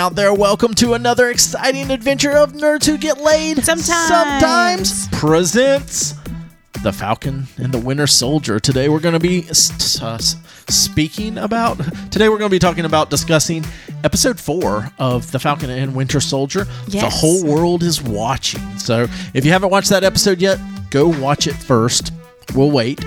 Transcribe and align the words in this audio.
out 0.00 0.14
there, 0.14 0.32
welcome 0.32 0.72
to 0.72 0.94
another 0.94 1.28
exciting 1.28 1.90
adventure 1.90 2.30
of 2.30 2.54
Nerds 2.54 2.86
Who 2.86 2.96
Get 2.96 3.20
Laid. 3.20 3.62
Sometimes. 3.62 4.08
Sometimes 4.08 5.08
presents 5.08 6.14
The 6.82 6.90
Falcon 6.90 7.46
and 7.58 7.70
the 7.70 7.78
Winter 7.78 8.06
Soldier. 8.06 8.58
Today 8.58 8.88
we're 8.88 9.00
going 9.00 9.12
to 9.12 9.20
be 9.20 9.46
uh, 9.50 10.16
speaking 10.16 11.36
about, 11.36 11.76
today 12.10 12.30
we're 12.30 12.38
going 12.38 12.48
to 12.48 12.54
be 12.54 12.58
talking 12.58 12.86
about 12.86 13.10
discussing 13.10 13.62
episode 14.02 14.40
four 14.40 14.90
of 14.98 15.30
The 15.32 15.38
Falcon 15.38 15.68
and 15.68 15.94
Winter 15.94 16.20
Soldier. 16.20 16.64
The 16.88 17.10
whole 17.10 17.44
world 17.44 17.82
is 17.82 18.00
watching. 18.00 18.78
So 18.78 19.06
if 19.34 19.44
you 19.44 19.50
haven't 19.52 19.68
watched 19.68 19.90
that 19.90 20.02
episode 20.02 20.40
yet, 20.40 20.58
go 20.88 21.08
watch 21.08 21.46
it 21.46 21.56
first. 21.56 22.14
We'll 22.54 22.70
wait. 22.70 23.04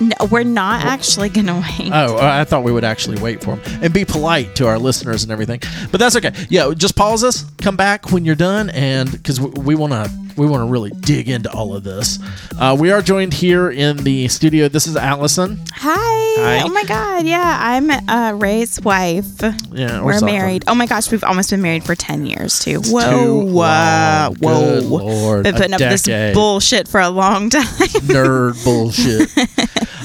No, 0.00 0.14
we're 0.30 0.44
not 0.44 0.84
actually 0.84 1.28
gonna 1.28 1.54
wait. 1.78 1.90
Oh, 1.92 2.16
uh, 2.16 2.20
I 2.20 2.44
thought 2.44 2.64
we 2.64 2.72
would 2.72 2.84
actually 2.84 3.20
wait 3.20 3.42
for 3.42 3.56
them 3.56 3.80
and 3.82 3.92
be 3.94 4.04
polite 4.04 4.54
to 4.56 4.66
our 4.66 4.78
listeners 4.78 5.22
and 5.22 5.32
everything. 5.32 5.60
But 5.90 5.98
that's 6.00 6.16
okay. 6.16 6.32
Yeah, 6.50 6.72
just 6.76 6.96
pause 6.96 7.24
us, 7.24 7.44
come 7.58 7.76
back 7.76 8.12
when 8.12 8.24
you're 8.24 8.34
done, 8.34 8.70
and 8.70 9.10
because 9.10 9.40
we 9.40 9.74
want 9.74 9.92
to 9.92 10.25
we 10.36 10.46
want 10.46 10.66
to 10.66 10.70
really 10.70 10.90
dig 10.90 11.28
into 11.28 11.50
all 11.52 11.74
of 11.74 11.82
this. 11.84 12.18
Uh, 12.58 12.76
we 12.78 12.90
are 12.90 13.00
joined 13.02 13.32
here 13.34 13.70
in 13.70 13.96
the 13.98 14.28
studio. 14.28 14.68
This 14.68 14.86
is 14.86 14.96
Allison. 14.96 15.60
Hi. 15.74 15.94
Hi. 16.38 16.60
Oh 16.64 16.68
my 16.68 16.84
God. 16.84 17.24
Yeah, 17.26 17.56
I'm 17.60 17.90
uh, 17.90 18.32
Ray's 18.36 18.80
wife. 18.82 19.24
Yeah, 19.72 20.02
We're 20.02 20.18
something. 20.18 20.34
married. 20.34 20.64
Oh 20.68 20.74
my 20.74 20.86
gosh, 20.86 21.10
we've 21.10 21.24
almost 21.24 21.50
been 21.50 21.62
married 21.62 21.84
for 21.84 21.94
ten 21.94 22.26
years 22.26 22.58
too. 22.60 22.80
Too 22.82 22.92
Whoa, 22.92 23.36
long. 23.46 23.52
whoa, 23.52 24.30
Good 24.34 24.40
whoa! 24.40 24.80
Lord, 24.98 25.42
Been 25.44 25.54
a 25.54 25.58
putting 25.58 25.74
up 25.74 25.80
with 25.80 26.02
this 26.04 26.34
bullshit 26.34 26.88
for 26.88 27.00
a 27.00 27.08
long 27.08 27.48
time. 27.50 27.64
Nerd 27.64 28.62
bullshit. 28.64 29.30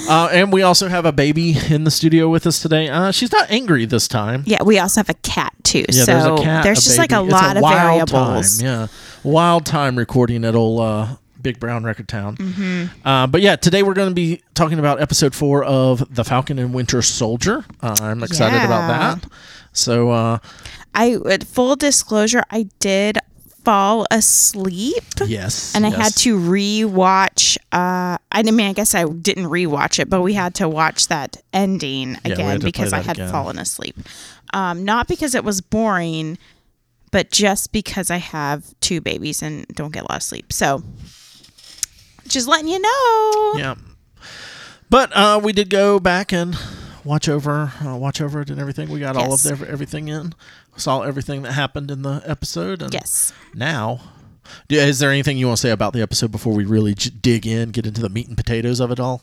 uh, 0.10 0.30
and 0.32 0.54
we 0.54 0.62
also 0.64 0.88
have 0.88 1.06
a 1.06 1.12
baby 1.12 1.56
in 1.70 1.84
the 1.84 1.92
studio 1.92 2.30
with 2.30 2.48
us 2.48 2.62
today. 2.62 2.88
Uh, 2.88 3.12
she's 3.12 3.32
not 3.34 3.52
angry 3.52 3.86
this 3.86 4.08
time. 4.08 4.44
yeah, 4.46 4.64
we 4.64 4.80
also 4.80 5.00
have 5.02 5.10
a 5.10 5.14
cat 5.16 5.54
too. 5.64 5.86
Yeah, 5.90 6.04
so 6.04 6.06
there's 6.06 6.26
a 6.40 6.44
cat. 6.44 6.64
there's 6.64 6.80
a 6.80 6.84
just 6.84 6.98
like 6.98 7.12
a 7.12 7.16
baby. 7.16 7.26
It's 7.26 7.34
lot 7.34 7.58
of 7.58 7.64
wild 7.64 8.10
variables. 8.10 8.60
Time. 8.60 8.66
Yeah, 8.66 8.88
wild 9.24 9.66
time 9.66 9.98
recording 9.98 10.46
at 10.46 10.56
old 10.56 10.82
uh, 10.82 11.16
Big 11.42 11.60
Brown 11.60 11.84
Record 11.84 12.08
Town. 12.08 12.36
Mm-hmm. 12.38 13.08
Uh, 13.08 13.28
but 13.28 13.42
yeah, 13.42 13.56
today 13.56 13.84
we're 13.84 13.94
going 13.94 14.10
to 14.10 14.16
be 14.16 14.42
talking 14.54 14.80
about 14.80 15.02
episode 15.02 15.34
four 15.34 15.64
of 15.64 16.14
The 16.14 16.24
Falcon 16.24 16.60
and 16.60 16.74
Winter 16.74 17.02
Soldier. 17.02 17.66
Uh, 17.82 17.96
I'm 18.02 18.24
excited 18.24 18.64
about 18.64 18.88
that. 18.88 19.32
So 19.74 20.12
uh, 20.12 20.40
I 20.94 21.18
full 21.46 21.76
disclosure, 21.76 22.44
I 22.52 22.68
did 22.80 23.18
fall 23.64 24.06
asleep. 24.12 25.04
yes, 25.26 25.76
and 25.76 25.86
I 25.86 25.90
yes. 25.90 26.00
had 26.00 26.14
to 26.24 26.38
rewatch. 26.38 27.58
Uh, 27.72 28.18
I 28.32 28.44
mean, 28.44 28.62
I 28.62 28.74
guess 28.74 28.96
I 28.96 29.06
didn't 29.06 29.46
rewatch 29.46 30.00
it, 30.00 30.10
but 30.10 30.22
we 30.22 30.34
had 30.34 30.56
to 30.56 30.68
watch 30.68 31.08
that 31.08 31.38
ending 31.54 32.18
we 32.26 32.32
again 32.32 32.46
had 32.46 32.54
to 32.54 32.60
play 32.60 32.68
because 32.72 32.94
I 32.94 33.00
had 33.00 33.18
again. 33.18 33.32
fallen 33.32 33.60
asleep. 33.60 33.98
Um, 34.54 34.84
not 34.84 35.08
because 35.08 35.36
it 35.36 35.44
was 35.44 35.62
boring, 35.62 36.38
but 37.12 37.32
just 37.32 37.72
because 37.72 38.10
I 38.10 38.18
have 38.18 38.74
two 38.80 39.02
babies 39.02 39.42
and 39.42 39.66
don't 39.70 39.92
get 39.94 40.04
a 40.04 40.08
lot 40.12 40.18
of 40.18 40.24
sleep. 40.24 40.52
So, 40.52 40.84
just 42.28 42.48
letting 42.48 42.68
you 42.70 42.80
know. 42.80 43.54
Yeah, 43.58 43.76
but 44.90 45.16
uh, 45.16 45.40
we 45.44 45.54
did 45.54 45.70
go 45.70 46.00
back 46.00 46.32
and 46.34 46.58
watch 47.04 47.28
over 47.30 47.72
uh, 47.86 47.96
watch 47.96 48.22
over 48.22 48.42
it 48.42 48.50
and 48.50 48.60
everything. 48.60 48.90
We 48.90 49.00
got 49.00 49.16
all 49.16 49.34
of 49.34 49.44
the, 49.44 49.66
everything 49.70 50.08
in. 50.08 50.34
Saw 50.78 51.02
everything 51.02 51.42
that 51.42 51.52
happened 51.52 51.92
in 51.92 52.02
the 52.02 52.22
episode. 52.26 52.82
And 52.82 52.94
Yes. 52.94 53.34
now 53.54 54.00
is 54.70 55.00
there 55.00 55.12
anything 55.12 55.38
you 55.38 55.48
want 55.48 55.58
to 55.58 55.62
say 55.62 55.70
about 55.72 55.94
the 55.94 56.02
episode 56.02 56.32
before 56.32 56.54
we 56.54 56.66
really 56.66 56.94
j- 56.94 57.10
dig 57.10 57.46
in 57.48 57.70
get 57.70 57.86
into 57.86 58.02
the 58.02 58.10
meat 58.10 58.28
and 58.28 58.36
potatoes 58.36 58.80
of 58.82 58.92
it 58.92 59.00
all 59.00 59.22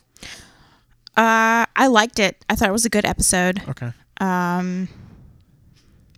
Uh, 1.17 1.65
I 1.75 1.87
liked 1.87 2.17
it. 2.19 2.43
I 2.49 2.55
thought 2.55 2.69
it 2.69 2.71
was 2.71 2.85
a 2.85 2.89
good 2.89 3.05
episode. 3.05 3.61
okay 3.67 3.91
Um, 4.19 4.87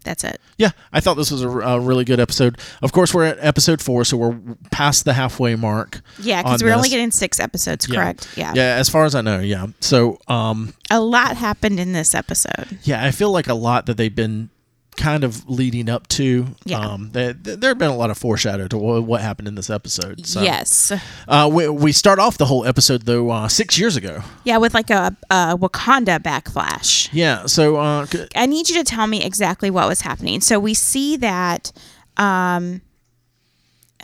that's 0.04 0.24
it. 0.24 0.40
yeah 0.58 0.70
i 0.94 1.00
thought 1.00 1.16
this 1.16 1.32
was 1.32 1.42
a, 1.44 1.50
a 1.50 1.80
really 1.80 2.06
good 2.06 2.20
episode 2.20 2.58
of 2.84 2.92
course 2.92 3.14
we're 3.14 3.26
at 3.26 3.38
episode 3.42 3.82
four 3.82 4.06
so 4.06 4.16
we're 4.18 4.38
past 4.72 5.04
the 5.06 5.14
halfway 5.14 5.56
mark 5.56 6.02
Yeah, 6.20 6.44
because 6.44 6.64
we're 6.64 6.74
only 6.76 6.90
getting 6.90 7.12
six 7.12 7.40
episodes, 7.40 7.88
Yeah. 7.90 7.96
correct? 7.96 8.28
Yeah. 8.38 8.54
yeah 8.56 8.76
as 8.78 8.88
far 8.90 9.06
as 9.06 9.16
i 9.16 9.22
know 9.22 9.40
yeah 9.40 9.68
so 9.80 10.20
um 10.28 10.74
A 10.92 11.00
lot 11.02 11.36
happened 11.38 11.80
in 11.80 11.94
this 11.94 12.14
episode. 12.14 12.78
yeah 12.84 13.04
i 13.04 13.10
feel 13.12 13.32
like 13.32 13.48
a 13.48 13.56
lot 13.56 13.88
that 13.88 13.98
they've 13.98 14.14
been 14.16 14.50
kind 14.98 15.24
of 15.24 15.48
leading 15.50 15.90
up 15.90 16.08
to 16.10 16.48
Yeah. 16.66 16.80
um 16.80 17.10
there 17.14 17.34
there 17.34 17.70
have 17.72 17.78
been 17.78 17.90
a 17.90 17.96
lot 17.96 18.10
of 18.12 18.18
foreshadow 18.18 18.68
to 18.68 18.78
what, 18.78 19.22
happened 19.22 19.48
in 19.48 19.56
this 19.56 19.70
episode 19.70 20.26
so 20.28 20.42
Yes. 20.42 20.92
uh 21.28 21.50
we, 21.52 21.70
we 21.70 21.92
start 21.92 22.20
off 22.20 22.38
the 22.38 22.46
whole 22.46 22.66
episode 22.66 23.04
though 23.04 23.30
uh 23.32 23.48
six 23.48 23.80
years 23.80 23.96
ago 23.96 24.22
Yeah, 24.44 24.58
with 24.58 24.74
like 24.74 24.90
a, 24.90 25.16
a 25.30 25.58
Wakanda 25.58 26.20
backflash. 26.20 27.10
yeah 27.14 27.46
so 27.46 27.78
uh 27.78 28.06
c- 28.06 28.28
I 28.36 28.46
need 28.46 28.70
you 28.70 28.76
to 28.76 28.84
tell 28.84 29.08
me 29.08 29.24
exactly 29.24 29.70
what 29.72 29.88
was 29.88 30.02
happening. 30.02 30.42
So 30.42 30.60
we 30.60 30.74
see 30.74 31.16
that, 31.18 31.72
um, 32.18 32.82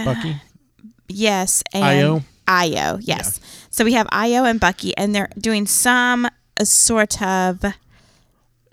bucky 0.03 0.37
yes, 1.09 1.63
and 1.73 1.83
Ayo? 1.83 2.23
Ayo, 2.47 2.99
yes. 3.01 3.39
So 3.69 3.83
we 3.83 3.93
have 3.93 4.07
Ayo 4.07 4.49
and 4.49 4.59
Bucky, 4.59 4.95
and 4.97 5.13
they're 5.13 5.29
doing 5.37 5.67
some 5.67 6.27
sort 6.63 7.21
of 7.21 7.63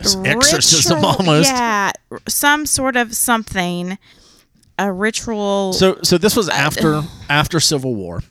exorcism 0.00 0.96
ritual- 0.96 1.10
almost 1.18 1.50
Yeah, 1.50 1.92
some 2.28 2.66
sort 2.66 2.96
of 2.96 3.14
something, 3.14 3.98
a 4.78 4.92
ritual. 4.92 5.72
So 5.72 5.98
so 6.02 6.18
this 6.18 6.36
was 6.36 6.48
after 6.48 7.02
after 7.30 7.60
Civil 7.60 7.94
War. 7.94 8.22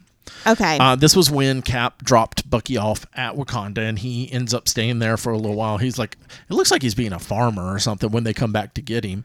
okay, 0.46 0.78
Uh, 0.80 0.96
this 0.96 1.16
was 1.16 1.32
when 1.32 1.62
Cap 1.62 2.04
dropped 2.04 2.50
Bucky 2.50 2.76
off 2.78 3.06
at 3.16 3.36
Wakanda, 3.36 3.78
and 3.80 3.98
he 4.00 4.32
ends 4.32 4.54
up 4.54 4.68
staying 4.68 5.00
there 5.00 5.16
for 5.18 5.32
a 5.32 5.38
little 5.38 5.56
while. 5.56 5.78
He's 5.78 5.98
like, 5.98 6.18
it 6.50 6.54
looks 6.54 6.70
like 6.72 6.82
he's 6.82 6.96
being 6.96 7.14
a 7.14 7.20
farmer 7.20 7.74
or 7.74 7.80
something 7.80 8.12
when 8.12 8.24
they 8.26 8.34
come 8.34 8.52
back 8.52 8.74
to 8.74 8.82
get 8.82 9.04
him. 9.06 9.24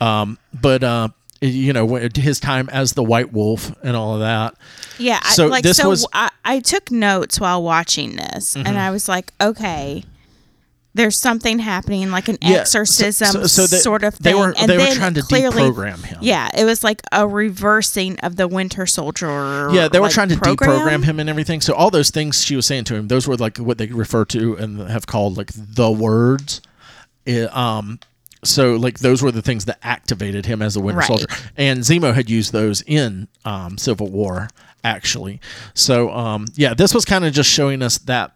Um, 0.00 0.36
but 0.52 0.84
uh, 0.84 1.08
you 1.40 1.72
know, 1.72 1.86
his 2.14 2.38
time 2.40 2.68
as 2.70 2.92
the 2.94 3.02
White 3.02 3.32
Wolf 3.32 3.72
and 3.82 3.96
all 3.96 4.14
of 4.14 4.20
that. 4.20 4.54
Yeah, 4.98 5.20
I, 5.22 5.30
So 5.32 5.46
like 5.46 5.62
this 5.62 5.76
so 5.78 5.88
was- 5.88 6.04
Mm-hmm. 6.06 6.18
I, 6.44 6.56
I 6.56 6.60
took 6.60 6.90
notes 6.90 7.38
while 7.40 7.62
watching 7.62 8.16
this, 8.16 8.56
and 8.56 8.78
I 8.78 8.90
was 8.90 9.08
like, 9.08 9.32
okay, 9.40 10.02
there's 10.98 11.16
something 11.18 11.58
happening, 11.60 12.10
like 12.10 12.28
an 12.28 12.36
Yeah, 12.42 12.58
exorcism 12.58 13.28
so- 13.32 13.46
so 13.46 13.66
they- 13.66 13.78
sort 13.78 14.04
of 14.04 14.18
they 14.18 14.32
thing. 14.32 14.38
were- 14.40 14.54
and 14.58 14.68
they 14.70 14.76
were 14.76 14.94
trying 14.94 15.14
to 15.14 15.22
clearly, 15.22 15.62
deprogram 15.62 16.04
him. 16.04 16.18
Yeah, 16.20 16.50
it 16.56 16.64
was 16.64 16.84
like 16.84 17.00
a 17.12 17.26
reversing 17.26 18.18
of 18.20 18.36
the 18.36 18.46
Winter 18.48 18.84
Soldier. 18.86 19.70
Yeah, 19.72 19.88
they 19.88 19.98
were 20.00 20.06
like, 20.06 20.12
trying 20.14 20.28
to 20.28 20.36
program. 20.36 20.70
deprogram 21.02 21.04
him 21.04 21.20
and 21.20 21.30
everything. 21.30 21.60
So 21.60 21.72
all 21.74 21.90
those 21.90 22.10
things 22.10 22.44
she 22.44 22.56
was 22.56 22.66
saying 22.66 22.84
to 22.84 22.94
him, 22.96 23.08
those 23.08 23.26
were 23.26 23.36
like 23.36 23.58
what 23.58 23.78
they 23.78 23.86
refer 23.86 24.24
to 24.26 24.56
and 24.56 24.80
have 24.90 25.06
called 25.06 25.36
like 25.38 25.50
the 25.54 25.90
words. 25.90 26.60
It, 27.24 27.54
um, 27.56 28.00
so 28.44 28.74
like 28.76 28.98
those 29.00 29.22
were 29.22 29.32
the 29.32 29.42
things 29.42 29.64
that 29.66 29.78
activated 29.82 30.46
him 30.46 30.62
as 30.62 30.76
a 30.76 30.80
Winter 30.80 30.98
Right. 31.00 31.06
Soldier, 31.08 31.26
and 31.56 31.80
Zemo 31.80 32.14
had 32.14 32.28
used 32.30 32.52
those 32.52 32.82
in 32.86 33.28
um, 33.44 33.78
Civil 33.78 34.08
War 34.10 34.48
actually. 34.84 35.40
So 35.74 36.10
um, 36.12 36.46
yeah, 36.54 36.72
this 36.74 36.94
was 36.94 37.04
kind 37.04 37.24
of 37.24 37.32
just 37.32 37.50
showing 37.50 37.82
us 37.82 37.98
that. 37.98 38.32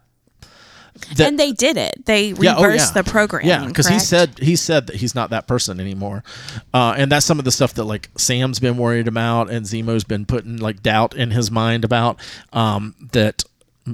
That 1.15 1.27
and 1.27 1.39
they 1.39 1.51
did 1.51 1.77
it. 1.77 2.05
They 2.05 2.27
yeah, 2.27 2.55
reversed 2.55 2.93
oh, 2.93 2.99
yeah. 2.99 3.01
the 3.01 3.11
program. 3.11 3.45
Yeah, 3.45 3.65
because 3.65 3.87
he 3.87 3.99
said 3.99 4.37
he 4.39 4.55
said 4.55 4.87
that 4.87 4.97
he's 4.97 5.15
not 5.15 5.31
that 5.31 5.47
person 5.47 5.79
anymore, 5.79 6.23
uh, 6.73 6.93
and 6.97 7.11
that's 7.11 7.25
some 7.25 7.39
of 7.39 7.45
the 7.45 7.51
stuff 7.51 7.73
that 7.75 7.83
like 7.85 8.09
Sam's 8.17 8.59
been 8.59 8.77
worried 8.77 9.07
about, 9.07 9.49
and 9.49 9.65
Zemo's 9.65 10.03
been 10.03 10.25
putting 10.25 10.57
like 10.57 10.83
doubt 10.83 11.15
in 11.15 11.31
his 11.31 11.49
mind 11.51 11.83
about 11.83 12.19
um, 12.53 12.95
that 13.11 13.43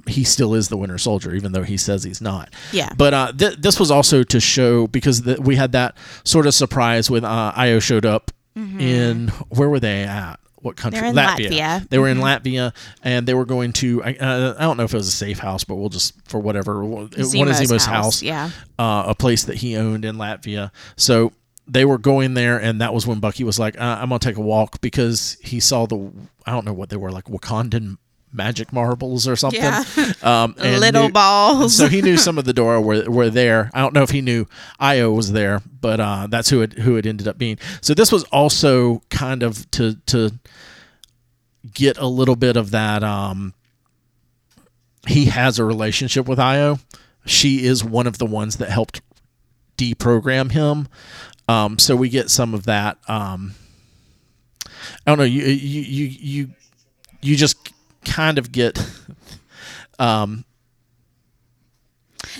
he 0.07 0.23
still 0.23 0.53
is 0.53 0.69
the 0.69 0.77
Winter 0.77 0.97
Soldier, 0.97 1.33
even 1.33 1.51
though 1.51 1.63
he 1.63 1.77
says 1.77 2.03
he's 2.03 2.21
not. 2.21 2.53
Yeah. 2.71 2.89
But 2.95 3.13
uh, 3.13 3.31
th- 3.31 3.57
this 3.57 3.79
was 3.79 3.89
also 3.89 4.23
to 4.23 4.39
show 4.39 4.87
because 4.87 5.23
the, 5.23 5.41
we 5.41 5.55
had 5.55 5.71
that 5.71 5.97
sort 6.23 6.45
of 6.45 6.53
surprise 6.53 7.09
when 7.09 7.25
uh, 7.25 7.53
Ayo 7.53 7.81
showed 7.81 8.05
up 8.05 8.31
in 8.55 9.29
where 9.49 9.69
were 9.69 9.79
they 9.79 10.03
at? 10.03 10.38
What 10.61 10.75
country? 10.75 11.01
Mm-hmm. 11.01 11.15
They're 11.15 11.27
in 11.37 11.51
Latvia. 11.51 11.89
They 11.89 11.99
were 11.99 12.07
in 12.09 12.17
Latvia, 12.17 12.75
and 13.03 13.27
they 13.27 13.33
were 13.33 13.45
going 13.45 13.73
to. 13.73 14.03
I, 14.03 14.13
uh, 14.15 14.55
I 14.57 14.61
don't 14.61 14.77
know 14.77 14.83
if 14.83 14.93
it 14.93 14.97
was 14.97 15.07
a 15.07 15.11
safe 15.11 15.39
house, 15.39 15.63
but 15.63 15.75
we'll 15.75 15.89
just 15.89 16.15
for 16.27 16.39
whatever. 16.39 16.83
One 16.83 17.03
of 17.03 17.11
Zemo's 17.11 17.59
Zemo's 17.59 17.85
house, 17.85 17.87
house 17.87 18.23
yeah. 18.23 18.51
uh, 18.77 19.05
a 19.07 19.15
place 19.15 19.45
that 19.45 19.57
he 19.57 19.77
owned 19.77 20.03
in 20.05 20.17
Latvia. 20.17 20.71
So 20.97 21.31
they 21.67 21.85
were 21.85 21.97
going 21.97 22.33
there, 22.33 22.57
and 22.57 22.81
that 22.81 22.93
was 22.93 23.07
when 23.07 23.19
Bucky 23.19 23.43
was 23.43 23.59
like, 23.59 23.79
uh, 23.79 23.99
"I'm 24.01 24.09
gonna 24.09 24.19
take 24.19 24.37
a 24.37 24.41
walk," 24.41 24.81
because 24.81 25.37
he 25.41 25.59
saw 25.59 25.85
the 25.85 26.11
I 26.45 26.51
don't 26.51 26.65
know 26.65 26.73
what 26.73 26.89
they 26.89 26.97
were 26.97 27.11
like 27.11 27.25
Wakandan 27.25 27.97
magic 28.31 28.71
marbles 28.73 29.27
or 29.27 29.35
something. 29.35 29.61
Yeah. 29.61 29.83
Um, 30.21 30.55
and 30.59 30.79
Little 30.81 31.03
knew- 31.07 31.11
balls. 31.11 31.75
So 31.75 31.87
he 31.87 32.01
knew 32.01 32.17
some 32.17 32.37
of 32.37 32.45
the 32.45 32.53
Dora 32.53 32.81
were, 32.81 33.09
were 33.09 33.29
there. 33.29 33.69
I 33.73 33.79
don't 33.81 33.93
know 33.93 34.03
if 34.03 34.09
he 34.09 34.21
knew 34.21 34.45
Ayo 34.81 35.15
was 35.15 35.31
there, 35.31 35.61
but 35.81 35.99
uh, 35.99 36.27
that's 36.29 36.49
who 36.49 36.61
it 36.61 36.73
who 36.79 36.97
it 36.97 37.05
ended 37.05 37.27
up 37.27 37.37
being. 37.37 37.57
So 37.81 37.93
this 37.93 38.11
was 38.11 38.23
also 38.25 39.01
kind 39.09 39.43
of 39.43 39.69
to 39.71 39.95
to 40.07 40.31
get 41.73 41.97
a 41.97 42.05
little 42.07 42.35
bit 42.35 42.57
of 42.57 42.71
that. 42.71 43.03
Um, 43.03 43.53
he 45.07 45.25
has 45.25 45.57
a 45.57 45.63
relationship 45.63 46.27
with 46.27 46.37
Ayo. 46.39 46.79
She 47.25 47.65
is 47.65 47.83
one 47.83 48.07
of 48.07 48.17
the 48.17 48.25
ones 48.25 48.57
that 48.57 48.69
helped 48.69 49.01
deprogram 49.77 50.51
him. 50.51 50.87
Um, 51.47 51.79
so 51.79 51.95
we 51.95 52.09
get 52.09 52.29
some 52.29 52.53
of 52.53 52.65
that. 52.65 52.97
Um, 53.07 53.55
I 55.07 55.11
don't 55.11 55.17
know. 55.17 55.23
You 55.23 55.43
you 55.45 55.81
you 55.81 56.05
you 56.19 56.49
you 57.21 57.35
just 57.35 57.57
kind 58.09 58.37
of 58.37 58.51
get 58.51 58.79
um 59.99 60.43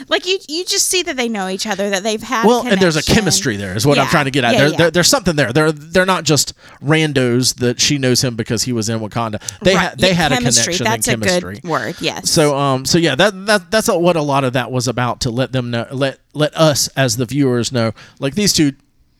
Like 0.07 0.25
you, 0.25 0.37
you 0.47 0.65
just 0.65 0.87
see 0.87 1.03
that 1.03 1.15
they 1.17 1.27
know 1.27 1.47
each 1.49 1.65
other, 1.67 1.89
that 1.89 2.03
they've 2.03 2.21
had. 2.21 2.45
well, 2.45 2.65
and 2.65 2.79
there's 2.79 2.95
a 2.95 3.03
chemistry 3.03 3.57
there, 3.57 3.75
is 3.75 3.85
what 3.85 3.97
I'm 3.97 4.07
trying 4.07 4.25
to 4.25 4.31
get 4.31 4.43
at. 4.43 4.53
Yeah, 4.53 4.59
there, 4.59 4.69
yeah. 4.69 4.77
There, 4.77 4.91
there's 4.91 5.07
something 5.09 5.35
there. 5.35 5.51
They're 5.51 5.71
they're 5.71 6.05
not 6.05 6.23
just 6.25 6.53
randos 6.81 7.55
that 7.55 7.79
she 7.81 7.97
knows 7.97 8.21
him 8.23 8.35
because 8.35 8.63
he 8.63 8.71
was 8.71 8.87
in 8.89 8.99
Wakanda. 8.99 9.41
They 9.61 9.75
Right. 9.75 9.89
ha- 9.89 9.95
they 9.97 10.09
Yeah, 10.09 10.13
had 10.13 10.31
chemistry. 10.31 10.73
a 10.75 10.77
connection 10.77 10.83
That's 10.85 11.07
and 11.07 11.21
chemistry. 11.23 11.57
a 11.57 11.61
good 11.61 11.69
word. 11.69 11.95
Yes. 12.01 12.29
So 12.29 12.57
um 12.57 12.85
so 12.85 12.97
yeah 12.97 13.15
that 13.15 13.45
that 13.47 13.71
that's 13.71 13.87
what 13.89 14.15
a 14.15 14.21
lot 14.21 14.43
of 14.43 14.53
that 14.53 14.71
was 14.71 14.87
about 14.87 15.21
to 15.21 15.31
let 15.31 15.51
them 15.51 15.71
know 15.71 15.87
let 15.91 16.19
let 16.33 16.55
us 16.55 16.87
as 16.95 17.17
the 17.17 17.25
viewers 17.25 17.71
know 17.71 17.91
like 18.19 18.35
these 18.35 18.53
two 18.53 18.73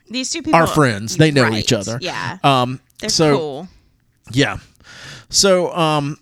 these 0.09 0.29
two 0.31 0.41
people 0.41 0.59
are 0.59 0.67
friends 0.67 1.17
they 1.17 1.31
know 1.31 1.43
Right. 1.43 1.59
each 1.63 1.73
other 1.73 1.97
Yeah. 2.01 2.37
um 2.43 2.79
They're 2.99 3.09
so 3.09 3.37
cool. 3.37 3.67
yeah 4.31 4.57
so 5.29 5.73
um 5.75 6.17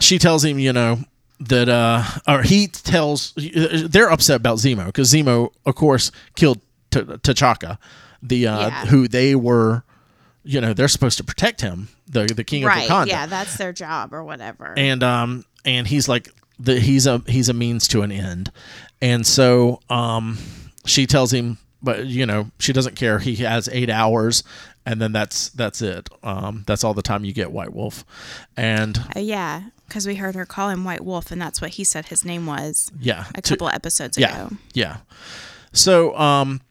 she 0.00 0.18
tells 0.18 0.44
him 0.44 0.58
you 0.58 0.72
know 0.72 0.98
that 1.40 1.68
uh 1.68 2.02
or 2.28 2.42
he 2.42 2.66
tells 2.66 3.32
they're 3.36 4.10
upset 4.10 4.36
about 4.36 4.58
Zemo 4.58 4.86
because 4.86 5.12
Zemo 5.12 5.50
of 5.64 5.74
course 5.74 6.10
killed 6.36 6.60
T- 6.90 7.00
T'Chaka 7.00 7.78
the 8.22 8.46
uh 8.46 8.60
Yeah. 8.68 8.86
who 8.86 9.08
they 9.08 9.34
were 9.34 9.84
you 10.42 10.60
know 10.60 10.72
they're 10.74 10.88
supposed 10.88 11.16
to 11.18 11.24
protect 11.24 11.60
him 11.60 11.88
the 12.06 12.24
the 12.26 12.44
king 12.44 12.64
Right. 12.64 12.84
of 12.84 12.90
Wakanda 12.90 13.06
Yeah, 13.08 13.26
that's 13.26 13.56
their 13.56 13.72
job 13.72 14.12
or 14.12 14.24
whatever. 14.24 14.74
and 14.76 15.02
um 15.02 15.44
and 15.64 15.86
he's 15.86 16.08
like 16.08 16.28
the 16.58 16.78
he's 16.80 17.06
a 17.06 17.22
he's 17.26 17.48
a 17.48 17.54
means 17.54 17.88
to 17.88 18.02
an 18.02 18.12
end 18.12 18.50
and 19.00 19.26
so 19.26 19.80
um 19.88 20.36
she 20.84 21.06
tells 21.06 21.32
him 21.32 21.56
but 21.82 22.04
you 22.06 22.26
know 22.26 22.50
she 22.58 22.72
doesn't 22.74 22.96
care 22.96 23.18
he 23.18 23.36
has 23.36 23.66
eight 23.72 23.88
hours 23.88 24.42
and 24.84 25.00
then 25.00 25.12
that's 25.12 25.48
that's 25.50 25.80
it 25.80 26.08
um 26.22 26.64
that's 26.66 26.84
all 26.84 26.92
the 26.92 27.02
time 27.02 27.24
you 27.24 27.32
get 27.32 27.50
white 27.50 27.72
wolf 27.72 28.04
and 28.58 28.98
Uh, 29.16 29.20
yeah, 29.20 29.62
because 29.90 30.06
we 30.06 30.14
heard 30.14 30.34
her 30.34 30.46
call 30.46 30.70
him 30.70 30.84
White 30.84 31.04
Wolf, 31.04 31.30
and 31.30 31.42
that's 31.42 31.60
what 31.60 31.72
he 31.72 31.84
said 31.84 32.06
his 32.06 32.24
name 32.24 32.46
was 32.46 32.90
yeah 32.98 33.26
a 33.34 33.42
couple 33.42 33.68
of 33.68 33.74
episodes 33.74 34.16
yeah 34.16 34.46
ago. 34.46 34.56
yeah 34.72 34.98
so 35.72 36.16
um 36.16 36.62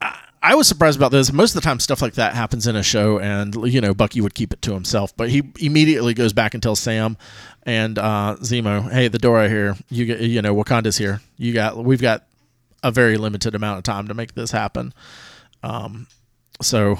I, 0.00 0.18
I 0.42 0.54
was 0.54 0.66
surprised 0.66 0.98
about 0.98 1.10
this. 1.12 1.32
Most 1.32 1.54
of 1.54 1.62
the 1.62 1.66
time, 1.66 1.78
stuff 1.80 2.00
like 2.00 2.14
that 2.14 2.34
happens 2.34 2.66
in 2.66 2.74
a 2.74 2.82
show, 2.82 3.18
and 3.20 3.54
you 3.70 3.80
know 3.80 3.94
Bucky 3.94 4.20
would 4.20 4.34
keep 4.34 4.52
it 4.52 4.62
to 4.62 4.72
himself, 4.72 5.14
but 5.16 5.28
he 5.28 5.42
immediately 5.60 6.14
goes 6.14 6.32
back 6.32 6.54
and 6.54 6.62
tells 6.62 6.80
Sam 6.80 7.16
and 7.64 7.98
uh, 7.98 8.36
Zemo, 8.40 8.90
"Hey, 8.90 9.08
the 9.08 9.18
Dora 9.18 9.48
here. 9.48 9.76
You 9.90 10.06
get, 10.06 10.20
you 10.20 10.40
know, 10.40 10.54
Wakanda's 10.54 10.96
here. 10.96 11.20
You 11.36 11.52
got, 11.52 11.76
we've 11.76 12.00
got 12.00 12.24
a 12.82 12.90
very 12.90 13.18
limited 13.18 13.54
amount 13.54 13.78
of 13.78 13.84
time 13.84 14.08
to 14.08 14.14
make 14.14 14.34
this 14.34 14.50
happen." 14.50 14.94
Um, 15.62 16.06
so, 16.62 16.98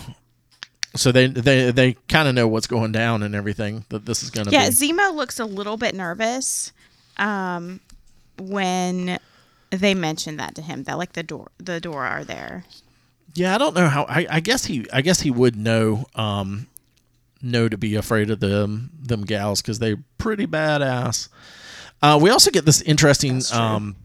so 0.94 1.12
they 1.12 1.26
they 1.26 1.70
they 1.70 1.92
kind 2.08 2.28
of 2.28 2.34
know 2.34 2.48
what's 2.48 2.66
going 2.66 2.92
down 2.92 3.22
and 3.22 3.34
everything 3.34 3.84
that 3.90 4.06
this 4.06 4.22
is 4.22 4.30
going 4.30 4.46
to 4.46 4.52
Yeah, 4.52 4.68
be. 4.68 4.74
Zemo 4.74 5.14
looks 5.14 5.38
a 5.38 5.44
little 5.44 5.76
bit 5.76 5.94
nervous 5.94 6.72
um, 7.16 7.80
when 8.38 9.18
they 9.70 9.94
mention 9.94 10.36
that 10.38 10.54
to 10.56 10.62
him 10.62 10.84
that 10.84 10.98
like 10.98 11.12
the 11.12 11.22
Dora 11.22 11.48
the 11.58 11.80
Dora 11.80 12.08
are 12.08 12.24
there. 12.24 12.64
Yeah, 13.34 13.54
I 13.54 13.58
don't 13.58 13.74
know 13.76 13.88
how. 13.88 14.02
I, 14.04 14.26
I 14.28 14.40
guess 14.40 14.64
he. 14.64 14.86
I 14.92 15.02
guess 15.02 15.20
he 15.20 15.30
would 15.30 15.56
know. 15.56 16.06
Um, 16.14 16.66
know 17.42 17.66
to 17.70 17.78
be 17.78 17.94
afraid 17.94 18.28
of 18.30 18.38
them 18.40 18.90
them 19.00 19.22
gals 19.24 19.62
because 19.62 19.78
they're 19.78 19.96
pretty 20.18 20.46
badass. 20.46 21.28
Uh, 22.02 22.18
we 22.20 22.28
also 22.28 22.50
get 22.50 22.66
this 22.66 22.82
interesting 22.82 23.40
um, 23.54 23.96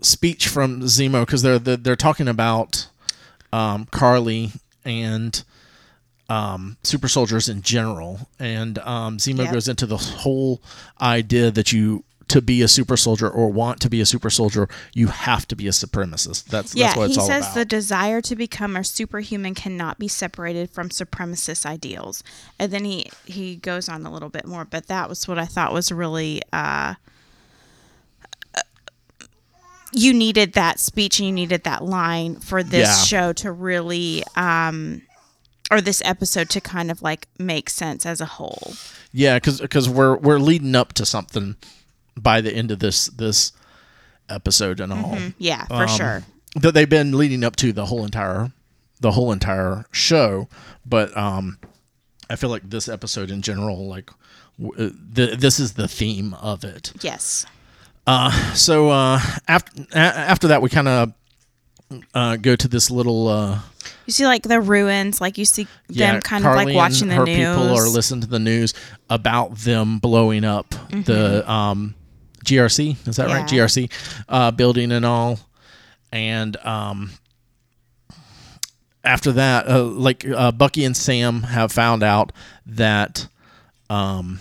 speech 0.00 0.46
from 0.48 0.82
Zemo 0.82 1.26
because 1.26 1.42
they're, 1.42 1.58
they're 1.58 1.76
they're 1.76 1.96
talking 1.96 2.28
about 2.28 2.88
um, 3.52 3.86
Karli 3.90 4.52
and 4.84 5.42
um, 6.28 6.76
super 6.82 7.08
soldiers 7.08 7.48
in 7.48 7.62
general, 7.62 8.28
and 8.38 8.78
um, 8.78 9.18
Zemo 9.18 9.44
Yep. 9.44 9.52
goes 9.52 9.68
into 9.68 9.86
the 9.86 9.96
whole 9.96 10.62
idea 11.00 11.50
that 11.50 11.72
you 11.72 12.04
to 12.28 12.40
be 12.40 12.62
a 12.62 12.68
super 12.68 12.96
soldier 12.96 13.28
or 13.28 13.50
want 13.50 13.80
to 13.80 13.90
be 13.90 14.00
a 14.00 14.06
super 14.06 14.30
soldier, 14.30 14.68
you 14.94 15.08
have 15.08 15.48
to 15.48 15.56
be 15.56 15.66
a 15.66 15.72
supremacist. 15.72 16.44
That's 16.44 16.76
yeah, 16.76 16.86
that's 16.86 16.96
what 16.96 17.06
it's 17.06 17.16
he 17.16 17.22
says 17.22 17.46
about. 17.46 17.54
the 17.56 17.64
desire 17.64 18.20
to 18.20 18.36
become 18.36 18.76
a 18.76 18.84
superhuman 18.84 19.54
cannot 19.56 19.98
be 19.98 20.06
separated 20.06 20.70
from 20.70 20.90
supremacist 20.90 21.66
ideals. 21.66 22.22
And 22.56 22.70
then 22.70 22.84
he 22.84 23.10
he 23.24 23.56
goes 23.56 23.88
on 23.88 24.06
a 24.06 24.12
little 24.12 24.28
bit 24.28 24.46
more, 24.46 24.64
but 24.64 24.86
that 24.86 25.08
was 25.08 25.26
what 25.26 25.40
I 25.40 25.44
thought 25.44 25.72
was 25.72 25.90
really 25.90 26.40
uh 26.52 26.94
you 29.92 30.12
needed 30.14 30.52
that 30.54 30.78
speech 30.78 31.18
and 31.18 31.26
you 31.28 31.32
needed 31.34 31.64
that 31.64 31.82
line 31.84 32.36
for 32.36 32.62
this 32.62 32.88
Yeah. 32.88 33.04
show 33.04 33.32
to 33.34 33.50
really 33.52 34.22
um 34.36 35.02
or 35.70 35.80
this 35.80 36.02
episode 36.04 36.48
to 36.50 36.60
kind 36.60 36.90
of 36.90 37.00
like 37.02 37.28
make 37.38 37.70
sense 37.70 38.04
as 38.04 38.20
a 38.20 38.26
whole. 38.26 38.74
Yeah, 39.12 39.36
because 39.36 39.60
cuz 39.70 39.88
we're 39.88 40.16
we're 40.16 40.38
leading 40.38 40.74
up 40.74 40.92
to 40.94 41.06
something 41.06 41.56
by 42.16 42.40
the 42.40 42.52
end 42.52 42.70
of 42.70 42.78
this 42.80 43.06
this 43.06 43.52
episode 44.28 44.80
and 44.80 44.92
all 44.92 45.18
Yeah, 45.38 45.64
for 45.66 45.84
Um, 45.84 45.88
sure. 45.88 46.22
that 46.56 46.74
they've 46.74 46.88
been 46.88 47.16
leading 47.16 47.42
up 47.44 47.56
to 47.56 47.72
the 47.72 47.86
whole 47.86 48.04
entire 48.04 48.52
the 49.00 49.12
whole 49.12 49.32
entire 49.32 49.86
show. 49.92 50.48
But 50.84 51.16
um, 51.16 51.58
I 52.28 52.36
feel 52.36 52.50
like 52.50 52.68
this 52.68 52.88
episode 52.88 53.30
in 53.30 53.40
general, 53.42 53.88
like 53.88 54.10
w- 54.60 54.88
uh, 54.88 55.14
th- 55.14 55.38
this 55.38 55.58
is 55.58 55.72
the 55.72 55.88
theme 55.88 56.34
of 56.34 56.64
it. 56.64 56.92
Yes. 57.00 57.46
So 58.54 58.90
uh, 58.90 59.20
after 59.48 59.82
a- 59.92 59.98
after 59.98 60.48
that, 60.48 60.62
we 60.62 60.68
kind 60.68 60.88
of 60.88 61.12
uh, 62.14 62.36
go 62.36 62.56
to 62.56 62.68
this 62.68 62.90
little. 62.90 63.28
Uh, 63.28 63.58
You 64.06 64.12
see 64.12 64.26
like 64.26 64.42
the 64.42 64.60
ruins, 64.60 65.20
like 65.20 65.38
you 65.38 65.44
see 65.44 65.66
yeah, 65.88 66.12
them 66.12 66.20
kind 66.22 66.42
Karli 66.44 66.62
of 66.62 66.66
like 66.66 66.76
watching 66.76 67.02
and 67.02 67.10
the 67.12 67.16
her 67.16 67.24
news. 67.24 67.56
people 67.56 67.76
are 67.78 67.88
listening 67.88 68.20
to 68.22 68.26
the 68.26 68.38
news 68.38 68.74
about 69.08 69.56
them 69.58 69.98
blowing 69.98 70.44
up 70.44 70.74
the 70.90 71.48
um, 71.50 71.94
GRC. 72.44 73.06
Is 73.08 73.16
that 73.16 73.26
right? 73.28 73.46
Mm-hmm. 73.46 73.56
GRC 73.56 73.90
uh, 74.28 74.50
building 74.50 74.92
and 74.92 75.04
all. 75.04 75.38
And 76.12 76.56
um, 76.64 77.10
after 79.04 79.32
that, 79.32 79.68
uh, 79.68 79.82
like 79.84 80.26
uh, 80.28 80.52
Bucky 80.52 80.84
and 80.84 80.96
Sam 80.96 81.42
have 81.42 81.70
found 81.72 82.02
out 82.02 82.32
that 82.66 83.28
um, 83.88 84.40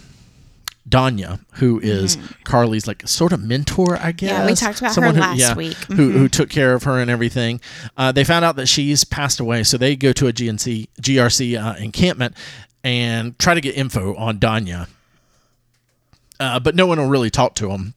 Donya, 0.90 1.40
who 1.54 1.80
is 1.80 2.18
Karli's 2.44 2.88
like 2.88 3.08
sort 3.08 3.32
of 3.32 3.42
mentor, 3.42 3.98
I 3.98 4.12
guess. 4.12 4.32
Mm-hmm. 4.32 4.42
Yeah, 4.42 4.46
we 4.48 4.56
talked 4.56 4.80
about 4.80 4.96
her 4.96 5.12
last 5.14 5.56
week. 5.56 5.78
Mm-hmm. 5.78 5.96
Who, 5.96 6.12
who 6.12 6.28
took 6.30 6.50
care 6.50 6.74
of 6.74 6.84
her 6.84 7.00
and 7.00 7.10
everything. 7.10 7.62
Uh, 7.96 8.12
they 8.12 8.24
found 8.24 8.46
out 8.46 8.56
that 8.56 8.68
she's 8.68 9.04
passed 9.04 9.40
away, 9.40 9.64
so 9.64 9.78
they 9.78 9.96
go 9.96 10.12
to 10.14 10.28
a 10.28 10.34
GNC 10.34 10.88
GRC 11.02 11.62
uh, 11.62 11.78
encampment 11.78 12.36
and 12.84 13.38
try 13.40 13.54
to 13.54 13.62
get 13.62 13.76
info 13.76 14.16
on 14.16 14.40
Donya. 14.40 14.88
Uh, 16.40 16.60
but 16.60 16.76
no 16.76 16.88
one 16.88 17.00
will 17.00 17.10
really 17.10 17.30
talk 17.30 17.56
to 17.56 17.68
them. 17.68 17.94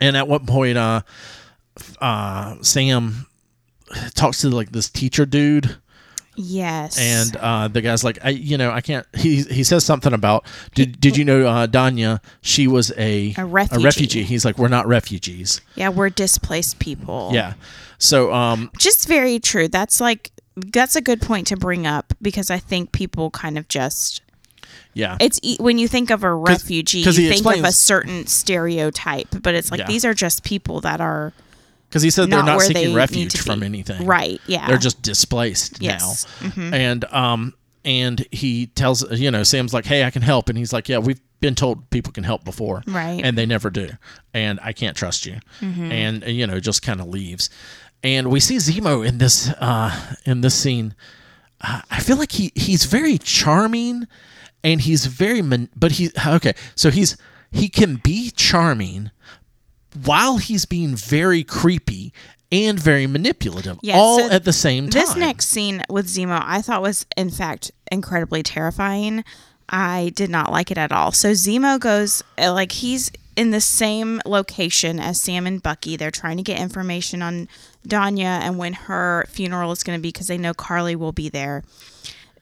And 0.00 0.16
at 0.16 0.26
one 0.28 0.46
point, 0.46 0.76
uh, 0.76 1.02
uh, 2.00 2.56
Sam 2.62 3.26
talks 4.14 4.40
to 4.40 4.50
like 4.50 4.72
this 4.72 4.90
teacher 4.90 5.26
dude 5.26 5.76
Yes. 6.40 6.98
and 6.98 7.34
uh, 7.36 7.66
the 7.68 7.80
guy's 7.82 8.04
like, 8.04 8.18
I, 8.22 8.30
you 8.30 8.56
know, 8.56 8.70
I 8.70 8.80
can't. 8.80 9.04
He 9.16 9.42
he 9.42 9.64
says 9.64 9.84
something 9.84 10.12
about 10.12 10.46
did 10.74 11.00
did 11.00 11.16
you 11.16 11.24
know 11.24 11.46
uh, 11.46 11.66
Donya? 11.66 12.20
She 12.42 12.68
was 12.68 12.92
a 12.96 13.34
A 13.36 13.44
refugee. 13.44 14.22
He's 14.22 14.44
like, 14.44 14.56
we're 14.56 14.68
not 14.68 14.86
refugees. 14.86 15.60
yeah, 15.74 15.88
we're 15.88 16.10
displaced 16.10 16.78
people. 16.78 17.30
Yeah. 17.34 17.54
So 17.98 18.32
um 18.32 18.70
Just 18.78 19.08
very 19.08 19.40
true. 19.40 19.66
That's 19.66 20.00
like 20.00 20.30
that's 20.54 20.94
a 20.96 21.00
good 21.00 21.20
point 21.20 21.46
to 21.48 21.56
bring 21.56 21.86
up 21.86 22.14
because 22.22 22.50
I 22.50 22.58
think 22.58 22.92
people 22.92 23.30
kind 23.30 23.58
of 23.58 23.66
just 23.68 24.22
yeah 24.94 25.16
it's 25.20 25.40
when 25.58 25.78
you 25.78 25.88
think 25.88 26.10
of 26.10 26.22
a 26.24 26.32
refugee, 26.34 27.02
'cause 27.04 27.18
you 27.18 27.28
he 27.30 27.40
think 27.40 27.58
of 27.58 27.64
a 27.64 27.72
certain 27.72 28.26
stereotype, 28.26 29.28
but 29.42 29.54
it's 29.54 29.70
like 29.70 29.80
Yeah. 29.80 29.86
these 29.86 30.04
are 30.04 30.14
just 30.14 30.44
people 30.44 30.80
that 30.82 31.00
are 31.00 31.32
because 31.88 32.02
he 32.02 32.10
said 32.10 32.30
they're 32.30 32.38
not 32.40 32.46
not 32.58 32.62
seeking 32.62 32.88
they 32.90 32.94
refuge 32.94 33.36
from 33.40 33.62
anything. 33.62 34.06
right. 34.06 34.40
Yeah, 34.46 34.66
They're 34.68 34.78
just 34.78 35.00
displaced 35.02 35.80
Yes. 35.80 36.26
Mm-hmm. 36.40 36.70
now. 36.70 36.76
And 36.76 37.04
um 37.06 37.54
and 37.84 38.26
he 38.30 38.66
tells 38.66 39.08
you 39.18 39.30
know 39.30 39.42
Sam's 39.42 39.72
like, 39.72 39.86
hey, 39.86 40.04
I 40.04 40.10
can 40.10 40.22
help, 40.22 40.48
and 40.48 40.58
he's 40.58 40.72
like, 40.72 40.88
yeah, 40.88 40.98
we've 40.98 41.20
been 41.40 41.54
told 41.54 41.88
people 41.90 42.12
can 42.12 42.24
help 42.24 42.44
before, 42.44 42.82
Right. 42.86 43.16
Mm-hmm. 43.18 43.24
And 43.24 43.38
they 43.38 43.46
never 43.46 43.70
do, 43.70 43.88
and 44.34 44.58
I 44.62 44.72
can't 44.72 44.96
trust 44.96 45.24
you, 45.26 45.38
and 45.60 46.22
you 46.24 46.46
know 46.46 46.60
just 46.60 46.82
kind 46.82 47.00
of 47.00 47.06
leaves. 47.08 47.48
And 48.02 48.30
we 48.30 48.40
see 48.40 48.56
Zemo 48.56 49.06
in 49.06 49.18
this 49.18 49.48
uh 49.60 50.14
in 50.26 50.40
this 50.42 50.54
scene. 50.54 50.94
Uh, 51.60 51.80
I 51.90 51.98
feel 52.00 52.16
like 52.16 52.32
he 52.32 52.52
he's 52.54 52.84
very 52.84 53.18
charming, 53.18 54.06
and 54.62 54.80
he's 54.80 55.06
very 55.06 55.42
man- 55.42 55.70
but 55.76 55.92
he 55.92 56.10
okay. 56.26 56.54
So 56.76 56.90
he's 56.90 57.16
he 57.50 57.68
can 57.68 57.96
be 57.96 58.30
charming 58.30 59.10
while 60.04 60.38
he's 60.38 60.64
being 60.64 60.94
very 60.94 61.42
creepy 61.44 62.12
and 62.50 62.78
very 62.78 63.06
manipulative, 63.06 63.78
Yeah, 63.82 63.96
all 63.96 64.18
so 64.20 64.30
at 64.30 64.44
the 64.44 64.52
same 64.52 64.88
time. 64.88 65.00
This 65.00 65.16
next 65.16 65.48
scene 65.48 65.82
with 65.88 66.06
Zemo, 66.06 66.42
I 66.42 66.62
thought 66.62 66.82
was 66.82 67.06
in 67.16 67.30
fact 67.30 67.70
incredibly 67.92 68.42
terrifying. 68.42 69.24
I 69.68 70.12
did 70.14 70.30
not 70.30 70.50
like 70.50 70.70
it 70.70 70.78
at 70.78 70.92
all. 70.92 71.12
So 71.12 71.32
Zemo 71.32 71.78
goes 71.78 72.22
uh, 72.38 72.52
like 72.52 72.72
he's 72.72 73.10
in 73.36 73.50
the 73.50 73.60
same 73.60 74.20
location 74.24 74.98
as 74.98 75.20
Sam 75.20 75.46
and 75.46 75.62
Bucky. 75.62 75.96
They're 75.96 76.10
trying 76.10 76.38
to 76.38 76.42
get 76.42 76.58
information 76.58 77.20
on 77.22 77.48
Donya 77.86 78.24
and 78.24 78.58
when 78.58 78.72
her 78.72 79.26
funeral 79.28 79.70
is 79.72 79.82
going 79.82 79.98
to 79.98 80.02
be 80.02 80.08
because 80.08 80.26
they 80.26 80.38
know 80.38 80.54
Karli 80.54 80.96
will 80.96 81.12
be 81.12 81.28
there. 81.28 81.62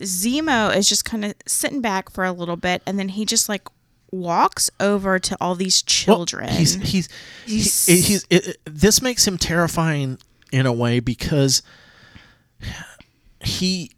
Zemo 0.01 0.75
is 0.75 0.89
just 0.89 1.05
kind 1.05 1.25
of 1.25 1.35
sitting 1.47 1.81
back 1.81 2.11
for 2.11 2.25
a 2.25 2.33
little 2.33 2.57
bit 2.57 2.83
and 2.87 2.99
then 2.99 3.11
he 3.11 3.25
just 3.25 3.49
like 3.49 3.67
walks 4.11 4.71
over 4.81 5.19
to 5.19 5.37
all 5.41 5.55
these 5.55 5.83
Well, 5.83 5.89
children. 5.89 6.49
he's 6.49 6.75
he's 6.75 7.09
He's- 7.45 7.87
he- 7.87 8.01
he's 8.01 8.27
it, 8.31 8.47
it- 8.49 8.61
this 8.65 9.03
makes 9.03 9.27
him 9.27 9.37
terrifying 9.39 10.19
in 10.53 10.65
a 10.67 10.73
way 10.73 11.01
because 11.01 11.63
he 13.41 13.91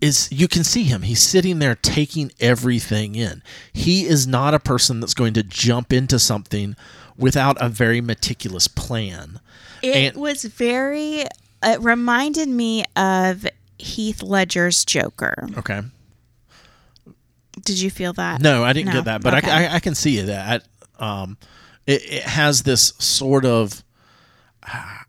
is 0.00 0.28
you 0.30 0.48
can 0.48 0.64
see 0.64 0.82
him 0.84 1.02
he's 1.02 1.22
sitting 1.22 1.58
there 1.60 1.74
taking 1.76 2.30
everything 2.40 3.14
in 3.14 3.42
he 3.72 4.04
is 4.06 4.26
not 4.26 4.52
a 4.52 4.58
person 4.58 5.00
that's 5.00 5.14
going 5.14 5.32
to 5.32 5.42
jump 5.42 5.92
into 5.92 6.18
something 6.18 6.76
without 7.16 7.56
a 7.60 7.68
very 7.68 8.00
meticulous 8.00 8.68
plan 8.68 9.40
it 9.82 10.14
and- 10.14 10.16
was 10.16 10.44
very. 10.44 11.24
It 11.66 11.80
reminded 11.80 12.48
me 12.48 12.84
of 12.96 13.46
Heath 13.78 14.22
Ledger's 14.22 14.84
Joker. 14.84 15.48
okay 15.58 15.80
Did 17.62 17.80
you 17.80 17.90
feel 17.90 18.12
that? 18.14 18.40
No, 18.40 18.64
I 18.64 18.72
didn't 18.72 18.88
No. 18.88 18.92
get 18.94 19.04
that, 19.06 19.22
but 19.22 19.34
Okay. 19.34 19.50
I, 19.50 19.64
I, 19.66 19.74
I 19.76 19.80
can 19.80 19.94
see 19.94 20.20
that. 20.20 20.66
Um, 20.98 21.36
it, 21.86 22.02
it 22.04 22.22
has 22.22 22.62
this 22.62 22.92
sort 22.98 23.44
of. 23.44 23.82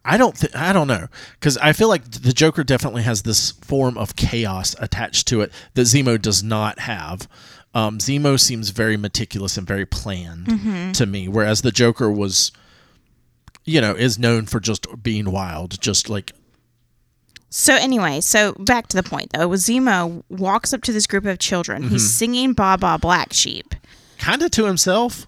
I 0.04 0.18
don't. 0.18 0.36
Th- 0.38 0.54
I 0.56 0.74
don't 0.74 0.88
know 0.88 1.08
because 1.40 1.58
I 1.58 1.72
feel 1.72 1.88
like 1.88 2.04
the 2.12 2.34
Joker 2.34 2.64
definitely 2.64 3.04
has 3.04 3.22
this 3.22 3.52
form 3.52 3.98
of 3.98 4.16
chaos 4.18 4.76
attached 4.80 5.28
to 5.30 5.42
it 5.42 5.52
that 5.76 5.84
Zemo 5.84 6.22
does 6.22 6.44
not 6.44 6.80
have. 6.80 7.28
Um, 7.74 7.98
Zemo 8.00 8.40
seems 8.40 8.70
very 8.70 8.98
meticulous 8.98 9.58
and 9.58 9.66
very 9.66 9.86
planned 9.86 10.48
Mm-hmm. 10.48 10.92
to 10.94 11.06
me, 11.06 11.28
whereas 11.30 11.62
the 11.62 11.72
Joker 11.72 12.12
was, 12.12 12.52
you 13.64 13.80
know, 13.82 13.94
is 13.94 14.20
known 14.20 14.46
for 14.46 14.60
just 14.60 14.88
being 15.02 15.32
wild, 15.32 15.80
just 15.82 16.10
like 16.10 16.34
So 17.58 17.74
anyway, 17.74 18.20
so 18.20 18.52
back 18.60 18.88
to 18.88 18.98
the 18.98 19.04
point 19.04 19.32
though. 19.32 19.48
Zemo 19.52 20.24
walks 20.28 20.74
up 20.74 20.82
to 20.84 20.92
this 20.92 21.08
group 21.08 21.26
of 21.26 21.40
children. 21.40 21.84
Mm-hmm. 21.84 21.92
He's 21.94 22.14
singing 22.14 22.52
"Ba 22.54 22.78
Ba 22.78 22.98
Black 23.00 23.32
Sheep." 23.32 23.74
kind 24.18 24.42
of 24.44 24.52
to 24.52 24.66
himself. 24.66 25.26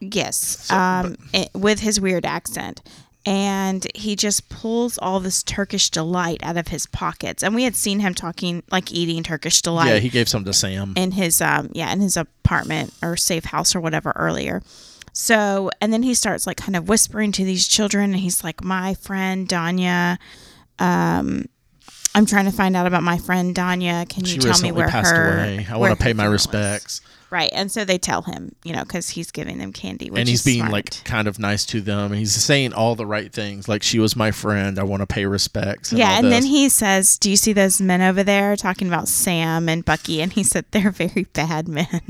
Yes, 0.00 0.70
um, 0.70 1.16
it- 1.34 1.50
with 1.54 1.80
his 1.80 2.00
weird 2.00 2.24
accent. 2.24 2.80
And 3.26 3.86
he 3.94 4.16
just 4.16 4.48
pulls 4.48 4.96
all 4.96 5.20
this 5.20 5.42
Turkish 5.42 5.90
delight 5.90 6.40
out 6.42 6.56
of 6.56 6.68
his 6.68 6.86
pockets. 6.86 7.42
And 7.42 7.54
we 7.54 7.64
had 7.64 7.76
seen 7.76 8.00
him 8.00 8.14
talking, 8.14 8.62
like 8.70 8.90
eating 8.90 9.22
Turkish 9.22 9.60
delight 9.60 9.88
Yeah, 9.88 9.98
he 9.98 10.08
gave 10.08 10.26
some 10.30 10.42
to 10.46 10.54
Sam. 10.54 10.94
in 10.96 11.10
his, 11.12 11.42
um, 11.42 11.68
yeah, 11.74 11.92
in 11.92 12.00
his 12.00 12.16
apartment 12.16 12.94
or 13.02 13.18
safe 13.18 13.44
house 13.44 13.74
or 13.76 13.80
whatever 13.82 14.14
earlier. 14.16 14.62
So, 15.12 15.70
and 15.82 15.92
then 15.92 16.02
he 16.02 16.14
starts 16.14 16.46
like 16.46 16.56
kind 16.56 16.74
of 16.76 16.88
whispering 16.88 17.30
to 17.32 17.44
these 17.44 17.68
children, 17.68 18.12
and 18.12 18.20
he's 18.20 18.42
like, 18.42 18.64
"My 18.64 18.94
friend 18.94 19.46
Donya, 19.46 20.16
um, 20.78 21.44
I'm 22.14 22.26
trying 22.26 22.46
to 22.46 22.52
find 22.52 22.76
out 22.76 22.86
about 22.86 23.02
my 23.02 23.18
friend 23.18 23.54
Donya. 23.54 24.08
Can 24.08 24.24
you 24.24 24.32
she 24.32 24.38
tell 24.38 24.60
me 24.60 24.72
where 24.72 24.88
passed 24.88 25.14
her? 25.14 25.34
away. 25.34 25.66
I 25.70 25.76
want 25.76 25.96
to 25.96 26.02
pay 26.02 26.12
my 26.12 26.24
funeral 26.24 26.34
is?" 26.34 26.46
respects. 26.46 27.00
Right, 27.30 27.50
and 27.52 27.70
so 27.70 27.84
they 27.84 27.96
tell 27.96 28.22
him, 28.22 28.56
you 28.64 28.72
know, 28.72 28.82
because 28.82 29.10
he's 29.10 29.30
giving 29.30 29.58
them 29.58 29.72
candy, 29.72 30.10
which 30.10 30.18
and 30.18 30.28
he's 30.28 30.44
being 30.44 30.58
smart. 30.58 30.72
like 30.72 31.04
kind 31.04 31.28
of 31.28 31.38
nice 31.38 31.64
to 31.66 31.80
them. 31.80 32.12
He's 32.12 32.34
saying 32.34 32.72
all 32.72 32.96
the 32.96 33.06
right 33.06 33.32
things, 33.32 33.68
like 33.68 33.84
she 33.84 34.00
was 34.00 34.16
my 34.16 34.32
friend. 34.32 34.80
I 34.80 34.82
want 34.82 35.02
to 35.02 35.06
pay 35.06 35.26
respects. 35.26 35.92
And 35.92 36.00
yeah, 36.00 36.18
and 36.18 36.32
then 36.32 36.44
he 36.44 36.68
says, 36.68 37.16
"Do 37.18 37.30
you 37.30 37.36
see 37.36 37.52
those 37.52 37.80
men 37.80 38.02
over 38.02 38.24
there 38.24 38.56
talking 38.56 38.88
about 38.88 39.06
Sam 39.06 39.68
and 39.68 39.84
Bucky?" 39.84 40.20
And 40.20 40.32
he 40.32 40.42
said 40.42 40.64
they're 40.72 40.90
very 40.90 41.28
bad 41.32 41.68
men. 41.68 42.00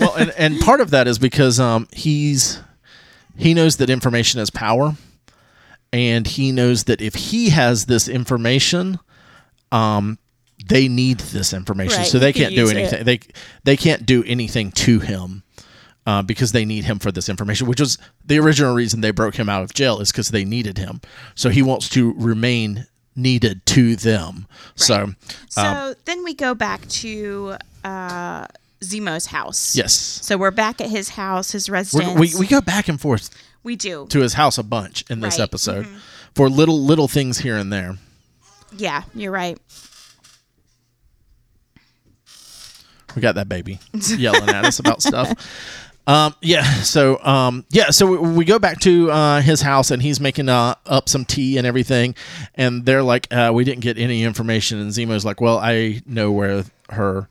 well, 0.00 0.14
and, 0.16 0.30
and 0.38 0.60
part 0.60 0.80
of 0.80 0.90
that 0.90 1.06
is 1.06 1.18
because 1.18 1.60
um 1.60 1.86
he's 1.92 2.58
he 3.36 3.52
knows 3.52 3.76
that 3.76 3.90
information 3.90 4.40
is 4.40 4.48
power, 4.48 4.94
and 5.92 6.26
he 6.26 6.52
knows 6.52 6.84
that 6.84 7.00
if 7.00 7.14
he 7.14 7.50
has 7.50 7.86
this 7.86 8.08
information, 8.08 8.98
um, 9.72 10.18
they 10.68 10.88
need 10.88 11.18
this 11.20 11.52
information, 11.52 11.98
Right, 11.98 12.06
so 12.06 12.18
they 12.18 12.28
he 12.28 12.32
can 12.32 12.42
can't 12.44 12.54
do 12.54 12.60
use 12.62 12.70
it. 12.72 12.76
anything. 12.76 13.04
They 13.04 13.20
they 13.64 13.76
can't 13.76 14.04
do 14.06 14.24
anything 14.24 14.72
to 14.72 15.00
him. 15.00 15.42
Uh, 16.08 16.22
because 16.22 16.52
they 16.52 16.64
need 16.64 16.84
him 16.84 17.00
for 17.00 17.10
this 17.10 17.28
information, 17.28 17.66
which 17.66 17.80
was 17.80 17.98
the 18.24 18.38
original 18.38 18.72
reason 18.72 19.00
they 19.00 19.10
broke 19.10 19.34
him 19.34 19.48
out 19.48 19.64
of 19.64 19.74
jail, 19.74 19.98
is 19.98 20.12
because 20.12 20.28
they 20.28 20.44
needed 20.44 20.78
him. 20.78 21.00
So 21.34 21.50
he 21.50 21.62
wants 21.62 21.88
to 21.88 22.12
remain 22.16 22.86
needed 23.16 23.66
to 23.66 23.96
them. 23.96 24.46
So, 24.76 25.14
So 25.48 25.62
um, 25.62 25.94
then 26.04 26.22
we 26.22 26.32
go 26.32 26.54
back 26.54 26.86
to 27.02 27.56
uh, 27.82 28.46
Zemo's 28.90 29.26
house. 29.26 29.74
yes, 29.76 29.92
So 29.94 30.36
we're 30.36 30.50
back 30.50 30.80
at 30.80 30.88
his 30.90 31.10
house, 31.10 31.50
his 31.52 31.68
We're, 31.68 31.74
residence. 31.74 32.18
we 32.18 32.34
we 32.38 32.46
go 32.46 32.60
back 32.60 32.88
and 32.88 33.00
forth 33.00 33.30
We 33.62 33.76
do. 33.76 34.06
to 34.10 34.20
his 34.20 34.34
house 34.34 34.58
a 34.58 34.62
bunch 34.62 35.04
in 35.10 35.20
this 35.20 35.38
Right. 35.38 35.44
episode 35.44 35.86
for 36.34 36.48
little 36.48 36.80
little 36.82 37.08
things 37.08 37.38
here 37.38 37.56
and 37.56 37.72
there. 37.72 37.96
Yeah, 38.76 39.02
you're 39.14 39.32
right. 39.32 39.58
We 43.14 43.22
got 43.22 43.36
that 43.36 43.48
baby 43.48 43.80
yelling 44.18 44.48
at 44.50 44.64
us 44.64 44.78
about 44.78 45.02
stuff. 45.02 45.32
Um, 46.08 46.36
yeah, 46.40 46.62
so 46.82 47.18
um, 47.24 47.64
yeah, 47.70 47.90
so 47.90 48.06
we, 48.06 48.16
we 48.18 48.44
go 48.44 48.60
back 48.60 48.78
to 48.82 49.10
uh, 49.10 49.40
his 49.40 49.60
house 49.60 49.90
and 49.90 50.00
he's 50.00 50.20
making 50.20 50.48
uh, 50.48 50.76
up 50.86 51.08
some 51.08 51.24
tea 51.24 51.58
and 51.58 51.66
everything, 51.66 52.14
and 52.54 52.86
they're 52.86 53.02
like, 53.02 53.26
uh, 53.32 53.50
"We 53.52 53.64
didn't 53.64 53.80
get 53.80 53.98
any 53.98 54.22
information." 54.22 54.78
And 54.78 54.92
Zemo's 54.92 55.24
like, 55.24 55.40
"Well, 55.40 55.58
I 55.58 56.02
know 56.06 56.30
where 56.30 56.62
her, 56.90 57.26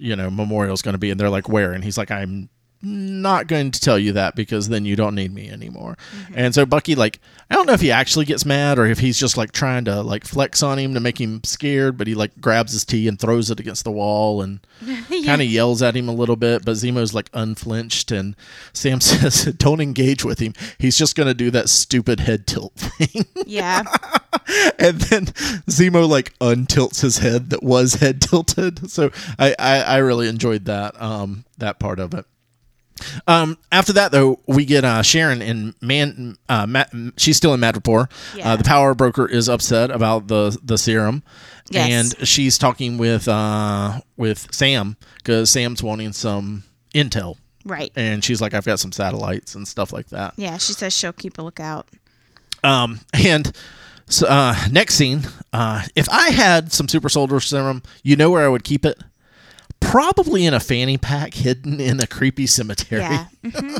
you 0.00 0.16
know, 0.16 0.30
memorial's 0.30 0.82
going 0.82 0.94
to 0.94 0.98
be," 0.98 1.10
and 1.10 1.20
they're 1.20 1.30
like, 1.30 1.48
"Where?" 1.48 1.72
And 1.72 1.84
he's 1.84 1.98
like, 1.98 2.10
"I'm 2.10 2.48
not 2.82 3.46
going 3.46 3.70
to 3.70 3.80
tell 3.80 3.98
you 3.98 4.12
that 4.12 4.34
because 4.34 4.70
then 4.70 4.86
you 4.86 4.96
don't 4.96 5.14
need 5.14 5.32
me 5.32 5.50
anymore." 5.50 5.96
Mm-hmm. 6.16 6.34
And 6.36 6.54
so 6.54 6.64
Bucky, 6.64 6.94
like, 6.94 7.20
I 7.50 7.54
don't 7.54 7.66
know 7.66 7.74
if 7.74 7.80
he 7.80 7.90
actually 7.90 8.24
gets 8.24 8.46
mad 8.46 8.78
or 8.78 8.86
if 8.86 8.98
he's 8.98 9.18
just 9.18 9.36
like 9.36 9.52
trying 9.52 9.84
to 9.84 10.02
like 10.02 10.24
flex 10.24 10.62
on 10.62 10.78
him 10.78 10.94
to 10.94 11.00
make 11.00 11.20
him 11.20 11.42
scared, 11.44 11.98
but 11.98 12.06
he 12.06 12.14
like 12.14 12.40
grabs 12.40 12.72
his 12.72 12.84
tea 12.84 13.06
and 13.06 13.18
throws 13.18 13.50
it 13.50 13.60
against 13.60 13.84
the 13.84 13.92
wall 13.92 14.40
and 14.42 14.60
kind 15.24 15.42
of 15.42 15.48
yells 15.48 15.82
at 15.82 15.96
him 15.96 16.08
a 16.08 16.14
little 16.14 16.36
bit. 16.36 16.64
But 16.64 16.76
Zemo's 16.76 17.14
like 17.14 17.30
unflinched, 17.32 18.10
and 18.10 18.34
Sam 18.72 19.00
says, 19.02 19.44
"Don't 19.56 19.80
engage 19.80 20.24
with 20.24 20.38
him. 20.38 20.54
He's 20.78 20.96
just 20.96 21.16
going 21.16 21.28
to 21.28 21.34
do 21.34 21.50
that 21.50 21.68
stupid 21.68 22.20
head 22.20 22.46
tilt 22.46 22.74
thing." 22.74 23.26
Yeah. 23.46 23.82
and 24.78 25.00
then 25.00 25.26
Zemo 25.68 26.08
like 26.08 26.36
untilts 26.38 27.00
his 27.02 27.18
head 27.18 27.50
that 27.50 27.62
was 27.62 27.94
head 27.94 28.20
tilted. 28.20 28.90
So 28.90 29.10
I, 29.38 29.54
I, 29.58 29.82
I 29.82 29.96
really 29.98 30.28
enjoyed 30.28 30.64
that 30.66 31.00
um 31.00 31.44
that 31.58 31.78
part 31.78 31.98
of 32.00 32.14
it. 32.14 32.24
Um, 33.26 33.56
after 33.72 33.92
that 33.94 34.12
though, 34.12 34.40
we 34.46 34.64
get 34.66 34.84
uh, 34.84 35.02
Sharon 35.02 35.40
in 35.40 35.74
man. 35.80 36.36
Uh, 36.48 36.84
she's 37.16 37.36
still 37.36 37.54
in 37.54 37.60
Madripoor. 37.60 38.10
Yeah. 38.36 38.52
Uh, 38.52 38.56
the 38.56 38.64
power 38.64 38.94
broker 38.94 39.26
is 39.26 39.48
upset 39.48 39.90
about 39.90 40.28
the 40.28 40.58
the 40.62 40.76
serum, 40.76 41.22
Yes. 41.70 42.14
and 42.18 42.28
she's 42.28 42.58
talking 42.58 42.98
with 42.98 43.26
uh 43.26 44.00
with 44.18 44.52
Sam 44.52 44.96
because 45.16 45.48
Sam's 45.50 45.82
wanting 45.82 46.12
some 46.12 46.64
intel, 46.94 47.36
right. 47.64 47.90
and 47.96 48.22
she's 48.22 48.40
like, 48.42 48.52
"I've 48.52 48.66
got 48.66 48.80
some 48.80 48.92
satellites 48.92 49.54
and 49.54 49.66
stuff 49.66 49.92
like 49.94 50.08
that." 50.10 50.34
Yeah, 50.36 50.58
she 50.58 50.74
says 50.74 50.92
she'll 50.94 51.12
keep 51.14 51.38
a 51.38 51.42
lookout. 51.42 51.88
Um, 52.62 53.00
and 53.14 53.50
so, 54.10 54.26
uh, 54.26 54.56
next 54.70 54.96
scene, 54.96 55.22
uh, 55.52 55.84
if 55.94 56.08
I 56.10 56.30
had 56.30 56.72
some 56.72 56.88
super 56.88 57.08
soldier 57.08 57.38
serum, 57.38 57.82
you 58.02 58.16
know 58.16 58.30
where 58.30 58.44
I 58.44 58.48
would 58.48 58.64
keep 58.64 58.84
it? 58.84 58.98
Probably 59.78 60.44
in 60.44 60.52
a 60.52 60.58
fanny 60.60 60.98
pack 60.98 61.32
hidden 61.32 61.80
in 61.80 62.00
a 62.00 62.06
creepy 62.06 62.46
cemetery. 62.46 63.02
Yeah. 63.02 63.26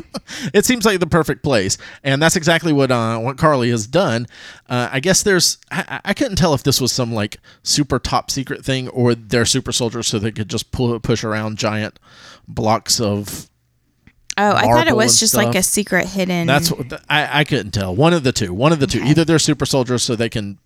it 0.53 0.65
seems 0.65 0.85
like 0.85 0.99
the 0.99 1.05
perfect 1.05 1.43
place, 1.43 1.77
and 2.03 2.21
that's 2.21 2.35
exactly 2.35 2.73
what 2.73 2.91
uh, 2.91 3.19
what 3.19 3.37
Karli 3.37 3.69
has 3.69 3.85
done. 3.85 4.25
Uh, 4.67 4.89
I 4.91 4.99
guess 4.99 5.21
there's 5.21 5.57
I, 5.69 5.99
I 6.05 6.13
couldn't 6.13 6.37
tell 6.37 6.53
if 6.55 6.63
this 6.63 6.81
was 6.81 6.91
some 6.91 7.13
like 7.13 7.37
super 7.61 7.99
top 7.99 8.31
secret 8.31 8.65
thing 8.65 8.87
or 8.89 9.13
they're 9.13 9.45
super 9.45 9.71
soldiers 9.71 10.07
so 10.07 10.17
they 10.17 10.31
could 10.31 10.49
just 10.49 10.71
pull 10.71 10.99
push 11.01 11.23
around 11.23 11.57
giant 11.57 11.99
blocks 12.47 12.99
of. 12.99 13.49
Oh, 14.41 14.55
I 14.55 14.63
thought 14.63 14.87
it 14.87 14.95
was 14.95 15.19
just 15.19 15.35
like 15.35 15.53
a 15.55 15.61
secret 15.61 16.07
hidden. 16.07 16.47
That's 16.47 16.71
what 16.71 17.01
I 17.09 17.41
I 17.41 17.43
couldn't 17.43 17.71
tell. 17.71 17.95
One 17.95 18.13
of 18.13 18.23
the 18.23 18.31
two. 18.31 18.53
One 18.53 18.71
of 18.71 18.79
the 18.79 18.87
two. 18.87 18.99
Okay. 18.99 19.09
Either 19.09 19.23
they're 19.23 19.39
super 19.39 19.65
soldiers 19.65 20.01
so 20.01 20.15
they 20.15 20.29
can 20.29 20.57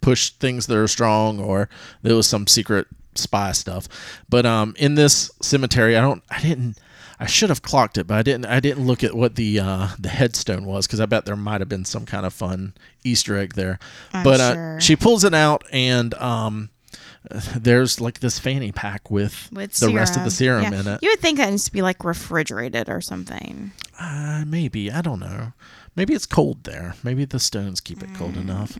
push 0.00 0.30
things 0.30 0.66
that 0.68 0.76
are 0.76 0.86
strong, 0.86 1.40
or 1.40 1.68
there 2.02 2.14
was 2.14 2.28
some 2.28 2.46
secret 2.46 2.86
spy 3.16 3.50
stuff. 3.52 3.88
But 4.28 4.46
um, 4.46 4.74
in 4.78 4.94
this 4.94 5.30
cemetery, 5.42 5.96
I 5.96 6.00
don't. 6.00 6.22
I 6.30 6.40
didn't. 6.40 6.78
I 7.18 7.26
should 7.26 7.48
have 7.48 7.62
clocked 7.62 7.98
it, 7.98 8.06
but 8.06 8.18
I 8.18 8.22
didn't. 8.22 8.46
I 8.46 8.60
didn't 8.60 8.86
look 8.86 9.02
at 9.02 9.14
what 9.14 9.34
the 9.34 9.58
uh, 9.58 9.88
the 9.98 10.08
headstone 10.08 10.64
was 10.64 10.86
because 10.86 11.00
I 11.00 11.06
bet 11.06 11.24
there 11.24 11.36
might 11.36 11.60
have 11.60 11.68
been 11.68 11.84
some 11.84 12.06
kind 12.06 12.26
of 12.26 12.32
fun 12.32 12.74
Easter 13.02 13.36
egg 13.36 13.54
there. 13.54 13.78
I'm 14.12 14.22
but 14.22 14.40
uh, 14.40 14.54
sure. 14.54 14.80
she 14.80 14.96
pulls 14.96 15.24
it 15.24 15.34
out, 15.34 15.64
and 15.72 16.14
um, 16.14 16.70
there's 17.56 18.00
like 18.00 18.20
this 18.20 18.38
fanny 18.38 18.72
pack 18.72 19.10
with, 19.10 19.48
with 19.52 19.74
the 19.74 19.92
rest 19.92 20.16
of 20.16 20.24
the 20.24 20.30
serum 20.30 20.62
Yeah. 20.72 20.80
in 20.80 20.86
it. 20.86 20.98
You 21.02 21.10
would 21.10 21.20
think 21.20 21.38
that 21.38 21.50
needs 21.50 21.64
to 21.64 21.72
be 21.72 21.82
like 21.82 22.04
refrigerated 22.04 22.88
or 22.88 23.00
something. 23.00 23.72
Uh, 24.00 24.44
maybe 24.46 24.90
I 24.90 25.00
don't 25.02 25.20
know. 25.20 25.52
Maybe 25.96 26.12
it's 26.14 26.26
cold 26.26 26.64
there. 26.64 26.94
Maybe 27.02 27.24
the 27.24 27.38
stones 27.40 27.80
keep 27.80 28.02
it 28.02 28.12
cold 28.14 28.36
enough. 28.36 28.78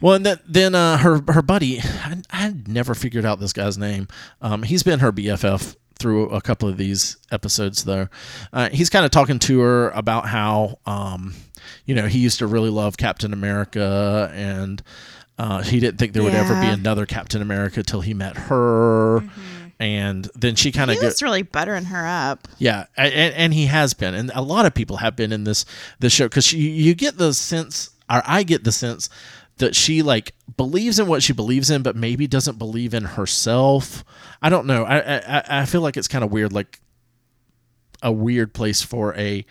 Well, 0.00 0.14
and 0.14 0.24
then 0.24 0.38
then 0.48 0.74
uh, 0.74 0.96
her 0.98 1.20
her 1.28 1.42
buddy, 1.42 1.80
I 1.80 2.22
I 2.30 2.54
never 2.66 2.94
figured 2.94 3.26
out 3.26 3.38
this 3.38 3.52
guy's 3.52 3.76
name. 3.76 4.08
Um, 4.40 4.62
he's 4.62 4.82
been 4.82 5.00
her 5.00 5.12
BFF 5.12 5.76
through 5.98 6.30
a 6.30 6.40
couple 6.40 6.68
of 6.68 6.76
these 6.78 7.16
episodes, 7.30 7.84
though. 7.84 8.08
Uh, 8.52 8.68
he's 8.70 8.88
kind 8.88 9.04
of 9.04 9.10
talking 9.10 9.38
to 9.40 9.58
her 9.60 9.90
about 9.90 10.26
how, 10.26 10.78
um, 10.86 11.34
you 11.86 11.94
know, 11.94 12.06
he 12.06 12.20
used 12.20 12.38
to 12.38 12.46
really 12.46 12.70
love 12.70 12.96
Captain 12.96 13.32
America, 13.32 14.30
and 14.32 14.80
uh, 15.38 15.62
he 15.62 15.80
didn't 15.80 15.98
think 15.98 16.12
there 16.12 16.22
would 16.22 16.34
ever 16.34 16.60
be 16.60 16.66
another 16.66 17.06
Captain 17.06 17.40
America 17.40 17.82
till 17.82 18.00
he 18.00 18.12
met 18.12 18.36
her. 18.36 19.22
and 19.80 20.28
then 20.34 20.56
she 20.56 20.72
kind 20.72 20.90
of 20.90 21.00
goes. 21.00 21.22
really 21.22 21.42
buttering 21.42 21.84
her 21.84 22.04
up. 22.06 22.48
Yeah, 22.58 22.86
and, 22.96 23.34
and 23.34 23.54
he 23.54 23.66
has 23.66 23.94
been, 23.94 24.14
and 24.14 24.32
a 24.34 24.42
lot 24.42 24.66
of 24.66 24.74
people 24.74 24.96
have 24.96 25.14
been 25.14 25.32
in 25.32 25.44
this 25.44 25.64
this 26.00 26.12
show 26.12 26.26
because 26.26 26.52
you 26.52 26.68
you 26.68 26.94
get 26.94 27.18
the 27.18 27.32
sense, 27.32 27.90
or 28.10 28.22
I 28.26 28.42
get 28.42 28.64
the 28.64 28.72
sense 28.72 29.08
that 29.58 29.76
she 29.76 30.02
like 30.02 30.34
believes 30.56 30.98
in 30.98 31.06
what 31.06 31.22
she 31.22 31.32
believes 31.32 31.70
in, 31.70 31.82
but 31.82 31.94
maybe 31.94 32.26
doesn't 32.26 32.58
believe 32.58 32.92
in 32.92 33.04
herself. 33.04 34.04
I 34.42 34.48
don't 34.48 34.66
know. 34.66 34.84
I 34.84 35.18
I, 35.18 35.60
I 35.60 35.64
feel 35.66 35.80
like 35.82 35.96
it's 35.96 36.08
kind 36.08 36.24
of 36.24 36.32
weird, 36.32 36.52
like 36.52 36.80
a 38.02 38.10
weird 38.10 38.54
place 38.54 38.82
for 38.82 39.14
a. 39.16 39.46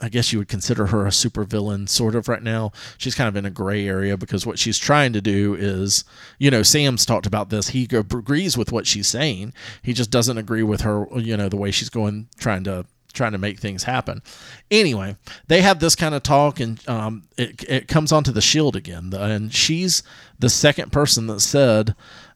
I 0.00 0.10
guess 0.10 0.30
you 0.30 0.38
would 0.38 0.48
consider 0.48 0.86
her 0.86 1.06
a 1.06 1.10
supervillain, 1.10 1.88
sort 1.88 2.14
of 2.14 2.28
right 2.28 2.42
now. 2.42 2.72
She's 2.98 3.14
kind 3.14 3.28
of 3.28 3.36
in 3.36 3.46
a 3.46 3.50
gray 3.50 3.88
area 3.88 4.16
because 4.16 4.44
what 4.44 4.58
she's 4.58 4.78
trying 4.78 5.14
to 5.14 5.22
do 5.22 5.54
is, 5.54 6.04
you 6.38 6.50
know, 6.50 6.62
Sam's 6.62 7.06
talked 7.06 7.26
about 7.26 7.48
this. 7.48 7.68
He 7.68 7.88
agrees 7.90 8.58
with 8.58 8.72
what 8.72 8.86
she's 8.86 9.08
saying. 9.08 9.54
He 9.82 9.94
just 9.94 10.10
doesn't 10.10 10.36
agree 10.36 10.62
with 10.62 10.82
her, 10.82 11.06
you 11.16 11.36
know, 11.36 11.48
the 11.48 11.56
way 11.56 11.70
she's 11.70 11.88
going, 11.88 12.28
trying 12.38 12.64
to 12.64 12.84
trying 13.14 13.32
to 13.32 13.38
make 13.38 13.58
things 13.58 13.84
happen. 13.84 14.22
Anyway, 14.70 15.16
they 15.48 15.62
have 15.62 15.80
this 15.80 15.96
kind 15.96 16.14
of 16.14 16.22
talk, 16.22 16.60
and 16.60 16.86
um, 16.88 17.22
it 17.38 17.64
it 17.68 17.88
comes 17.88 18.12
onto 18.12 18.30
the 18.30 18.42
shield 18.42 18.76
again, 18.76 19.12
and 19.14 19.52
she's 19.52 20.02
the 20.38 20.50
second 20.50 20.92
person 20.92 21.26
that 21.26 21.40
said. 21.40 21.94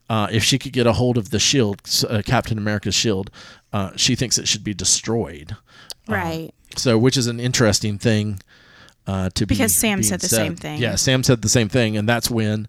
Uh, 0.08 0.26
if 0.32 0.42
she 0.42 0.58
could 0.58 0.72
get 0.72 0.88
a 0.88 0.94
hold 0.94 1.16
of 1.16 1.30
the 1.30 1.38
shield, 1.38 1.80
uh, 2.08 2.20
Captain 2.26 2.58
America's 2.58 2.96
shield, 2.96 3.30
uh, 3.72 3.92
she 3.94 4.16
thinks 4.16 4.38
it 4.38 4.48
should 4.48 4.64
be 4.64 4.74
destroyed. 4.74 5.56
Right. 6.08 6.50
So, 6.76 6.96
which 6.98 7.16
is 7.16 7.26
an 7.26 7.40
interesting 7.40 7.98
thing 7.98 8.40
uh, 9.06 9.30
to 9.34 9.46
be 9.46 9.54
Because 9.54 9.74
Sam 9.74 10.02
said 10.02 10.20
the 10.20 10.28
same 10.28 10.56
thing. 10.56 10.80
Yeah, 10.80 10.94
Sam 10.96 11.22
said 11.22 11.42
the 11.42 11.48
same 11.48 11.68
thing, 11.68 11.96
and 11.96 12.08
that's 12.08 12.30
when 12.30 12.68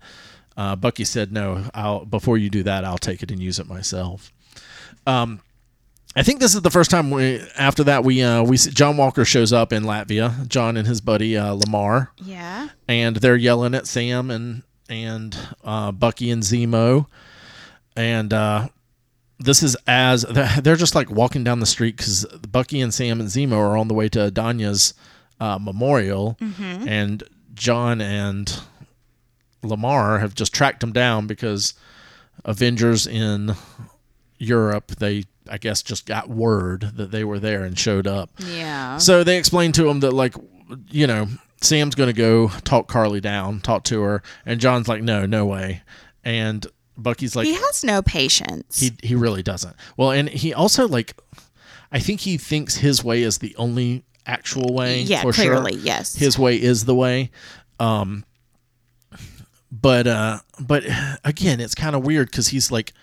uh, 0.58 0.76
Bucky 0.76 1.04
said, 1.06 1.32
"No, 1.32 1.66
I'll 1.74 2.06
before 2.06 2.38
you 2.38 2.50
do 2.50 2.64
that, 2.64 2.84
I'll 2.84 2.98
take 2.98 3.22
it 3.24 3.32
and 3.32 3.40
use 3.42 3.60
it 3.60 3.68
myself." 3.68 4.32
Um, 5.08 5.40
I 6.16 6.24
think 6.24 6.40
this 6.40 6.56
is 6.56 6.62
the 6.62 6.70
first 6.72 6.92
time 6.92 7.10
we. 7.12 7.42
After 7.58 7.84
that, 7.86 8.04
we 8.04 8.22
uh, 8.22 8.44
we 8.44 8.58
see 8.58 8.72
John 8.72 8.98
Walker 8.98 9.24
shows 9.24 9.54
up 9.54 9.72
in 9.72 9.84
Latvia. 9.84 10.48
John 10.48 10.78
and 10.78 10.88
his 10.88 11.00
buddy 11.00 11.38
uh, 11.38 11.54
Lamar, 11.54 12.12
Yeah. 12.18 12.70
and 12.88 13.16
they're 13.18 13.36
yelling 13.38 13.76
at 13.76 13.88
Sam 13.88 14.30
and 14.32 14.64
and 14.90 15.38
uh, 15.64 15.92
Bucky 15.94 16.30
and 16.32 16.44
Zemo, 16.44 17.06
and 17.96 18.34
uh, 18.34 18.68
this 19.44 19.64
is 19.64 19.76
as 19.88 20.24
they're 20.64 20.76
just 20.76 20.96
like 20.96 21.10
walking 21.10 21.44
down 21.44 21.60
the 21.60 21.66
street 21.66 21.98
because 21.98 22.26
Bucky 22.50 22.82
and 22.82 22.94
Sam 22.94 23.20
and 23.20 23.30
Zemo 23.30 23.58
are 23.58 23.78
on 23.78 23.88
the 23.88 23.94
way 23.94 24.10
to 24.10 24.32
Donya's 24.32 24.94
uh, 25.40 25.58
memorial, 25.60 26.38
and 26.40 27.24
John 27.54 28.02
and 28.02 28.62
Lamar 29.64 30.20
have 30.20 30.36
just 30.36 30.54
tracked 30.54 30.82
them 30.82 30.92
down 30.92 31.28
because 31.28 31.74
Avengers 32.46 33.08
in 33.08 33.56
Europe 34.38 34.88
they 34.98 35.26
I 35.50 35.58
guess 35.58 35.82
just 35.82 36.06
got 36.06 36.30
word 36.30 36.92
that 36.96 37.12
they 37.12 37.24
were 37.24 37.40
there 37.40 37.64
and 37.64 37.78
showed 37.78 38.08
up. 38.08 38.30
Yeah. 38.40 38.98
So 38.98 39.24
they 39.24 39.38
explained 39.38 39.76
to 39.76 39.90
him 39.90 40.00
that 40.02 40.12
like 40.12 40.36
you 40.90 41.08
know 41.08 41.28
Sam's 41.62 41.96
going 41.96 42.08
to 42.08 42.14
go 42.14 42.50
talk 42.64 42.88
Karli 42.88 43.22
down, 43.22 43.62
talk 43.62 43.84
to 43.86 44.02
her, 44.02 44.24
and 44.46 44.60
John's 44.60 44.88
like, 44.88 45.04
no, 45.04 45.26
no 45.26 45.46
way, 45.46 45.82
and 46.24 46.66
Bucky's 46.98 47.36
like, 47.36 47.48
he 47.48 47.54
has 47.54 47.84
no 47.84 48.02
patience. 48.02 48.80
he 48.80 48.92
he 49.02 49.16
really 49.16 49.44
doesn't. 49.44 49.76
Well, 49.98 50.12
and 50.12 50.30
he 50.30 50.54
also 50.54 50.88
like, 50.88 51.16
I 51.92 52.00
think 52.00 52.22
he 52.22 52.38
thinks 52.38 52.76
his 52.76 53.04
way 53.04 53.24
is 53.24 53.40
the 53.40 53.56
only 53.58 54.04
actual 54.26 54.74
way. 54.74 55.02
yeah, 55.02 55.22
for 55.22 55.34
clearly, 55.34 55.74
sure. 55.74 55.82
yes. 55.82 56.16
his 56.16 56.38
way 56.38 56.62
is 56.62 56.86
the 56.86 56.96
way. 56.96 57.32
Um, 57.80 58.26
but 59.72 60.08
uh, 60.08 60.40
but 60.60 60.84
again, 61.24 61.60
it's 61.60 61.76
kind 61.76 61.96
of 61.96 62.06
weird 62.06 62.30
because 62.30 62.50
he's 62.50 62.72
like 62.72 62.94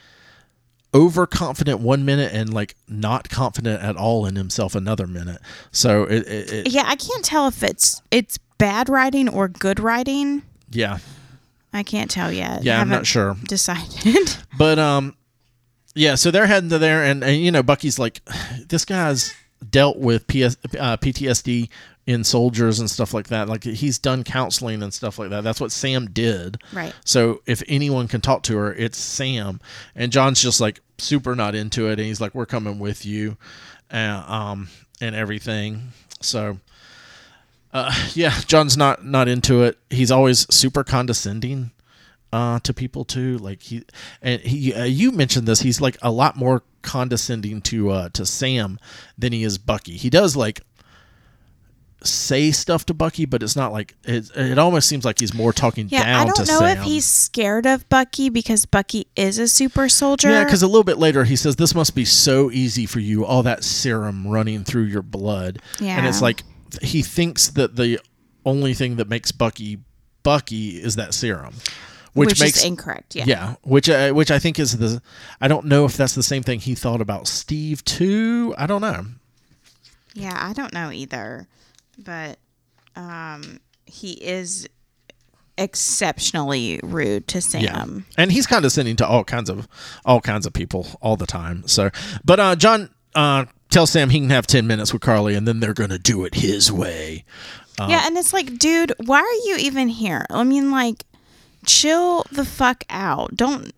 overconfident 0.95 1.81
one 1.81 2.05
minute 2.05 2.33
and 2.33 2.53
like 2.53 2.75
not 2.89 3.29
confident 3.29 3.83
at 3.83 3.97
all 3.97 4.27
in 4.27 4.37
himself 4.37 4.75
another 4.75 5.07
minute. 5.07 5.41
So 5.71 6.05
it, 6.05 6.27
it, 6.27 6.53
it 6.53 6.73
yeah, 6.73 6.85
I 6.87 6.97
can't 6.97 7.25
tell 7.25 7.47
if 7.49 7.63
it's 7.63 8.03
it's 8.11 8.39
bad 8.59 8.89
writing 8.89 9.29
or 9.29 9.49
good 9.49 9.81
writing. 9.81 10.43
yeah 10.71 10.99
I 11.79 11.85
can't 11.85 12.11
tell 12.11 12.33
yet. 12.33 12.65
yeah 12.65 12.81
I'm 12.81 12.89
not 12.89 13.07
sure. 13.07 13.37
Decided. 13.47 14.37
But 14.59 14.81
um, 14.81 15.15
yeah. 15.95 16.17
So 16.17 16.33
they're 16.33 16.47
heading 16.47 16.71
to 16.71 16.79
there, 16.79 17.05
and, 17.05 17.23
and 17.23 17.41
you 17.41 17.53
know, 17.53 17.63
Bucky's 17.63 17.97
like, 17.99 18.21
this 18.69 18.85
guy's 18.85 19.33
dealt 19.71 19.99
with 19.99 20.27
PS, 20.27 20.57
uh, 20.79 20.97
PTSD 20.97 21.69
in 22.07 22.25
soldiers 22.25 22.81
and 22.81 22.91
stuff 22.91 23.15
like 23.15 23.29
that. 23.29 23.49
Like 23.49 23.63
he's 23.63 23.99
done 23.99 24.25
counseling 24.25 24.83
and 24.83 24.93
stuff 24.93 25.19
like 25.19 25.31
that. 25.31 25.45
That's 25.45 25.61
what 25.61 25.71
Sam 25.71 26.07
did. 26.07 26.61
Right. 26.73 26.93
So 27.05 27.43
if 27.47 27.63
anyone 27.69 28.09
can 28.09 28.21
talk 28.21 28.43
to 28.45 28.57
her, 28.57 28.75
it's 28.75 28.99
Sam. 28.99 29.61
And 29.95 30.11
John's 30.11 30.43
just 30.43 30.61
like 30.61 30.81
super 30.99 31.37
not 31.37 31.55
into 31.55 31.87
it, 31.89 32.01
and 32.01 32.09
he's 32.09 32.21
like, 32.21 32.35
"We're 32.35 32.47
coming 32.47 32.81
with 32.81 33.07
you," 33.07 33.37
uh, 33.93 34.25
um, 34.27 34.69
and 35.01 35.15
everything. 35.15 35.93
So. 36.21 36.59
Uh, 37.73 37.93
yeah, 38.15 38.39
John's 38.47 38.77
not 38.77 39.05
not 39.05 39.29
into 39.29 39.63
it. 39.63 39.79
He's 39.91 40.11
always 40.11 40.53
super 40.55 40.85
condescending 40.85 41.71
uh, 42.33 42.61
to 42.61 42.73
people 42.75 43.05
too. 43.05 43.39
Like 43.39 43.63
he 43.63 43.85
and 44.23 44.41
he, 44.41 44.75
uh, 44.75 44.85
you 44.85 45.13
mentioned 45.13 45.47
this. 45.47 45.61
He's 45.61 45.81
like 45.81 45.97
a 46.03 46.11
lot 46.11 46.37
more 46.37 46.63
condescending 46.83 47.61
to 47.63 47.91
uh, 47.91 48.09
to 48.11 48.25
Sam 48.27 48.79
than 49.17 49.33
he 49.33 49.45
is 49.45 49.59
Bucky. 49.59 49.97
He 49.97 50.11
does 50.11 50.37
like 50.37 50.61
say 52.05 52.53
stuff 52.53 52.87
to 52.87 52.95
Bucky, 52.95 53.27
but 53.27 53.43
it's 53.43 53.57
not 53.57 53.73
like 53.73 53.95
it. 54.05 54.31
It 54.37 54.59
almost 54.59 54.89
seems 54.89 55.05
like 55.05 55.19
he's 55.19 55.35
more 55.35 55.53
talking 55.53 55.89
Yeah, 55.91 56.05
down 56.05 56.21
I 56.21 56.25
don't 56.27 56.47
to 56.47 56.53
know 56.53 56.59
Sam. 56.61 56.79
if 56.79 56.85
he's 56.85 57.05
scared 57.05 57.67
of 57.67 57.89
Bucky 57.89 58.29
because 58.29 58.67
Bucky 58.67 59.09
is 59.17 59.39
a 59.39 59.49
super 59.49 59.89
soldier. 59.89 60.31
Yeah, 60.31 60.45
because 60.45 60.63
a 60.63 60.67
little 60.69 60.85
bit 60.85 60.99
later 60.99 61.25
he 61.25 61.37
says, 61.37 61.57
"This 61.57 61.75
must 61.75 61.95
be 61.95 62.05
so 62.05 62.51
easy 62.51 62.87
for 62.87 63.01
you, 63.01 63.25
all 63.25 63.43
that 63.43 63.65
serum 63.65 64.27
running 64.27 64.65
through 64.65 64.85
your 64.85 65.03
blood." 65.03 65.61
Yeah, 65.81 65.99
and 65.99 66.07
it's 66.07 66.23
like 66.23 66.45
he 66.83 67.03
thinks 67.03 67.49
that 67.51 67.77
the 67.77 68.01
only 68.45 68.75
thing 68.75 68.97
that 68.97 69.09
makes 69.09 69.33
Bucky 69.33 69.79
Bucky 70.23 70.83
is 70.83 70.97
that 70.97 71.15
serum, 71.15 71.55
which, 72.13 72.31
which, 72.31 72.41
makes 72.41 72.59
is 72.59 72.65
incorrect. 72.65 73.15
Yeah. 73.15 73.25
yeah, 73.27 73.55
which 73.63 73.89
uh, 73.89 74.13
which 74.13 74.31
I 74.31 74.39
think 74.39 74.59
is 74.59 74.77
the 74.77 75.01
I 75.41 75.49
don't 75.49 75.67
know 75.67 75.85
if 75.85 75.97
that's 75.97 76.15
the 76.15 76.23
same 76.23 76.43
thing 76.43 76.61
he 76.61 76.75
thought 76.75 77.01
about 77.01 77.27
Steve 77.27 77.85
too. 77.85 78.55
I 78.59 78.67
don't 78.67 78.81
know. 78.81 79.07
Yeah, 80.15 80.37
I 80.37 80.53
don't 80.53 80.73
know 80.73 80.91
either, 80.91 81.47
but 81.99 82.39
um, 82.97 83.61
he 83.87 84.13
is 84.13 84.69
exceptionally 85.57 86.81
rude 86.83 87.27
to 87.29 87.41
Sam. 87.41 88.07
and 88.17 88.33
he's 88.33 88.47
condescending 88.47 88.97
to 88.97 89.07
all 89.07 89.25
kinds 89.25 89.51
of 89.51 89.69
all 90.05 90.21
kinds 90.21 90.47
of 90.47 90.53
people 90.53 90.87
all 91.01 91.17
the 91.17 91.27
time. 91.27 91.67
So, 91.67 91.91
but 92.25 92.41
uh, 92.41 92.57
John 92.57 92.91
uh, 93.15 93.47
tells 93.71 93.91
Sam 93.91 94.11
he 94.11 94.21
can 94.21 94.31
have 94.31 94.47
ten 94.47 94.67
minutes 94.67 94.93
with 94.93 95.03
Karli, 95.03 95.35
and 95.35 95.47
then 95.47 95.61
they're 95.61 95.75
gonna 95.75 95.99
do 95.99 96.25
it 96.25 96.35
his 96.37 96.71
way. 96.73 97.25
Um, 97.79 97.91
yeah, 97.91 98.03
and 98.07 98.17
it's 98.19 98.33
like, 98.33 98.59
dude, 98.59 98.93
why 99.05 99.19
are 99.21 99.49
you 99.49 99.57
even 99.61 99.89
here? 99.89 100.27
I 100.31 100.43
mean, 100.45 100.71
like, 100.71 101.05
chill 101.67 102.25
the 102.33 102.45
fuck 102.45 102.85
out. 102.91 103.37
Don't 103.37 103.73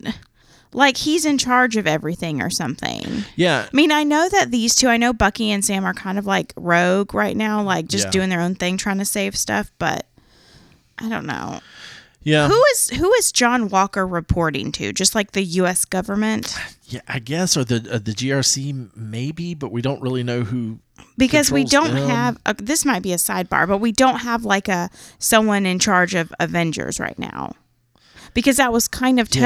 like 0.72 0.96
he's 0.96 1.24
in 1.24 1.36
charge 1.36 1.76
of 1.76 1.86
everything 1.86 2.40
or 2.40 2.48
something. 2.48 3.24
Yeah, 3.36 3.66
I 3.70 3.76
mean, 3.76 3.90
I 3.92 4.04
know 4.04 4.28
that 4.28 4.50
these 4.50 4.74
two, 4.74 4.88
I 4.88 4.96
know 4.96 5.12
Bucky 5.12 5.50
and 5.50 5.64
Sam 5.64 5.84
are 5.84 5.92
kind 5.94 6.18
of 6.18 6.26
like 6.26 6.52
rogue 6.56 7.12
right 7.12 7.36
now, 7.36 7.62
like 7.62 7.88
just 7.88 8.06
Yeah. 8.06 8.10
doing 8.10 8.28
their 8.30 8.40
own 8.40 8.54
thing, 8.54 8.76
trying 8.76 8.98
to 8.98 9.04
save 9.04 9.36
stuff, 9.36 9.70
but 9.78 10.06
I 10.98 11.08
don't 11.08 11.26
know. 11.26 11.60
Yeah, 12.22 12.48
Who 12.48 12.62
is 12.72 12.90
who 12.90 13.12
is 13.14 13.32
John 13.32 13.68
Walker 13.68 14.06
reporting 14.06 14.72
to? 14.72 14.92
Just 14.92 15.14
like 15.14 15.32
the 15.32 15.42
US 15.42 15.84
government? 15.84 16.56
yeah. 16.84 17.00
I 17.08 17.18
guess 17.18 17.56
or 17.56 17.64
the 17.64 17.76
uh, 17.90 17.98
the 17.98 18.12
GRC 18.12 18.94
maybe, 18.96 19.54
but 19.54 19.72
we 19.72 19.80
don't 19.82 20.02
really 20.02 20.22
know 20.22 20.42
who. 20.42 20.80
Because 21.16 21.50
we 21.50 21.64
don't 21.64 21.94
them. 21.94 22.08
have 22.08 22.38
uh, 22.46 22.54
this 22.58 22.84
might 22.84 23.02
be 23.02 23.12
a 23.12 23.16
sidebar, 23.16 23.66
but 23.66 23.78
we 23.78 23.92
don't 23.92 24.20
have 24.20 24.44
like 24.44 24.68
a 24.68 24.90
someone 25.18 25.64
in 25.66 25.78
charge 25.78 26.14
of 26.14 26.32
Avengers 26.40 27.00
right 27.00 27.18
now. 27.18 27.54
Because 28.34 28.58
that 28.58 28.72
was 28.72 28.86
kind 28.86 29.18
of 29.18 29.34
Yeah. 29.34 29.40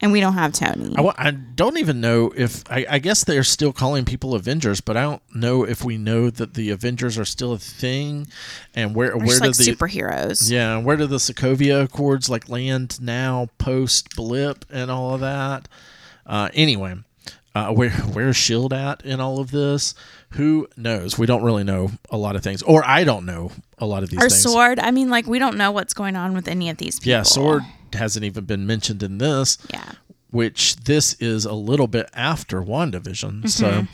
And 0.00 0.12
we 0.12 0.20
don't 0.20 0.34
have 0.34 0.52
Tony. 0.52 0.94
I, 0.98 1.28
I 1.28 1.30
don't 1.30 1.78
even 1.78 2.02
know 2.02 2.30
if 2.36 2.62
I, 2.70 2.84
I 2.88 2.98
guess 2.98 3.24
they're 3.24 3.42
still 3.42 3.72
calling 3.72 4.04
people 4.04 4.34
Avengers, 4.34 4.82
but 4.82 4.94
I 4.96 5.02
don't 5.02 5.22
know 5.34 5.64
if 5.64 5.84
we 5.84 5.96
know 5.96 6.28
that 6.28 6.52
the 6.52 6.70
Avengers 6.70 7.16
are 7.16 7.24
still 7.24 7.54
a 7.54 7.58
thing, 7.58 8.26
and 8.74 8.94
where 8.94 9.08
They're 9.08 9.18
where 9.18 9.40
did 9.40 9.46
like 9.46 9.56
the 9.56 9.64
superheroes. 9.64 10.50
Yeah, 10.50 10.76
where 10.78 10.98
do 10.98 11.06
the 11.06 11.16
Sokovia 11.16 11.84
Accords 11.84 12.28
like 12.28 12.48
land 12.50 13.00
now 13.00 13.48
post 13.56 14.14
blip 14.14 14.66
and 14.70 14.90
all 14.90 15.14
of 15.14 15.20
that? 15.20 15.66
Uh, 16.26 16.50
anyway, 16.52 16.96
uh, 17.54 17.72
where 17.72 17.90
where's 17.90 18.36
Shield 18.36 18.74
at 18.74 19.02
in 19.02 19.18
all 19.18 19.40
of 19.40 19.50
this? 19.50 19.94
Who 20.32 20.68
knows? 20.76 21.18
We 21.18 21.24
don't 21.24 21.42
really 21.42 21.64
know 21.64 21.90
a 22.10 22.18
lot 22.18 22.36
of 22.36 22.42
things, 22.42 22.60
or 22.62 22.86
I 22.86 23.04
don't 23.04 23.24
know 23.24 23.50
a 23.78 23.86
lot 23.86 24.02
of 24.02 24.10
these 24.10 24.18
Or 24.18 24.28
things. 24.28 24.42
Sword. 24.42 24.78
I 24.78 24.90
mean, 24.90 25.08
like 25.08 25.26
we 25.26 25.38
don't 25.38 25.56
know 25.56 25.70
what's 25.70 25.94
going 25.94 26.16
on 26.16 26.34
with 26.34 26.48
any 26.48 26.68
of 26.68 26.76
these 26.76 27.00
people. 27.00 27.12
yeah, 27.12 27.22
Sword 27.22 27.62
hasn't 27.96 28.24
even 28.24 28.44
been 28.44 28.66
mentioned 28.66 29.02
in 29.02 29.18
this. 29.18 29.58
Yeah. 29.72 29.92
Which 30.30 30.76
this 30.76 31.14
is 31.14 31.44
a 31.44 31.52
little 31.54 31.86
bit 31.86 32.08
after 32.12 32.60
WandaVision. 32.62 33.42
Mm-hmm. 33.42 33.46
So, 33.46 33.86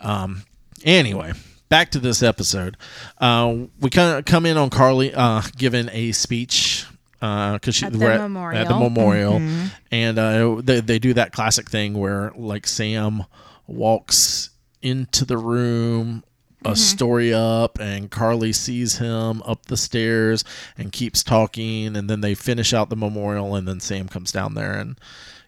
um, 0.00 0.42
anyway, 0.84 1.32
back 1.68 1.90
to 1.92 1.98
this 1.98 2.22
episode. 2.22 2.76
Uh, 3.18 3.56
we 3.80 3.88
kind 3.90 4.18
of 4.18 4.24
come 4.24 4.44
in 4.44 4.56
on 4.56 4.70
Karli 4.70 5.14
uh, 5.14 5.42
giving 5.56 5.88
a 5.92 6.12
speech 6.12 6.84
because 7.20 7.74
she 7.74 7.86
At 7.86 7.92
the 7.92 7.98
we're 7.98 8.10
at, 8.10 8.20
memorial. 8.20 8.60
at 8.60 8.68
the 8.68 8.78
memorial, 8.78 9.34
Mm-hmm. 9.34 9.66
and 9.92 10.18
uh, 10.18 10.60
they 10.62 10.80
they 10.80 10.98
do 10.98 11.14
that 11.14 11.32
classic 11.32 11.70
thing 11.70 11.94
where 11.94 12.32
like 12.36 12.66
Sam 12.66 13.24
walks 13.66 14.50
into 14.82 15.24
the 15.24 15.36
room. 15.38 16.22
A 16.64 16.70
Mm-hmm. 16.70 16.74
story 16.74 17.32
up, 17.32 17.78
and 17.78 18.10
Karli 18.10 18.52
sees 18.52 18.98
him 18.98 19.42
up 19.42 19.66
the 19.66 19.76
stairs 19.76 20.42
and 20.76 20.90
keeps 20.90 21.22
talking, 21.22 21.96
and 21.96 22.10
then 22.10 22.20
they 22.20 22.34
finish 22.34 22.74
out 22.74 22.90
the 22.90 22.96
memorial, 22.96 23.54
and 23.54 23.66
then 23.68 23.78
Sam 23.80 24.08
comes 24.08 24.32
down 24.32 24.54
there 24.54 24.72
and, 24.72 24.98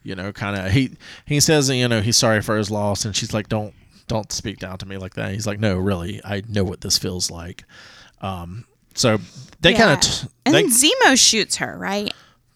you 0.05 0.14
know, 0.14 0.33
kind 0.33 0.57
of 0.57 0.70
he 0.73 0.92
he 1.27 1.40
says, 1.40 1.68
you 1.68 1.88
know, 1.88 2.01
he's 2.01 2.16
sorry 2.16 2.40
for 2.42 2.57
his 2.57 2.70
loss, 2.70 3.05
and 3.05 3.14
she's 3.16 3.35
like, 3.35 3.49
don't 3.49 3.75
don't 4.07 4.31
speak 4.31 4.59
down 4.59 4.79
to 4.79 4.87
me 4.87 4.99
like 4.99 5.14
that. 5.14 5.33
He's 5.33 5.46
like, 5.49 5.59
no, 5.61 5.77
really, 5.77 6.20
I 6.25 6.42
know 6.49 6.62
what 6.64 6.81
this 6.81 6.96
feels 6.96 7.29
like. 7.31 7.64
Um, 8.20 8.64
so 8.94 9.18
they 9.62 9.73
Yeah. 9.73 9.79
kind 9.79 9.92
of 9.92 10.01
t- 10.01 10.29
And 10.46 10.55
they, 10.55 10.62
then 10.62 10.70
Zemo 10.73 11.16
shoots 11.18 11.57
her, 11.57 11.77
right? 11.79 12.12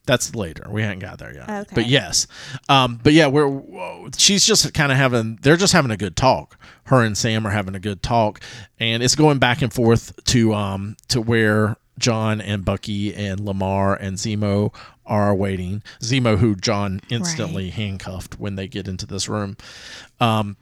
That's 0.06 0.34
later. 0.34 0.66
We 0.68 0.82
haven't 0.82 0.98
got 1.00 1.18
there 1.18 1.34
yet. 1.34 1.48
Okay. 1.48 1.74
But 1.74 1.86
yes, 1.86 2.26
um, 2.68 3.00
but 3.02 3.12
yeah, 3.12 3.26
we're 3.26 3.48
whoa, 3.48 4.08
she's 4.16 4.46
just 4.46 4.72
kind 4.74 4.92
of 4.92 4.98
having. 4.98 5.38
They're 5.42 5.56
just 5.56 5.72
having 5.72 5.90
a 5.90 5.96
good 5.96 6.16
talk. 6.16 6.58
Her 6.84 7.02
and 7.02 7.16
Sam 7.16 7.46
are 7.46 7.50
having 7.50 7.74
a 7.74 7.80
good 7.80 8.02
talk, 8.02 8.40
and 8.78 9.02
it's 9.02 9.14
going 9.14 9.38
back 9.38 9.62
and 9.62 9.72
forth 9.72 10.12
to 10.26 10.52
um 10.54 10.96
to 11.08 11.20
where 11.20 11.76
John 11.98 12.40
and 12.40 12.64
Bucky 12.64 13.14
and 13.14 13.40
Lamar 13.40 13.94
and 13.94 14.16
Zemo 14.16 14.74
are 15.06 15.34
waiting. 15.34 15.82
Zemo, 16.00 16.38
who 16.38 16.54
John 16.54 17.00
instantly 17.10 17.70
handcuffed 17.70 18.38
when 18.38 18.56
they 18.56 18.68
get 18.68 18.88
into 18.88 19.06
this 19.06 19.28
room, 19.28 19.56
um, 20.20 20.56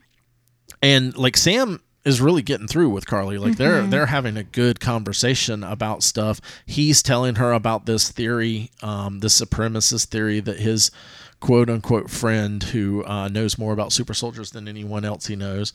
and 0.81 1.17
like 1.17 1.37
Sam 1.37 1.81
is 2.05 2.19
really 2.19 2.41
getting 2.41 2.67
through 2.67 2.89
with 2.89 3.05
Karli. 3.05 3.37
Like 3.37 3.57
they're 3.57 3.81
they're 3.83 4.07
having 4.07 4.35
a 4.37 4.43
good 4.43 4.79
conversation 4.79 5.63
about 5.63 6.03
stuff. 6.03 6.41
He's 6.65 7.01
telling 7.01 7.35
her 7.35 7.53
about 7.53 7.85
this 7.85 8.09
theory, 8.09 8.71
um, 8.81 9.19
this 9.19 9.39
supremacist 9.39 10.07
theory 10.07 10.39
that 10.41 10.59
his 10.59 10.91
quote 11.39 11.69
unquote 11.69 12.09
friend 12.09 12.61
who 12.63 13.03
uh, 13.05 13.27
knows 13.27 13.57
more 13.57 13.73
about 13.73 13.91
super 13.93 14.13
soldiers 14.13 14.51
than 14.51 14.67
anyone 14.67 15.05
else 15.05 15.27
he 15.27 15.35
knows 15.35 15.73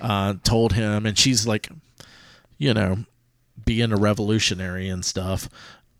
uh, 0.00 0.34
told 0.44 0.72
him, 0.74 1.06
and 1.06 1.18
she's 1.18 1.46
like, 1.46 1.68
you 2.58 2.74
know, 2.74 3.04
being 3.64 3.92
a 3.92 3.96
revolutionary 3.96 4.88
and 4.88 5.04
stuff. 5.04 5.48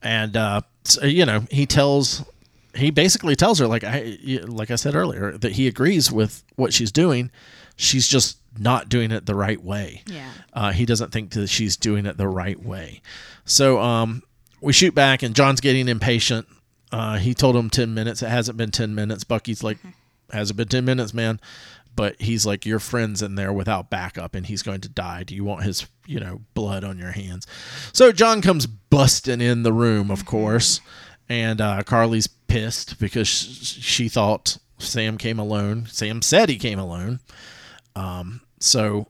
And 0.03 0.37
uh, 0.37 0.63
so, 0.85 1.05
you 1.05 1.25
know, 1.25 1.45
he 1.51 1.65
tells 1.67 2.25
he 2.75 2.91
basically 2.91 3.37
tells 3.37 3.59
her 3.59 3.67
like 3.67 3.85
I 3.85 4.19
like 4.45 4.71
I 4.71 4.77
said 4.77 4.95
earlier 4.95 5.33
that 5.39 5.53
he 5.53 5.67
agrees 5.67 6.13
with 6.13 6.43
what 6.57 6.73
she's 6.73 6.93
doing. 6.93 7.31
She's 7.77 8.07
just 8.07 8.39
not 8.59 8.89
doing 8.89 9.11
it 9.11 9.27
the 9.27 9.35
right 9.35 9.63
way. 9.63 10.03
Yeah. 10.07 10.31
Uh, 10.53 10.73
he 10.73 10.85
doesn't 10.85 11.13
think 11.13 11.31
that 11.33 11.49
she's 11.49 11.77
doing 11.77 12.07
it 12.07 12.17
the 12.17 12.29
right 12.29 12.63
way. 12.63 13.01
So 13.45 13.81
um, 13.81 14.23
we 14.61 14.73
shoot 14.73 14.95
back, 14.95 15.23
and 15.23 15.35
John's 15.35 15.61
getting 15.61 15.89
impatient. 15.89 16.47
Uh, 16.91 17.17
he 17.17 17.35
told 17.35 17.57
him 17.57 17.71
10 17.71 17.95
minutes. 17.95 18.23
It 18.23 18.29
hasn't 18.29 18.59
been 18.59 18.71
10 18.71 18.95
minutes. 18.95 19.25
Bucky's 19.25 19.63
like, 19.63 19.79
hasn't 20.31 20.57
been 20.57 20.69
10 20.69 20.85
minutes, 20.85 21.15
man. 21.15 21.41
But 21.95 22.21
he's 22.21 22.47
like, 22.47 22.65
your 22.65 22.79
friend's 22.79 23.23
in 23.23 23.35
there 23.35 23.53
without 23.53 23.91
backup, 23.91 24.35
and 24.35 24.47
he's 24.47 24.63
going 24.63 24.81
to 24.83 24.89
die. 24.89 25.25
Do 25.25 25.35
you 25.35 25.45
want 25.45 25.65
his, 25.65 25.87
you 26.07 26.21
know, 26.21 26.41
blood 26.55 26.85
on 26.85 26.99
your 26.99 27.13
hands? 27.13 27.47
So 27.93 28.13
John 28.13 28.41
comes 28.41 28.67
busting 28.67 29.41
in 29.41 29.63
the 29.63 29.73
room, 29.73 30.11
of 30.11 30.25
course, 30.25 30.81
and 31.29 31.61
uh, 31.61 31.83
Karli's 31.85 32.27
pissed 32.27 32.99
because 32.99 33.29
she 33.29 34.09
thought 34.09 34.59
Sam 34.79 35.19
came 35.19 35.39
alone. 35.39 35.87
Sam 35.87 36.23
said 36.23 36.49
he 36.49 36.57
came 36.57 36.79
alone. 36.79 37.21
Um, 37.97 38.41
so 38.61 39.09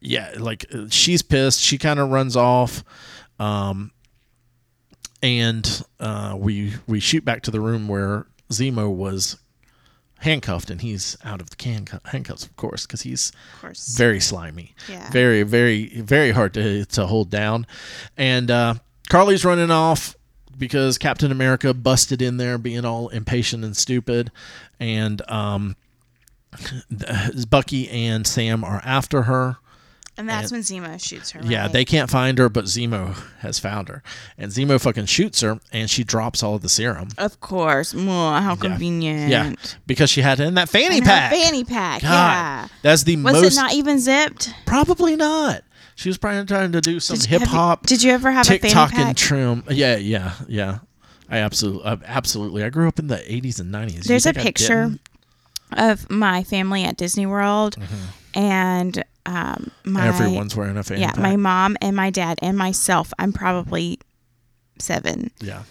yeah, 0.00 0.32
like 0.38 0.66
uh, 0.72 0.86
she's 0.90 1.22
pissed. 1.22 1.60
She 1.60 1.78
kind 1.78 1.98
of 1.98 2.10
runs 2.10 2.36
off, 2.36 2.84
um, 3.38 3.90
and 5.22 5.82
uh, 5.98 6.36
we 6.38 6.74
we 6.86 7.00
shoot 7.00 7.24
back 7.24 7.42
to 7.42 7.50
the 7.50 7.60
room 7.60 7.88
where 7.88 8.26
Zemo 8.50 8.94
was 8.94 9.38
handcuffed, 10.20 10.70
and 10.70 10.80
he's 10.80 11.16
out 11.24 11.40
of 11.40 11.50
the 11.50 11.56
can 11.56 11.86
handcuffs, 12.06 12.44
of 12.44 12.54
course, 12.56 12.86
because 12.86 13.02
he's 13.02 13.32
Of 13.54 13.60
course. 13.60 13.96
very 13.96 14.20
slimy, 14.20 14.74
Yeah. 14.88 15.10
very 15.10 15.42
very 15.42 16.00
very 16.00 16.30
hard 16.30 16.54
to 16.54 16.84
to 16.84 17.06
hold 17.06 17.30
down, 17.30 17.66
and 18.16 18.50
uh, 18.50 18.74
Karli's 19.08 19.44
running 19.44 19.70
off 19.70 20.14
because 20.56 20.96
Captain 20.98 21.30
America 21.32 21.74
busted 21.74 22.22
in 22.22 22.36
there, 22.38 22.56
being 22.58 22.84
all 22.84 23.08
impatient 23.08 23.64
and 23.64 23.76
stupid, 23.76 24.30
and 24.80 25.20
um, 25.30 25.76
Bucky 27.48 27.88
and 27.88 28.26
Sam 28.26 28.64
are 28.64 28.80
after 28.84 29.22
her. 29.22 29.56
and 30.18 30.26
that's 30.28 30.50
when 30.50 30.62
Zemo 30.62 30.98
shoots 31.02 31.32
her. 31.32 31.40
Yeah, 31.44 31.62
right? 31.64 31.72
they 31.72 31.84
can't 31.84 32.08
find 32.10 32.38
her, 32.38 32.48
but 32.48 32.64
Zemo 32.64 33.14
has 33.40 33.58
found 33.58 33.88
her, 33.88 34.02
and 34.38 34.50
Zemo 34.50 34.80
fucking 34.80 35.06
shoots 35.06 35.42
her, 35.42 35.60
and 35.72 35.90
she 35.90 36.04
drops 36.04 36.42
all 36.42 36.54
of 36.54 36.62
the 36.62 36.68
serum. 36.70 37.08
Of 37.18 37.40
course. 37.40 37.92
Mwah, 37.92 38.40
how 38.42 38.56
convenient. 38.56 39.30
Yeah, 39.30 39.52
because 39.86 40.08
she 40.08 40.22
had 40.22 40.40
it 40.40 40.44
in 40.46 40.54
that 40.54 40.68
fanny 40.70 40.98
And 40.98 41.06
her 41.06 41.12
pack. 41.12 41.32
fanny 41.32 41.64
pack. 41.64 42.02
God, 42.02 42.08
Yeah. 42.10 42.68
that's 42.82 43.02
the 43.02 43.16
Was 43.16 43.42
most. 43.42 43.52
it 43.52 43.60
not 43.60 43.74
even 43.74 43.98
zipped? 44.00 44.54
probably 44.64 45.16
not. 45.16 45.62
She 45.96 46.08
was 46.10 46.18
probably 46.18 46.44
trying 46.44 46.72
to 46.72 46.80
do 46.82 47.00
some 47.00 47.18
hip 47.20 47.42
hop. 47.42 47.86
Did 47.86 48.02
you 48.02 48.12
ever 48.12 48.30
have 48.30 48.46
a 48.46 48.58
TikTok 48.58 48.90
fanny 48.90 49.02
and 49.02 49.08
pack? 49.08 49.16
trim. 49.16 49.64
Yeah, 49.70 49.96
yeah, 49.96 50.32
yeah. 50.48 50.78
I 51.28 51.38
absolutely, 51.38 51.82
uh, 51.84 51.96
absolutely. 52.04 52.62
I 52.62 52.68
grew 52.68 52.86
up 52.86 52.98
in 53.00 53.08
the 53.08 53.16
'80s 53.16 53.58
and 53.60 53.72
'90s. 53.74 54.04
There's 54.04 54.26
a 54.26 54.32
picture? 54.32 54.92
Of 55.72 56.08
my 56.10 56.44
family 56.44 56.84
at 56.84 56.96
Disney 56.96 57.26
World, 57.26 57.76
and 58.34 59.02
um, 59.26 59.70
my 59.84 60.00
Mm-hmm. 60.00 60.08
Everyone's 60.22 60.56
wearing 60.56 60.76
a 60.76 60.82
fanny 60.82 61.00
pack. 61.00 61.08
yeah, 61.08 61.12
pack. 61.14 61.22
my 61.22 61.36
mom 61.36 61.76
and 61.80 61.96
my 61.96 62.10
dad 62.10 62.38
and 62.42 62.56
myself. 62.56 63.12
I'm 63.18 63.32
probably 63.32 63.98
seven. 64.78 65.30
yeah. 65.40 65.62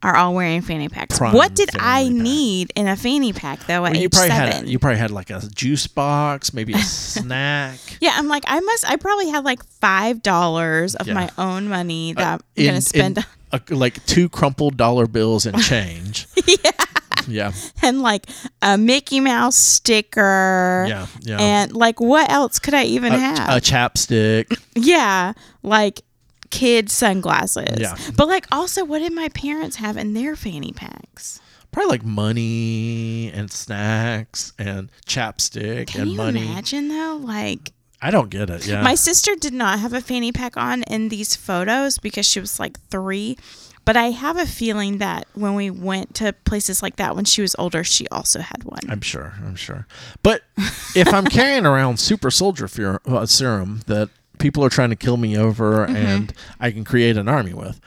Are 0.00 0.14
all 0.14 0.32
wearing 0.32 0.62
fanny 0.62 0.88
packs. 0.88 1.18
Prime 1.18 1.34
what 1.34 1.56
did 1.56 1.70
I 1.74 2.04
pack. 2.04 2.12
need 2.12 2.72
in 2.76 2.86
a 2.86 2.94
fanny 2.94 3.32
pack 3.32 3.66
though 3.66 3.84
at 3.84 3.92
Well, 3.94 3.96
you 3.96 4.08
probably 4.08 4.28
seven? 4.28 4.52
had 4.52 4.68
you 4.68 4.78
probably 4.78 4.98
had 5.00 5.10
like 5.10 5.28
a 5.30 5.40
juice 5.52 5.88
box, 5.88 6.54
maybe 6.54 6.72
a 6.72 6.78
snack. 6.82 7.80
yeah, 8.00 8.12
I'm 8.14 8.28
like 8.28 8.44
I 8.46 8.60
must. 8.60 8.88
I 8.88 8.94
probably 8.94 9.28
had 9.28 9.44
like 9.44 9.64
five 9.64 10.22
dollars 10.22 10.94
of 10.94 11.08
Yeah. 11.08 11.14
my 11.14 11.30
own 11.36 11.68
money 11.68 12.12
that 12.12 12.34
I'm 12.34 12.40
in- 12.54 12.66
gonna 12.66 12.80
spend. 12.80 13.18
in 13.18 13.24
a, 13.52 13.60
like 13.74 14.04
two 14.06 14.28
crumpled 14.28 14.76
dollar 14.76 15.08
bills 15.08 15.46
and 15.46 15.60
change. 15.60 16.28
yeah. 16.46 16.70
Yeah. 17.28 17.52
and 17.82 18.02
like 18.02 18.26
a 18.62 18.76
Mickey 18.78 19.20
Mouse 19.20 19.56
sticker. 19.56 20.86
Yeah. 20.88 21.06
Yeah. 21.20 21.38
And 21.40 21.72
like, 21.72 22.00
what 22.00 22.30
else 22.30 22.58
could 22.58 22.74
I 22.74 22.84
even 22.84 23.12
a, 23.12 23.18
have? 23.18 23.48
a 23.48 23.60
chapstick. 23.60 24.58
yeah, 24.74 25.32
like 25.62 26.00
kid 26.50 26.90
sunglasses. 26.90 27.78
Yeah. 27.78 27.96
But 28.16 28.28
like, 28.28 28.46
also, 28.50 28.84
what 28.84 29.00
did 29.00 29.12
my 29.12 29.28
parents 29.30 29.76
have 29.76 29.96
in 29.96 30.14
their 30.14 30.36
fanny 30.36 30.72
packs? 30.72 31.40
Probably 31.70 31.90
like 31.90 32.04
money 32.04 33.30
and 33.32 33.50
snacks 33.50 34.52
and 34.58 34.90
chapstick 35.06 35.88
Can 35.88 36.02
and 36.02 36.10
you 36.12 36.16
money. 36.16 36.46
imagine 36.50 36.88
though? 36.88 37.20
Like, 37.22 37.72
I 38.00 38.10
don't 38.10 38.30
get 38.30 38.48
it. 38.48 38.66
Yeah. 38.66 38.82
my 38.82 38.94
sister 38.94 39.34
did 39.34 39.52
not 39.52 39.78
have 39.80 39.92
a 39.92 40.00
fanny 40.00 40.32
pack 40.32 40.56
on 40.56 40.82
in 40.84 41.08
these 41.08 41.36
photos 41.36 41.98
because 41.98 42.26
she 42.26 42.40
was 42.40 42.58
like 42.58 42.80
three. 42.90 43.36
But 43.88 43.96
I 43.96 44.10
have 44.10 44.36
a 44.36 44.44
feeling 44.44 44.98
that 44.98 45.26
when 45.32 45.54
we 45.54 45.70
went 45.70 46.14
to 46.16 46.34
places 46.44 46.82
like 46.82 46.96
that 46.96 47.16
when 47.16 47.24
she 47.24 47.40
was 47.40 47.56
older, 47.58 47.82
she 47.82 48.06
also 48.08 48.40
had 48.40 48.62
one. 48.64 48.80
I'm 48.86 49.00
sure. 49.00 49.32
I'm 49.42 49.56
sure. 49.56 49.86
But 50.22 50.42
if 50.94 51.10
I'm 51.14 51.24
carrying 51.24 51.64
around 51.64 51.98
super 51.98 52.30
soldier 52.30 52.68
fer- 52.68 53.00
uh, 53.06 53.24
serum 53.24 53.80
that 53.86 54.10
people 54.38 54.62
are 54.62 54.68
trying 54.68 54.90
to 54.90 54.96
kill 54.96 55.16
me 55.16 55.38
over 55.38 55.86
Mm-hmm. 55.86 55.96
and 55.96 56.34
I 56.60 56.70
can 56.70 56.84
create 56.84 57.16
an 57.16 57.30
army 57.30 57.54
with, 57.54 57.80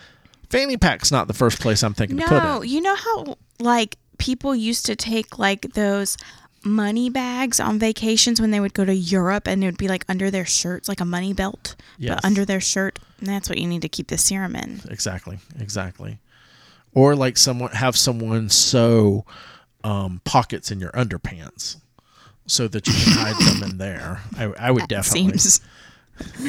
fanny 0.49 0.75
pack's 0.75 1.11
not 1.11 1.27
the 1.27 1.35
first 1.35 1.59
place 1.61 1.83
I'm 1.83 1.93
thinking 1.93 2.17
to 2.17 2.23
put 2.25 2.41
No, 2.43 2.63
you 2.63 2.81
know 2.81 2.95
how 2.95 3.35
like 3.59 3.97
people 4.17 4.55
used 4.55 4.87
to 4.87 4.95
take 4.95 5.37
like 5.37 5.73
those 5.73 6.17
money 6.63 7.10
bags 7.10 7.60
on 7.60 7.80
vacations 7.80 8.39
when 8.39 8.52
they 8.52 8.60
would 8.60 8.74
go 8.74 8.86
to 8.86 8.93
Europe 8.93 9.47
and 9.47 9.63
it 9.63 9.67
would 9.67 9.78
be 9.78 9.88
like 9.88 10.06
under 10.08 10.30
their 10.30 10.45
shirts, 10.45 10.88
like 10.88 11.00
a 11.00 11.06
money 11.06 11.34
belt, 11.34 11.76
Yes. 11.97 12.15
but 12.15 12.26
under 12.26 12.45
their 12.45 12.62
shirt. 12.62 13.00
And 13.19 13.28
that's 13.28 13.50
what 13.50 13.58
you 13.58 13.67
need 13.67 13.82
to 13.84 13.89
keep 13.89 14.08
the 14.08 14.17
serum 14.17 14.56
in. 14.56 14.82
Exactly. 14.89 15.39
Exactly. 15.60 16.19
Or 16.93 17.15
like 17.15 17.38
someone 17.38 17.71
have 17.71 17.95
someone 17.95 18.50
sew 18.50 19.26
um, 19.84 20.21
pockets 20.26 20.71
in 20.71 20.80
your 20.80 20.91
underpants 20.91 21.78
so 22.47 22.67
that 22.67 22.88
you 22.88 22.93
can 22.93 23.13
hide 23.13 23.36
them 23.62 23.69
in 23.71 23.78
there. 23.78 24.21
I, 24.38 24.67
I 24.67 24.71
would 24.71 24.88
definitely 24.89 25.38
Seems 25.38 25.62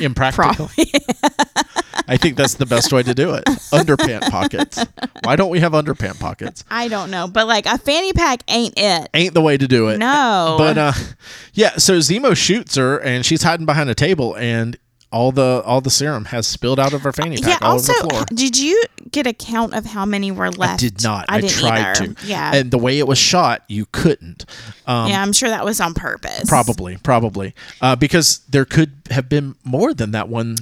impractical. 0.03 0.71
I 2.09 2.17
think 2.17 2.37
that's 2.37 2.55
the 2.55 2.67
best 2.67 2.93
way 2.93 3.03
to 3.03 3.15
do 3.15 3.35
it. 3.35 3.45
Underpant 3.73 4.31
pockets. 4.31 4.85
Why 5.23 5.37
don't 5.37 5.51
we 5.51 5.61
have 5.61 5.73
underpant 5.73 6.19
pockets? 6.21 6.65
I 6.71 6.89
don't 6.89 7.11
know, 7.11 7.29
but 7.29 7.47
like 7.47 7.67
a 7.67 7.79
fanny 7.79 8.13
pack 8.13 8.43
ain't 8.49 8.75
it. 8.77 9.09
Ain't 9.15 9.35
the 9.35 9.41
way 9.41 9.57
to 9.57 9.69
do 9.69 9.89
it. 9.89 9.99
No. 9.99 10.57
But 10.59 10.79
uh 10.79 10.93
yeah, 11.55 11.77
so 11.77 11.99
Zemo 11.99 12.37
shoots 12.37 12.77
her 12.77 12.99
and 12.99 13.25
she's 13.25 13.43
hiding 13.43 13.67
behind 13.67 13.91
a 13.91 13.95
table 13.95 14.37
and 14.37 14.79
all 15.13 15.31
the 15.31 15.63
all 15.65 15.81
the 15.81 15.91
serum 15.91 16.25
has 16.27 16.47
spilled 16.47 16.81
out 16.81 16.95
of 16.95 17.03
her 17.03 17.13
fanny 17.13 17.37
pack 17.37 17.61
yeah, 17.61 17.67
all 17.67 17.73
also, 17.73 17.93
over 17.93 18.03
the 18.03 18.09
floor. 18.09 18.25
did 18.33 18.59
you 18.59 18.83
get 19.11 19.27
a 19.27 19.33
count 19.33 19.75
of 19.75 19.85
how 19.85 20.07
many 20.07 20.33
were 20.33 20.51
left? 20.51 20.83
I 20.83 20.89
did 20.89 21.03
not. 21.03 21.27
I, 21.29 21.37
I, 21.37 21.41
didn't 21.43 21.53
tried 21.53 21.79
either. 21.79 22.15
to. 22.15 22.27
Yeah. 22.27 22.55
And 22.55 22.71
the 22.71 22.79
way 22.79 22.99
it 22.99 23.07
was 23.07 23.19
shot, 23.19 23.63
you 23.69 23.87
couldn't. 23.93 24.47
Um, 24.87 25.11
yeah, 25.11 25.23
I'm 25.23 25.33
sure 25.33 25.51
that 25.51 25.65
was 25.65 25.81
on 25.81 25.95
purpose. 25.95 26.49
Probably, 26.49 26.97
probably, 26.97 27.55
uh, 27.81 27.95
because 27.95 28.39
there 28.49 28.65
could 28.65 28.93
have 29.11 29.29
been 29.29 29.55
more 29.65 29.93
than 29.93 30.13
that 30.13 30.29
one. 30.29 30.57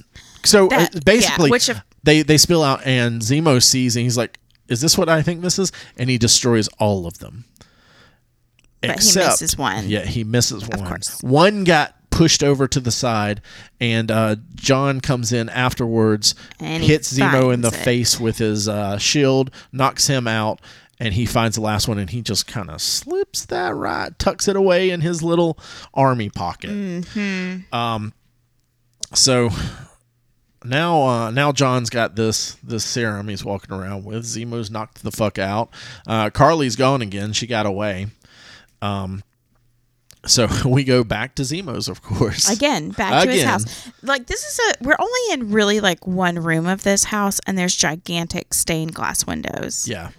So 0.44 0.68
That- 0.68 0.96
uh, 0.96 1.00
basically, 1.04 1.46
yeah, 1.48 1.50
which 1.50 1.70
they 2.02 2.22
they 2.22 2.38
spill 2.38 2.62
out, 2.62 2.80
and 2.86 3.20
Zemo 3.22 3.62
sees, 3.62 3.96
and 3.96 4.02
he's 4.04 4.16
like, 4.16 4.38
"Is 4.68 4.80
this 4.80 4.96
what 4.96 5.08
I 5.08 5.22
think 5.22 5.42
this 5.42 5.58
is?" 5.58 5.70
And 5.96 6.08
he 6.10 6.18
destroys 6.18 6.68
all 6.78 7.06
of 7.06 7.18
them. 7.18 7.44
But 8.80 9.00
he 9.02 9.14
misses 9.14 9.58
one. 9.58 9.88
Yeah, 9.88 10.06
he 10.06 10.24
misses 10.24 10.66
one. 10.66 10.86
course. 10.86 11.22
One 11.22 11.64
got 11.64 11.94
pushed 12.10 12.42
over 12.42 12.66
to 12.66 12.80
the 12.80 12.90
side, 12.90 13.42
and 13.78 14.10
uh, 14.10 14.36
John 14.54 15.00
comes 15.02 15.32
in 15.32 15.48
afterwards, 15.50 16.34
And 16.58 16.82
hits 16.82 17.12
Zemo 17.12 17.52
in 17.52 17.60
the 17.60 17.68
it. 17.68 17.74
face 17.74 18.18
with 18.18 18.38
his 18.38 18.68
uh, 18.68 18.96
shield, 18.98 19.50
knocks 19.70 20.06
him 20.06 20.26
out, 20.26 20.60
and 20.98 21.12
he 21.14 21.26
finds 21.26 21.56
the 21.56 21.62
last 21.62 21.88
one, 21.88 21.98
and 21.98 22.08
he 22.10 22.22
just 22.22 22.46
kind 22.46 22.70
of 22.70 22.80
slips 22.80 23.44
that 23.46 23.74
right, 23.74 24.18
tucks 24.18 24.48
it 24.48 24.56
away 24.56 24.88
in 24.90 25.02
his 25.02 25.22
little 25.22 25.58
army 25.92 26.30
pocket. 26.30 26.70
Mm-hmm. 26.70 27.74
Um, 27.74 28.12
so 29.12 29.50
now, 30.64 31.02
uh, 31.02 31.30
now 31.30 31.52
John's 31.52 31.90
got 31.90 32.16
this 32.16 32.56
this 32.62 32.84
serum 32.84 33.28
he's 33.28 33.44
walking 33.44 33.74
around 33.74 34.04
with. 34.04 34.24
Zemo's 34.24 34.70
knocked 34.70 35.02
the 35.02 35.10
fuck 35.12 35.38
out. 35.38 35.70
Uh, 36.06 36.30
Karli's 36.30 36.76
gone 36.76 37.02
again. 37.02 37.32
She 37.32 37.46
got 37.46 37.66
away. 37.66 38.08
Um, 38.82 39.22
so 40.26 40.48
we 40.66 40.84
go 40.84 41.02
back 41.02 41.34
to 41.36 41.42
Zemo's, 41.42 41.88
of 41.88 42.02
course. 42.02 42.50
Again, 42.50 42.90
back 42.90 43.24
to 43.24 43.30
his 43.30 43.42
house. 43.42 43.90
Like 44.02 44.26
this 44.26 44.44
is 44.44 44.58
a 44.58 44.84
we're 44.84 44.96
only 44.98 45.32
in 45.32 45.50
really 45.52 45.80
like 45.80 46.06
one 46.06 46.36
room 46.38 46.66
of 46.66 46.82
this 46.82 47.04
house 47.04 47.40
and 47.46 47.56
there's 47.56 47.74
gigantic 47.74 48.52
stained 48.54 48.94
glass 48.94 49.26
windows. 49.26 49.88
Yeah, 49.88 50.10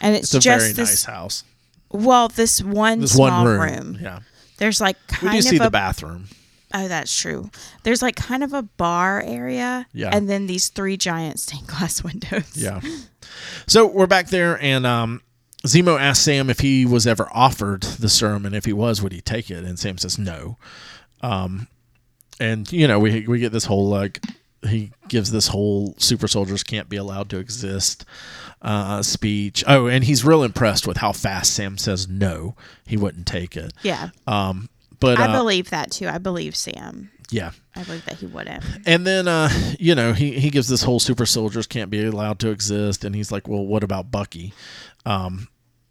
And 0.00 0.14
it's, 0.14 0.24
it's 0.24 0.34
a 0.34 0.40
just 0.40 0.62
very 0.62 0.72
this 0.72 0.90
nice 0.90 1.04
house. 1.04 1.44
well, 1.90 2.28
this 2.28 2.62
one 2.62 3.00
This 3.00 3.14
small 3.14 3.44
one 3.44 3.58
room. 3.58 3.98
Yeah, 4.00 4.20
There's 4.58 4.80
like 4.80 4.96
we 5.10 5.16
kind 5.16 5.32
do 5.32 5.38
of 5.38 5.44
see 5.44 5.56
a 5.56 5.60
the 5.60 5.70
bathroom. 5.70 6.28
Oh, 6.78 6.88
that's 6.88 7.18
true. 7.18 7.50
There's 7.84 8.02
like 8.02 8.16
kind 8.16 8.44
of 8.44 8.52
a 8.52 8.62
bar 8.62 9.22
area. 9.22 9.86
Yeah. 9.94 10.10
And 10.12 10.28
then 10.28 10.46
these 10.46 10.68
three 10.68 10.98
giant 10.98 11.40
stained 11.40 11.66
glass 11.68 12.04
windows. 12.04 12.52
Yeah. 12.54 12.80
So 13.66 13.86
we're 13.86 14.06
back 14.06 14.28
there, 14.28 14.60
and 14.60 14.84
um, 14.86 15.22
Zemo 15.66 15.98
asks 15.98 16.24
Sam 16.24 16.50
if 16.50 16.60
he 16.60 16.84
was 16.84 17.06
ever 17.06 17.28
offered 17.32 17.82
the 17.82 18.10
serum, 18.10 18.44
and 18.44 18.54
if 18.54 18.66
he 18.66 18.74
was, 18.74 19.00
would 19.00 19.12
he 19.12 19.22
take 19.22 19.50
it? 19.50 19.64
And 19.64 19.78
Sam 19.78 19.96
says 19.96 20.18
no. 20.18 20.58
Um, 21.22 21.66
and 22.38 22.70
you 22.70 22.86
know, 22.86 22.98
we 22.98 23.26
we 23.26 23.38
get 23.38 23.52
this 23.52 23.64
whole 23.64 23.88
like 23.88 24.20
he 24.66 24.92
gives 25.08 25.30
this 25.30 25.48
whole 25.48 25.94
super 25.98 26.28
soldiers 26.28 26.62
can't 26.62 26.88
be 26.88 26.96
allowed 26.96 27.30
to 27.30 27.38
exist 27.38 28.04
uh, 28.60 29.02
speech. 29.02 29.64
Oh, 29.66 29.86
and 29.86 30.04
he's 30.04 30.24
real 30.24 30.42
impressed 30.42 30.86
with 30.86 30.98
how 30.98 31.12
fast 31.12 31.54
Sam 31.54 31.78
says 31.78 32.06
no, 32.06 32.54
he 32.86 32.96
wouldn't 32.96 33.26
take 33.26 33.56
it. 33.56 33.72
Yeah. 33.82 34.10
Um, 34.26 34.68
but 35.00 35.18
I 35.18 35.26
uh, 35.26 35.38
believe 35.38 35.70
that 35.70 35.90
too. 35.90 36.08
I 36.08 36.18
believe 36.18 36.56
Sam. 36.56 37.10
yeah. 37.30 37.50
I 37.74 37.82
believe 37.82 38.04
that 38.06 38.16
he 38.16 38.26
wouldn't. 38.26 38.64
And 38.86 39.06
then, 39.06 39.28
uh, 39.28 39.50
you 39.78 39.94
know, 39.94 40.12
he, 40.12 40.38
he 40.38 40.50
gives 40.50 40.68
this 40.68 40.82
whole 40.82 40.98
super 41.00 41.26
soldiers 41.26 41.66
can't 41.66 41.90
be 41.90 42.04
allowed 42.04 42.38
to 42.40 42.50
exist. 42.50 43.04
And 43.04 43.14
he's 43.14 43.30
like, 43.30 43.48
well, 43.48 43.64
what 43.64 43.82
about 43.82 44.10
Bucky? 44.10 44.54
Um, 45.04 45.48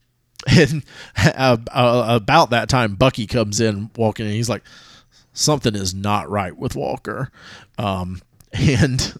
and 0.48 0.84
uh, 1.18 1.58
uh, 1.72 2.06
about 2.22 2.50
that 2.52 2.70
time, 2.70 2.96
Bucky 2.96 3.28
comes 3.28 3.60
in 3.60 3.90
walking 3.96 4.26
and 4.26 4.36
he's 4.36 4.50
like, 4.50 4.64
something 5.34 5.76
is 5.76 5.94
not 5.94 6.30
right 6.30 6.56
with 6.56 6.76
Walker. 6.76 7.32
Um, 7.78 8.22
and 8.60 9.14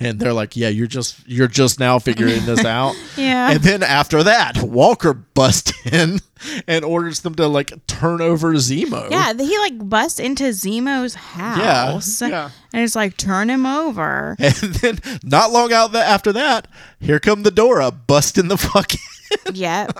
and 0.00 0.18
they're 0.18 0.32
like, 0.32 0.56
yeah, 0.56 0.68
you're 0.68 0.86
just 0.86 1.16
you're 1.26 1.48
just 1.48 1.78
now 1.78 1.98
figuring 1.98 2.46
this 2.46 2.64
out. 2.64 2.94
Yeah. 3.16 3.50
And 3.50 3.60
then 3.62 3.82
after 3.82 4.22
that, 4.22 4.62
Walker 4.62 5.12
busts 5.12 5.72
in 5.92 6.20
and 6.66 6.84
orders 6.84 7.20
them 7.20 7.34
to 7.34 7.46
like 7.46 7.86
turn 7.86 8.22
over 8.22 8.54
Zemo. 8.54 9.10
Yeah, 9.10 9.34
he 9.34 9.58
like 9.58 9.88
busts 9.88 10.18
into 10.18 10.44
Zemo's 10.44 11.14
house. 11.14 12.22
yeah. 12.22 12.50
And 12.72 12.82
it's 12.82 12.96
like, 12.96 13.16
turn 13.16 13.50
him 13.50 13.66
over. 13.66 14.36
And 14.38 14.54
then 14.54 14.98
not 15.22 15.52
long 15.52 15.72
out 15.72 15.92
the, 15.92 16.02
after 16.02 16.32
that, 16.32 16.66
here 17.00 17.20
come 17.20 17.42
the 17.42 17.50
Dora 17.50 17.90
busting 17.90 18.48
the 18.48 18.56
fucking. 18.58 19.00
yep. 19.52 19.96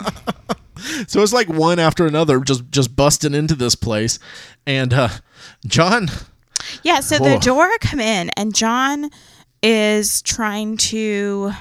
so 1.07 1.23
it's 1.23 1.33
like 1.33 1.49
one 1.49 1.79
after 1.79 2.07
another, 2.07 2.41
just 2.41 2.71
just 2.71 2.97
busting 2.97 3.35
into 3.35 3.55
this 3.55 3.75
place, 3.75 4.19
and 4.67 4.93
uh, 4.95 5.09
John. 5.67 6.09
Yeah, 6.83 7.01
so 7.01 7.19
the 7.19 7.35
Whoa. 7.35 7.39
Dora 7.41 7.79
come 7.81 8.01
in 8.01 8.31
and 8.31 8.55
John 8.55 9.11
is 9.63 10.23
trying 10.23 10.77
to 10.77 11.53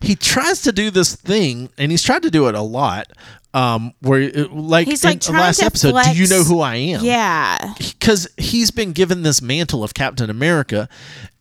He 0.00 0.16
tries 0.16 0.62
to 0.62 0.72
do 0.72 0.90
this 0.90 1.14
thing, 1.16 1.70
and 1.78 1.90
he's 1.90 2.02
tried 2.02 2.22
to 2.22 2.30
do 2.30 2.48
it 2.48 2.54
a 2.54 2.60
lot. 2.60 3.08
Um, 3.54 3.94
where 4.00 4.30
like 4.50 4.88
He's, 4.88 5.04
in 5.04 5.10
like, 5.10 5.20
the 5.20 5.30
last 5.30 5.62
episode, 5.62 5.94
do 6.12 6.12
you 6.20 6.26
know 6.26 6.42
who 6.42 6.58
I 6.60 6.74
am? 6.74 7.04
Yeah. 7.04 7.74
because 7.78 8.26
he's 8.36 8.72
been 8.72 8.90
given 8.92 9.22
this 9.22 9.40
mantle 9.40 9.84
of 9.84 9.94
Captain 9.94 10.28
America, 10.28 10.88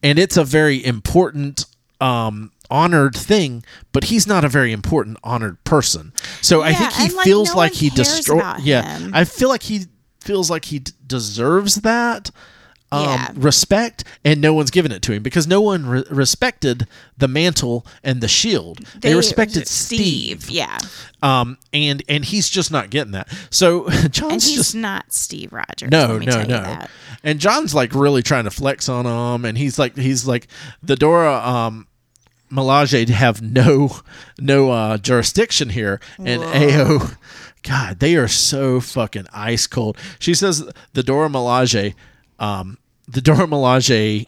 and 0.04 0.20
it's 0.20 0.38
a 0.38 0.44
very 0.44 0.86
important, 0.86 1.66
um, 2.00 2.52
honored 2.70 3.16
thing. 3.18 3.64
But 3.94 4.06
he's 4.06 4.28
not 4.28 4.46
a 4.46 4.50
very 4.50 4.72
important, 4.72 5.18
honored 5.24 5.64
person. 5.64 6.14
So 6.42 6.62
I 6.62 6.74
think 6.74 6.94
he 6.94 7.16
like, 7.16 7.26
feels 7.26 7.50
no 7.50 7.58
like 7.58 7.74
he 7.74 7.90
destroyed. 7.90 8.60
Yeah, 8.62 9.00
him. 9.00 9.12
I 9.14 9.26
feel 9.26 9.50
like 9.50 9.64
he 9.64 9.88
feels 10.24 10.50
like 10.50 10.66
he 10.66 10.80
d- 10.80 10.92
deserves 11.06 11.76
that. 11.76 12.32
Um, 12.92 13.06
Yeah. 13.06 13.32
respect 13.34 14.04
and 14.24 14.40
no 14.40 14.54
one's 14.54 14.70
given 14.70 14.92
it 14.92 15.02
to 15.02 15.14
him 15.14 15.24
because 15.24 15.48
no 15.48 15.62
one 15.62 15.88
re- 15.88 16.04
respected 16.12 16.86
the 17.18 17.28
mantle 17.28 17.88
and 18.04 18.22
the 18.22 18.28
shield 18.28 18.82
they, 19.02 19.16
respected 19.16 19.68
steve, 19.68 20.48
Yeah. 20.48 20.78
um 21.24 21.58
and 21.74 22.04
and 22.08 22.24
he's 22.24 22.50
just 22.52 22.70
not 22.72 22.92
getting 22.92 23.14
that 23.14 23.30
so 23.50 23.88
And 23.90 24.14
john's 24.14 24.46
he's 24.46 24.58
just 24.58 24.76
not 24.76 25.12
Steve 25.12 25.52
Rogers. 25.52 25.90
no, 25.90 26.06
let 26.06 26.20
me 26.20 26.26
no, 26.28 26.32
tell 26.34 26.42
you 26.44 26.48
no. 26.50 26.62
that. 26.62 26.92
And 27.24 27.40
John's 27.40 27.74
like 27.74 27.96
really 27.96 28.22
trying 28.22 28.44
to 28.44 28.52
flex 28.52 28.88
on 28.88 29.08
him, 29.08 29.44
and 29.46 29.58
he's 29.58 29.80
like, 29.80 29.98
he's 29.98 30.28
like, 30.28 30.48
the 30.84 30.96
Dora 30.96 31.34
um, 31.44 31.88
Milaje 32.52 33.10
have 33.10 33.42
no, 33.42 33.90
no 34.40 34.70
uh, 34.70 34.98
jurisdiction 34.98 35.70
here, 35.70 36.00
and 36.20 36.44
Ayo, 36.44 37.16
God, 37.64 38.00
they 38.00 38.16
are 38.16 38.28
so 38.28 38.80
fucking 38.80 39.28
ice 39.34 39.68
cold. 39.68 39.98
She 40.20 40.34
says 40.34 40.70
the 40.94 41.04
Dora 41.04 41.30
Milaje, 41.30 41.96
um, 42.40 42.78
the 43.08 43.22
Dora 43.22 43.48
Milaje. 43.48 44.28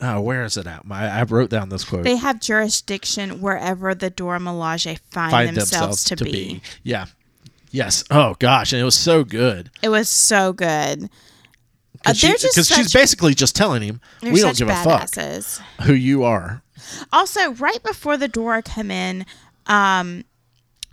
Oh, 0.00 0.20
where 0.20 0.44
is 0.44 0.56
it 0.56 0.66
at? 0.66 0.84
My, 0.84 1.08
I 1.08 1.22
wrote 1.22 1.50
down 1.50 1.70
this 1.70 1.84
quote. 1.84 2.04
They 2.04 2.16
have 2.16 2.40
jurisdiction 2.40 3.40
wherever 3.40 3.94
the 3.94 4.10
Dora 4.10 4.38
Milaje 4.38 4.98
find, 5.10 5.30
Find 5.30 5.56
themselves, 5.56 6.04
to, 6.04 6.16
be. 6.16 6.60
Yeah. 6.82 7.06
Yes. 7.70 8.04
Oh 8.10 8.36
gosh, 8.38 8.72
and 8.72 8.80
it 8.80 8.84
was 8.84 8.96
so 8.96 9.24
good 9.24 9.70
It 9.82 9.88
was 9.88 10.08
so 10.08 10.52
good. 10.52 11.04
Uh, 12.04 12.12
because 12.12 12.20
they're 12.20 12.36
just 12.36 12.72
she's 12.72 12.92
basically 12.92 13.34
just 13.34 13.56
telling 13.56 13.82
him, 13.82 14.00
"We 14.22 14.40
don't 14.40 14.56
give 14.56 14.68
a 14.68 14.76
fuck 14.76 15.12
who 15.82 15.92
you 15.92 16.22
are." 16.22 16.62
Also, 17.12 17.52
right 17.54 17.82
before 17.82 18.16
the 18.16 18.28
Dora 18.28 18.62
come 18.62 18.90
in, 18.90 19.26
um, 19.66 20.24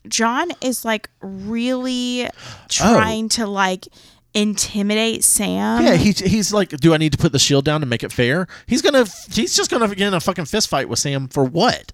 John 0.07 0.51
is 0.61 0.83
like 0.85 1.09
really 1.21 2.25
oh. 2.27 2.31
trying 2.69 3.29
to 3.29 3.47
like 3.47 3.87
intimidate 4.33 5.23
Sam. 5.23 5.83
Yeah, 5.83 5.95
he's 5.95 6.19
he's 6.19 6.53
like, 6.53 6.69
do 6.69 6.93
I 6.93 6.97
need 6.97 7.11
to 7.13 7.17
put 7.17 7.31
the 7.31 7.39
shield 7.39 7.65
down 7.65 7.81
to 7.81 7.85
make 7.85 8.03
it 8.03 8.11
fair? 8.11 8.47
He's 8.67 8.81
gonna, 8.81 9.05
he's 9.31 9.55
just 9.55 9.69
gonna 9.69 9.87
get 9.89 10.07
in 10.07 10.13
a 10.13 10.19
fucking 10.19 10.45
fist 10.45 10.69
fight 10.69 10.89
with 10.89 10.99
Sam 10.99 11.27
for 11.27 11.43
what? 11.43 11.91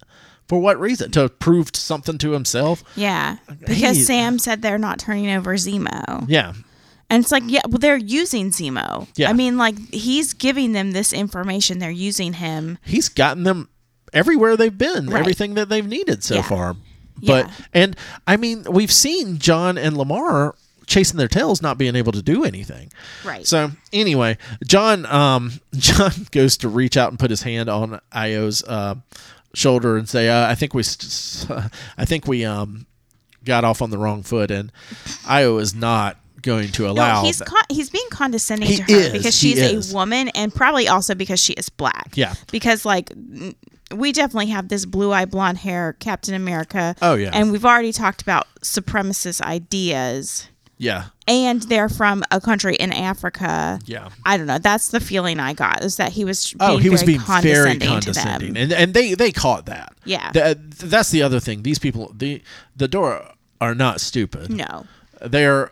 For 0.48 0.58
what 0.58 0.80
reason? 0.80 1.12
To 1.12 1.28
prove 1.28 1.70
something 1.74 2.18
to 2.18 2.32
himself? 2.32 2.82
Yeah, 2.96 3.36
because 3.66 3.98
He- 3.98 4.02
Sam 4.02 4.38
said 4.38 4.62
they're 4.62 4.78
not 4.78 4.98
turning 4.98 5.30
over 5.30 5.54
Zemo, 5.54 6.24
Yeah, 6.28 6.54
and 7.08 7.22
it's 7.22 7.32
like, 7.32 7.42
yeah, 7.46 7.60
well, 7.68 7.78
they're 7.78 7.96
using 7.96 8.50
Zemo. 8.50 9.06
Yeah. 9.16 9.30
I 9.30 9.32
mean, 9.32 9.58
like 9.58 9.76
he's 9.92 10.32
giving 10.32 10.72
them 10.72 10.92
this 10.92 11.12
information. 11.12 11.78
They're 11.78 11.90
using 11.90 12.32
him. 12.34 12.78
he's 12.84 13.08
gotten 13.08 13.42
them 13.42 13.68
everywhere 14.12 14.56
they've 14.56 14.76
been, 14.76 15.08
Right. 15.08 15.20
everything 15.20 15.54
that 15.54 15.68
they've 15.68 15.86
needed 15.86 16.24
so 16.24 16.36
Yeah. 16.36 16.42
far. 16.42 16.76
But 17.22 17.46
Yeah. 17.46 17.52
and 17.74 17.96
I 18.26 18.36
mean, 18.36 18.64
we've 18.70 18.92
seen 18.92 19.38
John 19.38 19.76
and 19.78 19.96
Lamar 19.96 20.54
chasing 20.86 21.18
their 21.18 21.28
tails, 21.28 21.62
not 21.62 21.78
being 21.78 21.94
able 21.94 22.10
to 22.12 22.22
do 22.22 22.44
anything. 22.44 22.90
Right. 23.24 23.46
So 23.46 23.70
anyway, 23.92 24.38
John 24.66 25.06
um 25.06 25.60
John 25.74 26.12
goes 26.32 26.56
to 26.58 26.68
reach 26.68 26.96
out 26.96 27.10
and 27.10 27.18
put 27.18 27.30
his 27.30 27.42
hand 27.42 27.68
on 27.68 28.00
Ayo's 28.12 28.62
uh, 28.64 28.96
shoulder 29.54 29.96
and 29.96 30.08
say, 30.08 30.28
uh, 30.28 30.48
"I 30.48 30.54
think 30.54 30.74
we, 30.74 30.82
st- 30.82 31.50
I 31.98 32.04
think 32.04 32.26
we 32.26 32.44
um 32.44 32.86
got 33.44 33.64
off 33.64 33.82
on 33.82 33.90
the 33.90 33.98
wrong 33.98 34.22
foot," 34.22 34.50
and 34.50 34.72
Ayo 35.24 35.60
is 35.60 35.74
not 35.74 36.16
going 36.42 36.72
to 36.72 36.88
allow. 36.88 37.20
No, 37.20 37.26
he's 37.26 37.40
con- 37.42 37.64
he's 37.68 37.90
being 37.90 38.08
condescending 38.10 38.68
He 38.68 38.76
to 38.78 38.82
her 38.82 38.98
is, 38.98 39.12
because 39.12 39.36
she's 39.36 39.92
a 39.92 39.94
woman 39.94 40.28
and 40.30 40.54
probably 40.54 40.88
also 40.88 41.14
because 41.14 41.38
she 41.38 41.52
is 41.52 41.68
black. 41.68 42.12
Yeah. 42.16 42.34
Because 42.50 42.84
like 42.84 43.12
we 43.94 44.12
definitely 44.12 44.46
have 44.48 44.68
this 44.68 44.84
blue-eyed 44.84 45.30
blonde 45.30 45.58
hair 45.58 45.94
Captain 45.98 46.34
America. 46.34 46.94
Oh, 47.02 47.14
yeah. 47.14 47.30
And 47.32 47.52
we've 47.52 47.64
already 47.64 47.92
talked 47.92 48.22
about 48.22 48.46
supremacist 48.62 49.40
ideas 49.42 50.48
yeah, 50.80 51.08
and 51.28 51.60
they're 51.64 51.90
from 51.90 52.24
a 52.30 52.40
country 52.40 52.74
in 52.74 52.90
Africa. 52.90 53.78
yeah. 53.84 54.08
I 54.24 54.38
don't 54.38 54.46
know. 54.46 54.56
That's 54.56 54.88
the 54.88 54.98
feeling 54.98 55.38
I 55.38 55.52
got 55.52 55.84
is 55.84 55.98
that 55.98 56.12
he 56.12 56.24
was 56.24 56.54
oh, 56.58 56.68
being 56.68 56.70
Oh, 56.70 56.76
he 56.78 56.88
was 56.88 57.02
very 57.02 57.06
being 57.18 57.20
very 57.20 57.76
condescending, 57.76 57.88
condescending, 57.88 58.54
to 58.54 58.54
them. 58.54 58.62
and 58.62 58.72
and 58.72 58.94
they 58.94 59.12
they 59.12 59.30
caught 59.30 59.66
that. 59.66 59.92
Yeah. 60.06 60.30
Th- 60.32 60.56
that's 60.56 61.10
the 61.10 61.22
other 61.22 61.38
thing. 61.38 61.64
These 61.64 61.78
people, 61.78 62.10
the 62.16 62.42
the 62.74 62.88
Dora, 62.88 63.34
are 63.60 63.74
not 63.74 64.00
stupid. 64.00 64.50
No. 64.50 64.86
they're 65.20 65.70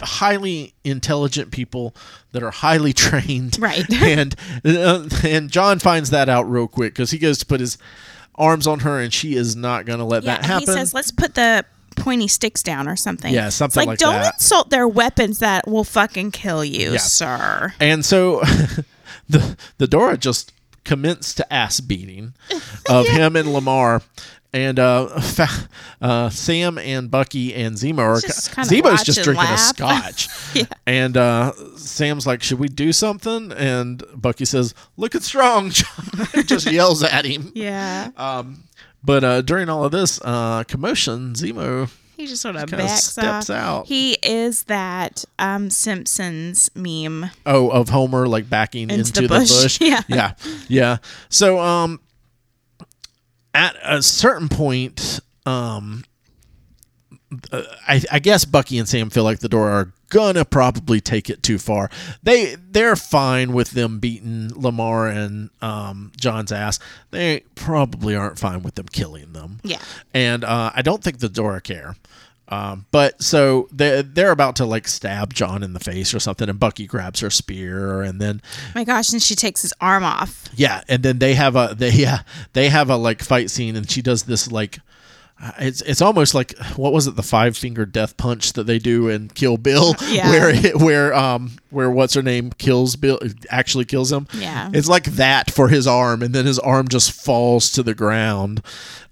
highly 0.00 0.74
intelligent 0.84 1.50
people 1.50 1.94
that 2.32 2.42
are 2.42 2.50
highly 2.50 2.92
trained, 2.94 3.56
Right. 3.60 3.84
and 4.02 4.34
uh, 4.64 5.08
and 5.24 5.50
John 5.50 5.78
finds 5.78 6.10
that 6.10 6.28
out 6.28 6.42
real 6.50 6.68
quick 6.68 6.92
because 6.94 7.10
he 7.10 7.18
goes 7.18 7.38
to 7.38 7.46
put 7.46 7.60
his 7.60 7.78
arms 8.36 8.66
on 8.66 8.80
her, 8.80 9.00
and 9.00 9.12
she 9.12 9.34
is 9.36 9.54
not 9.56 9.86
going 9.86 9.98
to 10.00 10.04
let 10.04 10.24
that 10.24 10.44
happen. 10.44 10.60
he 10.60 10.66
says, 10.66 10.92
"Let's 10.94 11.10
put 11.10 11.34
the 11.34 11.64
pointy 11.96 12.26
sticks 12.28 12.62
down 12.62 12.88
or 12.88 12.96
something." 12.96 13.32
Yeah, 13.32 13.48
something 13.48 13.86
like, 13.86 13.98
that. 13.98 14.06
like 14.06 14.12
don't 14.14 14.22
that. 14.22 14.34
insult 14.34 14.70
their 14.70 14.88
weapons 14.88 15.38
that 15.38 15.66
will 15.68 15.84
fucking 15.84 16.32
kill 16.32 16.64
you, 16.64 16.92
Yeah. 16.92 16.98
sir. 16.98 17.74
And 17.80 18.04
so 18.04 18.40
the 19.28 19.56
the 19.78 19.86
Dora 19.86 20.16
just 20.18 20.52
commenced 20.84 21.36
to 21.38 21.52
ass 21.52 21.80
beating 21.80 22.34
of 22.90 23.06
him 23.06 23.36
and 23.36 23.52
Lamar. 23.52 24.02
And 24.54 24.78
uh, 24.78 25.20
fa- 25.20 25.68
uh, 26.00 26.30
Sam 26.30 26.78
and 26.78 27.10
Bucky 27.10 27.52
and 27.54 27.74
Zemo 27.74 27.98
are 27.98 28.20
Just 28.20 28.52
Zemo's 28.52 29.02
just 29.02 29.22
drinking 29.24 29.46
a 29.46 29.58
scotch. 29.58 30.28
Yeah. 30.54 30.66
And 30.86 31.16
uh, 31.16 31.52
Sam's 31.76 32.28
like, 32.28 32.40
"Should 32.40 32.60
we 32.60 32.68
do 32.68 32.92
something?" 32.92 33.50
And 33.50 34.04
Bucky 34.14 34.44
says, 34.44 34.72
"Looking 34.96 35.20
strong." 35.22 35.70
Just 36.46 36.70
yells 36.70 37.02
at 37.02 37.24
him. 37.24 37.50
Yeah, 37.56 38.10
Um, 38.16 38.62
but 39.02 39.24
uh, 39.24 39.42
during 39.42 39.68
all 39.68 39.84
of 39.84 39.90
this 39.90 40.20
uh, 40.24 40.62
commotion, 40.68 41.32
Zemo 41.32 41.90
he 42.16 42.28
just 42.28 42.42
sort 42.42 42.54
of 42.54 42.70
backs 42.70 43.02
steps 43.02 43.50
off. 43.50 43.56
out. 43.56 43.86
He 43.88 44.12
is 44.22 44.62
that 44.64 45.24
um, 45.40 45.70
Simpsons 45.70 46.70
meme. 46.76 47.28
Oh, 47.44 47.68
of 47.70 47.88
Homer 47.88 48.28
like 48.28 48.48
backing 48.48 48.82
Into 48.90 48.94
into, 49.00 49.12
the 49.12 49.20
the, 49.22 49.28
bush. 49.40 49.62
bush. 49.62 49.80
Yeah. 49.80 50.02
yeah, 50.06 50.34
yeah. 50.68 50.96
So, 51.28 51.58
um, 51.58 51.98
at 53.54 53.76
a 53.82 54.02
certain 54.02 54.48
point, 54.48 55.20
um, 55.46 56.04
uh, 57.52 57.62
I, 57.86 58.02
I 58.10 58.18
guess 58.18 58.44
Bucky 58.44 58.78
and 58.78 58.88
Sam 58.88 59.10
feel 59.10 59.24
like 59.24 59.38
the 59.38 59.48
Dora 59.48 59.72
are 59.72 59.92
gonna 60.10 60.44
probably 60.44 61.00
take 61.00 61.30
it 61.30 61.42
too 61.42 61.58
far. 61.58 61.90
They 62.22 62.56
they're 62.56 62.96
fine 62.96 63.52
with 63.52 63.70
them 63.70 63.98
beating 63.98 64.50
Lamar 64.54 65.08
and 65.08 65.50
um, 65.62 66.12
John's 66.16 66.52
ass. 66.52 66.78
They 67.10 67.40
probably 67.54 68.14
aren't 68.14 68.38
fine 68.38 68.62
with 68.62 68.74
them 68.74 68.86
killing 68.86 69.32
them. 69.32 69.60
Yeah. 69.64 69.78
and 70.12 70.44
uh, 70.44 70.70
I 70.74 70.82
don't 70.82 71.02
think 71.02 71.18
the 71.18 71.28
Dora 71.28 71.60
care. 71.60 71.96
Um, 72.48 72.84
but 72.90 73.22
so 73.22 73.68
they 73.72 74.02
they're 74.02 74.30
about 74.30 74.56
to 74.56 74.66
like 74.66 74.86
stab 74.86 75.32
John 75.32 75.62
in 75.62 75.72
the 75.72 75.80
face 75.80 76.12
or 76.12 76.20
something, 76.20 76.48
and 76.48 76.60
Bucky 76.60 76.86
grabs 76.86 77.20
her 77.20 77.30
spear, 77.30 78.02
and 78.02 78.20
then 78.20 78.42
My 78.74 78.84
gosh, 78.84 79.12
and 79.12 79.22
she 79.22 79.34
takes 79.34 79.62
his 79.62 79.72
arm 79.80 80.04
off. 80.04 80.44
yeah, 80.54 80.82
and 80.88 81.02
then 81.02 81.18
they 81.20 81.34
have 81.34 81.56
a 81.56 81.74
they 81.76 81.90
yeah 81.90 82.20
they 82.52 82.68
have 82.68 82.90
a 82.90 82.96
like 82.96 83.22
fight 83.22 83.50
scene, 83.50 83.76
and 83.76 83.90
she 83.90 84.02
does 84.02 84.24
this 84.24 84.52
like 84.52 84.78
uh, 85.42 85.50
it's 85.58 85.80
it's 85.82 86.00
almost 86.02 86.32
like 86.34 86.56
what 86.76 86.92
was 86.92 87.06
it 87.06 87.16
the 87.16 87.22
five 87.22 87.56
finger 87.56 87.84
death 87.86 88.16
punch 88.18 88.52
that 88.52 88.64
they 88.68 88.78
do 88.78 89.08
in 89.08 89.28
Kill 89.30 89.56
Bill, 89.56 89.94
Yeah. 90.08 90.28
where 90.28 90.50
it, 90.50 90.76
where 90.76 91.14
um 91.14 91.52
where 91.70 91.90
what's 91.90 92.12
her 92.14 92.22
name 92.22 92.50
kills 92.58 92.94
Bill 92.94 93.18
actually 93.50 93.84
kills 93.86 94.12
him. 94.12 94.28
Yeah. 94.34 94.70
it's 94.72 94.88
like 94.88 95.04
that 95.04 95.50
for 95.50 95.68
his 95.68 95.86
arm, 95.86 96.22
and 96.22 96.34
then 96.34 96.44
his 96.44 96.58
arm 96.58 96.88
just 96.88 97.10
falls 97.10 97.72
to 97.72 97.82
the 97.82 97.94
ground. 97.94 98.62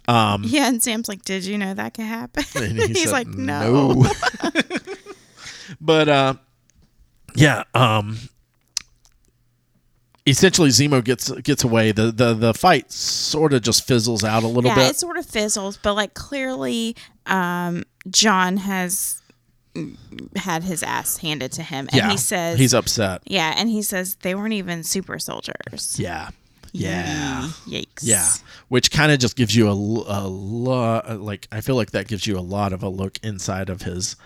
Um, 0.08 0.42
Yeah, 0.44 0.68
and 0.68 0.82
Sam's 0.82 1.08
like, 1.08 1.24
"Did 1.24 1.44
you 1.44 1.58
know 1.58 1.74
that 1.74 1.94
could 1.94 2.04
happen?" 2.04 2.44
He's 2.76 3.12
like, 3.12 3.28
"No." 3.28 3.92
"No." 3.92 4.10
but 5.80 6.08
uh, 6.08 6.34
yeah. 7.34 7.64
Um, 7.74 8.18
essentially, 10.26 10.70
Zemo 10.70 11.02
gets 11.02 11.30
gets 11.42 11.64
away. 11.64 11.92
The 11.92 12.12
the 12.12 12.34
the 12.34 12.54
fight 12.54 12.90
sort 12.90 13.52
of 13.52 13.62
just 13.62 13.86
fizzles 13.86 14.24
out 14.24 14.42
a 14.42 14.46
little 14.46 14.68
yeah, 14.70 14.76
bit. 14.76 14.90
it 14.90 14.96
sort 14.96 15.16
of 15.16 15.26
fizzles, 15.26 15.78
but 15.82 15.94
like 15.94 16.14
clearly, 16.14 16.96
um, 17.26 17.84
John 18.08 18.58
has 18.58 19.22
mm, 19.74 19.96
had 20.36 20.64
his 20.64 20.82
ass 20.82 21.18
handed 21.18 21.52
to 21.52 21.62
him, 21.62 21.88
and 21.92 21.96
yeah, 21.96 22.10
he 22.10 22.16
says, 22.16 22.58
he's 22.58 22.74
upset. 22.74 23.22
"Yeah," 23.26 23.54
and 23.56 23.68
he 23.68 23.82
says 23.82 24.16
they 24.22 24.34
weren't 24.34 24.54
even 24.54 24.82
super 24.82 25.18
soldiers. 25.18 25.98
Yeah, 25.98 26.30
yeah. 26.72 27.48
Yikes. 27.66 28.00
Yeah, 28.02 28.28
which 28.68 28.90
kind 28.90 29.12
of 29.12 29.18
just 29.18 29.36
gives 29.36 29.54
you 29.54 29.68
a, 29.68 29.72
a 29.72 30.26
lot. 30.26 31.20
Like 31.20 31.46
I 31.52 31.60
feel 31.60 31.76
like 31.76 31.92
that 31.92 32.08
gives 32.08 32.26
you 32.26 32.38
a 32.38 32.40
lot 32.40 32.72
of 32.72 32.82
a 32.82 32.88
look 32.88 33.18
inside 33.22 33.68
of 33.70 33.82
his 33.82 34.16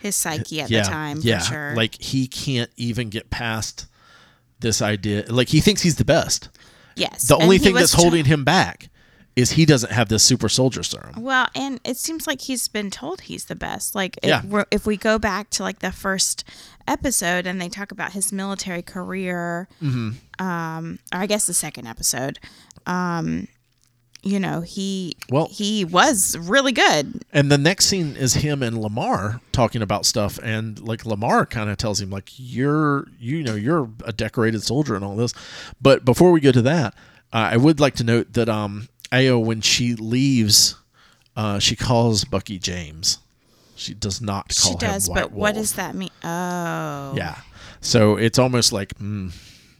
His 0.00 0.16
psyche 0.16 0.60
at 0.60 0.70
yeah, 0.70 0.82
the 0.82 0.88
time, 0.88 1.18
yeah. 1.22 1.40
for 1.40 1.44
sure. 1.44 1.74
Like 1.74 2.00
he 2.00 2.26
can't 2.26 2.70
even 2.76 3.08
get 3.10 3.30
past 3.30 3.86
this 4.60 4.80
idea. 4.80 5.24
Like 5.28 5.48
he 5.48 5.60
thinks 5.60 5.82
he's 5.82 5.96
the 5.96 6.04
best. 6.04 6.48
yes. 6.96 7.28
The 7.28 7.36
only 7.36 7.58
thing 7.58 7.74
that's 7.74 7.92
holding 7.92 8.24
him 8.24 8.44
back 8.44 8.87
is 9.38 9.52
he 9.52 9.64
doesn't 9.64 9.92
have 9.92 10.08
this 10.08 10.22
super 10.22 10.48
soldier 10.48 10.82
serum. 10.82 11.22
Well, 11.22 11.46
and 11.54 11.80
it 11.84 11.96
seems 11.96 12.26
like 12.26 12.40
he's 12.42 12.66
been 12.68 12.90
told 12.90 13.22
he's 13.22 13.44
the 13.44 13.54
best. 13.54 13.94
Like, 13.94 14.16
if, 14.22 14.28
Yeah. 14.28 14.42
we're, 14.44 14.66
if 14.70 14.84
we 14.86 14.96
go 14.96 15.18
back 15.18 15.50
to 15.50 15.62
like 15.62 15.78
the 15.78 15.92
first 15.92 16.44
episode 16.86 17.46
and 17.46 17.60
they 17.60 17.68
talk 17.68 17.92
about 17.92 18.12
his 18.12 18.32
military 18.32 18.82
career, 18.82 19.68
Mm-hmm. 19.82 20.44
um, 20.44 20.98
or 21.12 21.20
I 21.20 21.26
guess 21.26 21.46
the 21.46 21.54
second 21.54 21.86
episode, 21.86 22.38
um, 22.86 23.46
you 24.22 24.40
know, 24.40 24.62
he 24.62 25.14
Well- 25.30 25.48
he 25.50 25.84
was 25.84 26.36
really 26.36 26.72
good. 26.72 27.22
And 27.32 27.52
the 27.52 27.58
next 27.58 27.86
scene 27.86 28.16
is 28.16 28.34
him 28.34 28.62
and 28.64 28.76
Lamar 28.82 29.40
talking 29.52 29.80
about 29.82 30.04
stuff, 30.06 30.40
and 30.42 30.80
like 30.80 31.06
Lamar 31.06 31.46
kind 31.46 31.70
of 31.70 31.76
tells 31.76 32.00
him 32.00 32.10
like 32.10 32.30
you're 32.36 33.06
you 33.20 33.44
know 33.44 33.54
you're 33.54 33.88
a 34.04 34.12
decorated 34.12 34.64
soldier 34.64 34.96
and 34.96 35.04
all 35.04 35.14
this. 35.14 35.32
But 35.80 36.04
before 36.04 36.32
we 36.32 36.40
go 36.40 36.50
to 36.50 36.62
that, 36.62 36.94
uh, 37.32 37.50
I 37.52 37.56
would 37.56 37.78
like 37.78 37.94
to 37.96 38.04
note 38.04 38.32
that 38.32 38.48
um 38.48 38.88
Ayo 39.12 39.42
when 39.42 39.60
she 39.60 39.94
leaves, 39.94 40.74
uh, 41.36 41.58
she 41.58 41.76
calls 41.76 42.24
Bucky 42.24 42.58
James. 42.58 43.18
She 43.76 43.94
does 43.94 44.20
not 44.20 44.54
call 44.60 44.72
She 44.72 44.78
does, 44.78 45.06
him 45.06 45.14
White 45.14 45.22
but 45.22 45.32
what 45.32 45.54
does 45.54 45.74
that 45.74 45.94
mean? 45.94 46.10
Oh, 46.24 47.14
Yeah, 47.16 47.36
so 47.80 48.16
it's 48.16 48.38
almost 48.38 48.72
like 48.72 48.94
mm, 48.98 49.32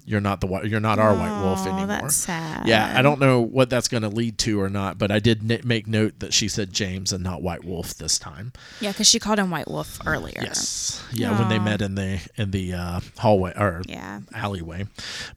you're 0.09 0.21
not 0.21 0.41
the 0.41 0.47
white 0.47 0.65
you're 0.65 0.81
not 0.81 0.99
our 0.99 1.15
White 1.15 1.43
Wolf 1.43 1.61
Oh, 1.63 1.69
anymore. 1.71 1.87
that's 1.87 2.17
sad. 2.17 2.67
Yeah, 2.67 2.93
I 2.97 3.03
don't 3.03 3.21
know 3.21 3.41
what 3.41 3.69
that's 3.71 3.89
going 3.89 4.03
to 4.03 4.09
lead 4.09 4.39
to 4.39 4.61
or 4.61 4.69
not, 4.69 4.99
but 4.99 5.11
I 5.11 5.19
did 5.19 5.51
n- 5.51 5.61
make 5.65 5.87
note 5.87 6.19
that 6.21 6.33
she 6.33 6.49
said 6.49 6.73
James 6.73 7.13
and 7.13 7.23
not 7.23 7.43
White 7.43 7.65
Wolf 7.65 7.95
this 7.95 8.19
time. 8.19 8.53
Yeah, 8.81 8.93
because 8.93 9.09
she 9.09 9.19
called 9.19 9.39
him 9.39 9.51
White 9.51 9.69
Wolf 9.69 9.99
earlier. 10.07 10.41
Yes, 10.43 11.05
yeah, 11.13 11.39
when 11.39 11.49
they 11.49 11.59
met 11.59 11.83
in 11.83 11.95
the 11.95 12.21
in 12.37 12.51
the 12.51 12.73
uh, 12.75 13.01
hallway 13.19 13.53
or 13.57 13.83
Yeah. 13.87 14.21
alleyway. 14.35 14.87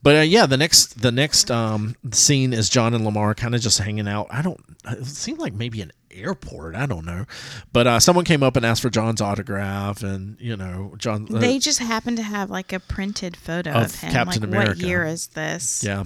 But 0.01 0.15
uh, 0.15 0.19
yeah, 0.21 0.45
the 0.45 0.57
next 0.57 1.01
the 1.01 1.11
next 1.11 1.51
um, 1.51 1.95
scene 2.11 2.53
is 2.53 2.69
John 2.69 2.93
and 2.93 3.03
Lamar 3.05 3.33
kind 3.35 3.53
of 3.55 3.61
just 3.61 3.79
hanging 3.79 4.07
out. 4.07 4.27
I 4.31 4.41
don't. 4.41 4.59
It 4.87 5.05
seemed 5.05 5.39
like 5.39 5.53
maybe 5.53 5.81
an 5.81 5.91
airport. 6.13 6.75
I 6.75 6.85
don't 6.85 7.05
know, 7.05 7.25
but 7.73 7.87
uh, 7.87 7.99
someone 7.99 8.25
came 8.25 8.43
up 8.43 8.55
and 8.55 8.65
asked 8.65 8.81
for 8.81 8.89
John's 8.89 9.21
autograph, 9.21 10.03
and 10.03 10.37
you 10.39 10.55
know, 10.57 10.93
John. 10.97 11.27
Uh, 11.33 11.39
They 11.39 11.59
just 11.59 11.79
happen 11.79 12.15
to 12.15 12.23
have 12.23 12.49
like 12.49 12.73
a 12.73 12.79
printed 12.79 13.35
photo 13.37 13.71
of, 13.71 13.85
Of 13.85 13.95
him. 13.95 14.11
Captain 14.11 14.41
like, 14.41 14.47
America. 14.49 14.69
what 14.71 14.77
year 14.87 15.05
is 15.05 15.27
this? 15.27 15.83
yeah. 15.83 16.03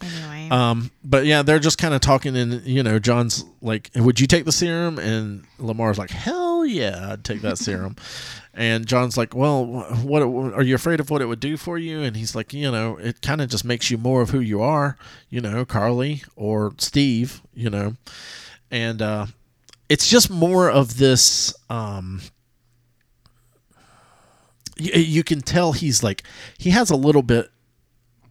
Anyway. 0.00 0.48
Um, 0.50 0.92
but 1.02 1.26
yeah, 1.26 1.42
they're 1.42 1.58
just 1.58 1.76
kind 1.76 1.92
of 1.92 2.00
talking, 2.00 2.36
and 2.36 2.62
you 2.64 2.84
know, 2.84 3.00
John's 3.00 3.44
like, 3.60 3.90
"Would 3.96 4.20
you 4.20 4.28
take 4.28 4.44
the 4.44 4.52
serum?" 4.52 4.96
And 4.98 5.42
Lamar's 5.58 5.98
like, 5.98 6.10
"Hell 6.10 6.64
yeah, 6.64 7.12
I'd 7.12 7.24
take 7.24 7.42
that 7.42 7.58
serum." 7.58 7.96
And 8.54 8.88
John's 8.88 9.16
like, 9.16 9.36
"Well, 9.36 9.66
wh- 9.66 10.04
what 10.04 10.20
are 10.22 10.62
you 10.64 10.74
afraid 10.74 10.98
of? 10.98 11.10
What 11.10 11.22
it 11.22 11.26
would 11.26 11.38
do 11.38 11.56
for 11.56 11.78
you?" 11.78 12.02
And 12.02 12.16
he's 12.16 12.34
like, 12.34 12.52
"You 12.52 12.72
know, 12.72 12.96
it 12.96 13.22
kind 13.22 13.40
of 13.40 13.48
just 13.50 13.64
makes 13.64 13.88
you 13.88 13.98
more 13.98 14.20
of 14.20 14.30
who 14.30 14.40
you 14.40 14.60
are. 14.60 14.96
You 15.30 15.40
know, 15.40 15.64
Karli 15.64 16.24
or 16.34 16.72
Steve. 16.78 17.40
You 17.54 17.70
know, 17.70 17.94
and 18.70 19.00
uh, 19.02 19.26
it's 19.88 20.08
just 20.08 20.30
more 20.30 20.70
of 20.70 20.98
this." 20.98 21.54
Um, 21.70 22.20
you, 24.76 24.92
you 25.00 25.24
can 25.24 25.40
tell 25.40 25.72
he's 25.72 26.02
like 26.02 26.22
he 26.58 26.70
has 26.70 26.90
a 26.90 26.96
little 26.96 27.22
bit 27.22 27.50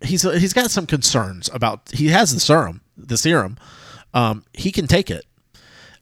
he's 0.01 0.21
he's 0.21 0.53
got 0.53 0.71
some 0.71 0.85
concerns 0.85 1.49
about 1.53 1.89
he 1.91 2.07
has 2.07 2.33
the 2.33 2.39
serum 2.39 2.81
the 2.95 3.17
serum 3.17 3.57
um, 4.13 4.43
he 4.53 4.71
can 4.71 4.87
take 4.87 5.11
it 5.11 5.25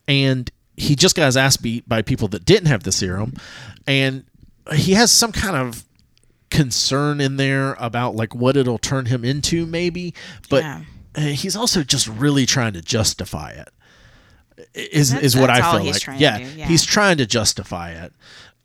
and 0.07 0.51
he 0.77 0.95
just 0.95 1.15
got 1.15 1.25
his 1.25 1.37
ass 1.37 1.57
beat 1.57 1.87
by 1.89 2.01
people 2.01 2.27
that 2.27 2.45
didn't 2.45 2.67
have 2.67 2.83
the 2.83 2.91
serum 2.91 3.33
and 3.87 4.23
he 4.73 4.93
has 4.93 5.11
some 5.11 5.31
kind 5.31 5.55
of 5.55 5.83
concern 6.51 7.19
in 7.19 7.37
there 7.37 7.75
about 7.79 8.15
like 8.15 8.35
what 8.35 8.55
it'll 8.55 8.77
turn 8.77 9.07
him 9.07 9.25
into 9.25 9.65
maybe 9.65 10.13
but 10.49 10.63
Yeah. 10.63 10.81
uh, 11.15 11.21
he's 11.21 11.55
also 11.55 11.81
just 11.83 12.07
really 12.07 12.45
trying 12.45 12.73
to 12.73 12.81
justify 12.81 13.49
it 13.49 13.69
is 14.73 15.11
That's- 15.11 15.33
is 15.35 15.37
what 15.39 15.49
I 15.49 15.61
feel 15.71 15.83
like 15.91 16.19
yeah, 16.19 16.37
do, 16.39 16.43
yeah. 16.55 16.65
he's 16.67 16.83
trying 16.85 17.17
to 17.17 17.25
justify 17.25 17.91
it 17.91 18.13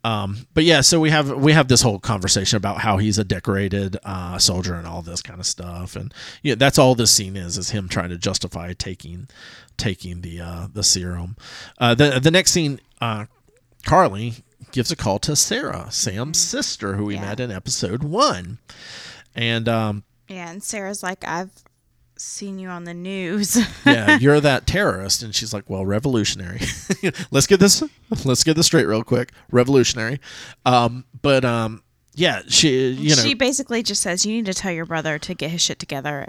um, 0.03 0.47
but 0.55 0.64
yeah, 0.64 0.80
so 0.80 0.99
we 0.99 1.11
have 1.11 1.30
we 1.30 1.53
have 1.53 1.68
this 1.68 1.82
whole 1.82 1.99
conversation 1.99 2.57
about 2.57 2.78
how 2.78 2.97
he's 2.97 3.18
a 3.18 3.24
decorated 3.24 3.99
uh, 4.03 4.38
soldier 4.38 4.74
and 4.74 4.86
all 4.86 5.03
this 5.03 5.20
kind 5.20 5.38
of 5.38 5.45
stuff, 5.45 5.95
and 5.95 6.14
yeah, 6.43 6.55
that's 6.55 6.78
all 6.78 6.95
this 6.95 7.11
scene 7.11 7.36
is 7.36 7.59
is 7.59 7.68
him 7.68 7.86
trying 7.86 8.09
to 8.09 8.16
justify 8.16 8.72
taking 8.72 9.28
taking 9.76 10.22
the 10.22 10.41
uh, 10.41 10.68
the 10.72 10.82
serum. 10.82 11.36
Uh, 11.76 11.95
the 11.95 12.18
the 12.18 12.30
next 12.30 12.53
scene, 12.53 12.80
uh, 13.03 13.26
Karli 13.84 14.36
gives 14.72 14.91
a 14.91 14.97
call 14.97 15.18
to 15.18 15.36
Sarah, 15.36 15.88
Sam's 15.91 16.38
sister, 16.38 16.97
who 16.97 17.05
we 17.05 17.16
Mm-hmm. 17.16 17.22
Yeah. 17.24 17.28
met 17.28 17.41
in 17.41 17.51
episode 17.51 18.03
one, 18.03 18.57
and 19.34 19.68
um, 19.68 20.05
Yeah, 20.28 20.51
and 20.51 20.62
Sarah's 20.62 21.03
like, 21.03 21.28
I've 21.28 21.51
seen 22.21 22.59
you 22.59 22.68
on 22.68 22.85
the 22.85 22.95
news. 22.95 23.59
yeah, 23.87 24.18
you're 24.18 24.41
that 24.41 24.66
terrorist. 24.66 25.23
And 25.23 25.35
she's 25.35 25.53
like, 25.53 25.68
well, 25.68 25.85
revolutionary. 25.87 26.61
let's 27.31 27.47
get 27.47 27.61
this, 27.61 27.83
let's 28.25 28.45
get 28.45 28.57
this 28.57 28.66
straight 28.66 28.87
real 28.87 29.03
quick. 29.05 29.33
Revolutionary. 29.51 30.21
Um, 30.64 31.05
but 31.23 31.45
um, 31.45 31.83
yeah, 32.14 32.43
she, 32.49 32.91
you 32.91 33.11
know, 33.16 33.23
she 33.23 33.35
basically 33.35 33.83
just 33.83 34.03
says 34.03 34.27
you 34.27 34.33
need 34.33 34.47
to 34.47 34.55
tell 34.55 34.73
your 34.73 34.87
brother 34.87 35.18
to 35.18 35.35
get 35.35 35.51
his 35.51 35.61
shit 35.62 35.79
together. 35.79 36.29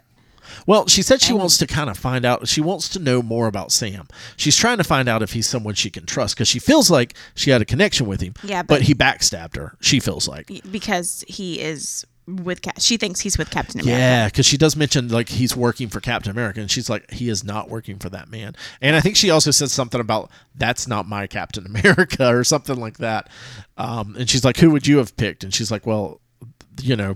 well, 0.66 0.88
she 0.88 1.02
said 1.02 1.22
she 1.22 1.32
and- 1.32 1.40
wants 1.40 1.58
to 1.58 1.68
kind 1.68 1.90
of 1.90 1.98
find 1.98 2.26
out. 2.26 2.48
She 2.48 2.62
wants 2.62 2.90
to 2.90 3.00
know 3.00 3.22
more 3.22 3.48
about 3.48 3.72
Sam. 3.72 4.08
She's 4.38 4.56
trying 4.56 4.78
to 4.78 4.84
find 4.84 5.08
out 5.10 5.22
if 5.22 5.34
he's 5.34 5.48
someone 5.48 5.76
she 5.76 5.90
can 5.90 6.06
trust 6.06 6.36
because 6.36 6.48
she 6.48 6.60
feels 6.60 6.90
like 6.90 7.16
she 7.36 7.52
had 7.52 7.62
a 7.62 7.66
connection 7.66 8.08
with 8.08 8.22
him. 8.22 8.34
Yeah, 8.44 8.64
but 8.64 8.76
but- 8.76 8.82
he 8.84 8.94
backstabbed 8.96 9.56
her. 9.58 9.76
She 9.82 10.00
feels 10.00 10.28
like. 10.28 10.50
because 10.72 11.24
he 11.28 11.60
is 11.60 12.06
with 12.28 12.62
Cap. 12.62 12.80
She 12.80 12.98
thinks 12.98 13.20
he's 13.20 13.38
with 13.38 13.50
Captain 13.50 13.82
America. 13.82 14.00
Yeah, 14.00 14.26
because 14.28 14.46
she 14.46 14.58
does 14.58 14.76
mention 14.76 15.08
like 15.10 15.30
he's 15.30 15.56
working 15.56 15.90
for 15.90 16.00
Captain 16.00 16.32
America, 16.32 16.60
and 16.60 16.70
she's 16.70 16.90
like, 16.90 17.10
he 17.12 17.30
is 17.30 17.44
not 17.44 17.70
working 17.70 17.98
for 17.98 18.10
that 18.10 18.30
man. 18.30 18.56
And 18.82 18.96
I 18.96 19.02
think 19.02 19.16
she 19.16 19.30
also 19.30 19.52
said 19.52 19.70
something 19.72 20.00
about 20.00 20.30
that's 20.56 20.88
not 20.88 21.08
my 21.08 21.28
Captain 21.28 21.66
America 21.76 22.28
or 22.28 22.44
something 22.44 22.80
like 22.80 22.98
that. 22.98 23.30
Um, 23.78 24.16
and 24.18 24.30
she's 24.30 24.46
like, 24.46 24.58
who 24.58 24.72
would 24.72 24.88
you 24.88 24.98
have 24.98 25.16
picked? 25.18 25.44
And 25.44 25.54
she's 25.54 25.72
like, 25.72 25.86
well, 25.86 26.22
you 26.82 26.96
know, 26.96 27.16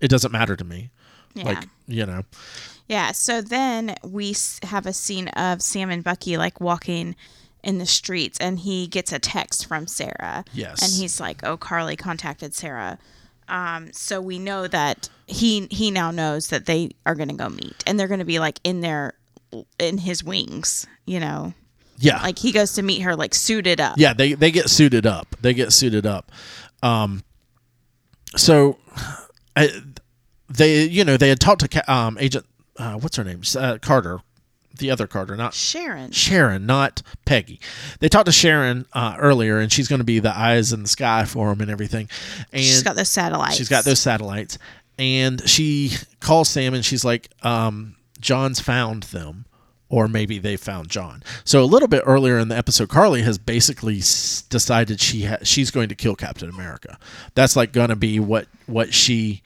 it 0.00 0.08
doesn't 0.08 0.32
matter 0.32 0.56
to 0.56 0.64
me. 0.64 0.90
Yeah. 1.34 1.44
Like, 1.44 1.64
you 1.86 2.04
know, 2.06 2.22
Yeah. 2.88 3.12
So 3.12 3.40
then 3.40 3.94
we 4.02 4.34
have 4.64 4.86
a 4.86 4.92
scene 4.92 5.28
of 5.28 5.62
Sam 5.62 5.90
and 5.90 6.02
Bucky 6.02 6.36
like 6.36 6.60
walking 6.60 7.14
in 7.62 7.78
the 7.78 7.86
streets, 7.86 8.38
and 8.40 8.60
he 8.60 8.86
gets 8.86 9.12
a 9.12 9.18
text 9.18 9.66
from 9.66 9.86
Sarah. 9.86 10.44
Yes. 10.52 10.80
And 10.82 10.92
he's 10.92 11.20
like, 11.20 11.44
"Oh, 11.44 11.56
Karli 11.56 11.96
contacted 11.96 12.54
Sarah." 12.54 12.98
Um, 13.48 13.92
so 13.92 14.20
we 14.20 14.38
know 14.38 14.66
that 14.66 15.08
he 15.26 15.66
he 15.70 15.90
now 15.90 16.10
knows 16.10 16.48
that 16.48 16.66
they 16.66 16.90
are 17.06 17.14
going 17.14 17.28
to 17.28 17.34
go 17.34 17.48
meet, 17.48 17.82
and 17.86 17.98
they're 17.98 18.08
going 18.08 18.20
to 18.20 18.26
be 18.26 18.38
like 18.38 18.60
in 18.64 18.80
their 18.80 19.14
in 19.78 19.98
his 19.98 20.22
wings. 20.22 20.86
You 21.06 21.20
know, 21.20 21.54
yeah, 21.98 22.22
like 22.22 22.38
he 22.38 22.52
goes 22.52 22.72
to 22.74 22.82
meet 22.82 23.02
her 23.02 23.16
like 23.16 23.34
suited 23.34 23.80
up. 23.80 23.96
yeah, 23.98 24.12
they 24.12 24.34
they 24.34 24.50
get 24.50 24.68
suited 24.68 25.06
up. 25.06 25.36
They 25.40 25.54
get 25.54 25.72
suited 25.72 26.06
up. 26.06 26.30
Um, 26.82 27.24
so, 28.36 28.78
I, 29.56 29.70
they 30.48 30.84
you 30.84 31.04
know 31.04 31.16
they 31.16 31.28
had 31.28 31.40
talked 31.40 31.68
to 31.68 31.92
um 31.92 32.18
Agent 32.20 32.46
uh, 32.78 32.94
what's 32.94 33.16
her 33.16 33.24
name 33.24 33.42
uh, 33.56 33.78
Carter, 33.80 34.20
the 34.78 34.90
other 34.90 35.06
Carter, 35.06 35.36
not 35.36 35.54
Sharon. 35.54 36.10
Sharon, 36.12 36.66
not 36.66 37.02
Peggy. 37.24 37.60
They 38.00 38.08
talked 38.08 38.26
to 38.26 38.32
Sharon 38.32 38.86
uh, 38.92 39.16
earlier, 39.18 39.58
and 39.58 39.72
she's 39.72 39.88
going 39.88 40.00
to 40.00 40.04
be 40.04 40.18
the 40.18 40.36
eyes 40.36 40.72
in 40.72 40.82
the 40.82 40.88
sky 40.88 41.24
for 41.24 41.52
him 41.52 41.60
and 41.60 41.70
everything. 41.70 42.08
And 42.52 42.62
She's 42.62 42.82
got 42.82 42.96
those 42.96 43.08
satellites. 43.08 43.56
she's 43.56 43.68
got 43.68 43.84
those 43.84 44.00
satellites, 44.00 44.58
and 44.98 45.46
she 45.48 45.92
calls 46.20 46.48
Sam, 46.48 46.74
and 46.74 46.84
she's 46.84 47.04
like, 47.04 47.28
um, 47.42 47.96
"John's 48.20 48.60
found 48.60 49.04
them." 49.04 49.44
Or 49.90 50.06
maybe 50.06 50.38
they 50.38 50.58
found 50.58 50.90
John. 50.90 51.22
So 51.44 51.62
a 51.62 51.64
little 51.64 51.88
bit 51.88 52.02
earlier 52.04 52.38
in 52.38 52.48
the 52.48 52.56
episode, 52.58 52.90
Karli 52.90 53.22
has 53.22 53.38
basically 53.38 54.00
s- 54.00 54.42
decided 54.50 55.00
she 55.00 55.22
ha- 55.24 55.38
she's 55.44 55.70
going 55.70 55.88
to 55.88 55.94
kill 55.94 56.14
Captain 56.14 56.50
America. 56.50 56.98
That's 57.34 57.56
like 57.56 57.72
going 57.72 57.88
to 57.88 57.96
be 57.96 58.20
what 58.20 58.48
what 58.66 58.92
she 58.92 59.42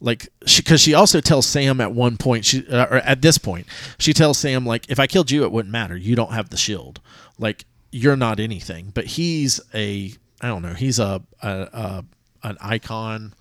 like 0.00 0.28
because 0.56 0.80
she 0.80 0.94
also 0.94 1.20
tells 1.20 1.46
Sam 1.46 1.80
at 1.80 1.92
one 1.92 2.16
point 2.16 2.44
she 2.44 2.66
uh, 2.68 2.86
or 2.90 2.96
at 2.98 3.22
this 3.22 3.38
point 3.38 3.66
she 3.98 4.12
tells 4.12 4.38
Sam 4.38 4.66
like 4.66 4.90
if 4.90 5.00
I 5.00 5.06
killed 5.06 5.30
you 5.30 5.44
it 5.44 5.52
wouldn't 5.52 5.72
matter. 5.72 5.96
You 5.96 6.14
don't 6.14 6.32
have 6.32 6.50
the 6.50 6.56
shield. 6.56 7.00
Like 7.38 7.64
you're 7.90 8.16
not 8.16 8.38
anything. 8.40 8.92
But 8.94 9.06
he's 9.06 9.60
a 9.74 10.12
I 10.40 10.48
don't 10.48 10.62
know 10.62 10.74
he's 10.74 10.98
a, 10.98 11.22
a, 11.42 11.48
a 11.48 12.04
an 12.42 12.58
icon 12.60 13.34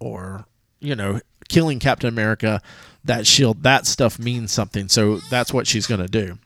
or 0.00 0.46
you 0.80 0.96
know 0.96 1.20
killing 1.48 1.78
Captain 1.78 2.08
America 2.08 2.60
that 3.04 3.26
shield 3.26 3.62
that 3.62 3.86
stuff 3.86 4.18
means 4.18 4.50
something. 4.52 4.88
So 4.88 5.18
that's 5.30 5.52
what 5.52 5.66
she's 5.66 5.86
gonna 5.86 6.08
do. 6.08 6.38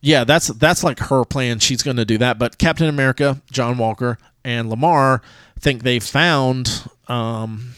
Yeah 0.00 0.24
that's 0.24 0.48
that's 0.48 0.84
like 0.84 0.98
her 1.00 1.24
plan. 1.24 1.60
She's 1.60 1.82
gonna 1.82 2.04
do 2.04 2.18
that. 2.18 2.38
But 2.38 2.58
Captain 2.58 2.88
America 2.88 3.40
John 3.50 3.78
Walker 3.78 4.18
and 4.44 4.68
Lamar 4.68 5.22
think 5.58 5.82
they 5.82 5.98
found 5.98 6.84
um 7.08 7.74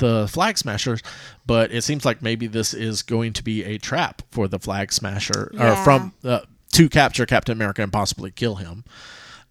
the 0.00 0.26
flag 0.28 0.58
smashers 0.58 1.02
but 1.46 1.70
it 1.70 1.82
seems 1.82 2.04
like 2.04 2.20
maybe 2.20 2.46
this 2.46 2.74
is 2.74 3.02
going 3.02 3.32
to 3.32 3.44
be 3.44 3.62
a 3.64 3.78
trap 3.78 4.22
for 4.30 4.48
the 4.48 4.58
flag 4.58 4.92
smasher 4.92 5.52
or 5.58 5.76
from 5.76 6.12
uh, 6.24 6.40
to 6.72 6.88
capture 6.88 7.24
captain 7.26 7.56
america 7.56 7.82
and 7.82 7.92
possibly 7.92 8.30
kill 8.30 8.56
him. 8.56 8.84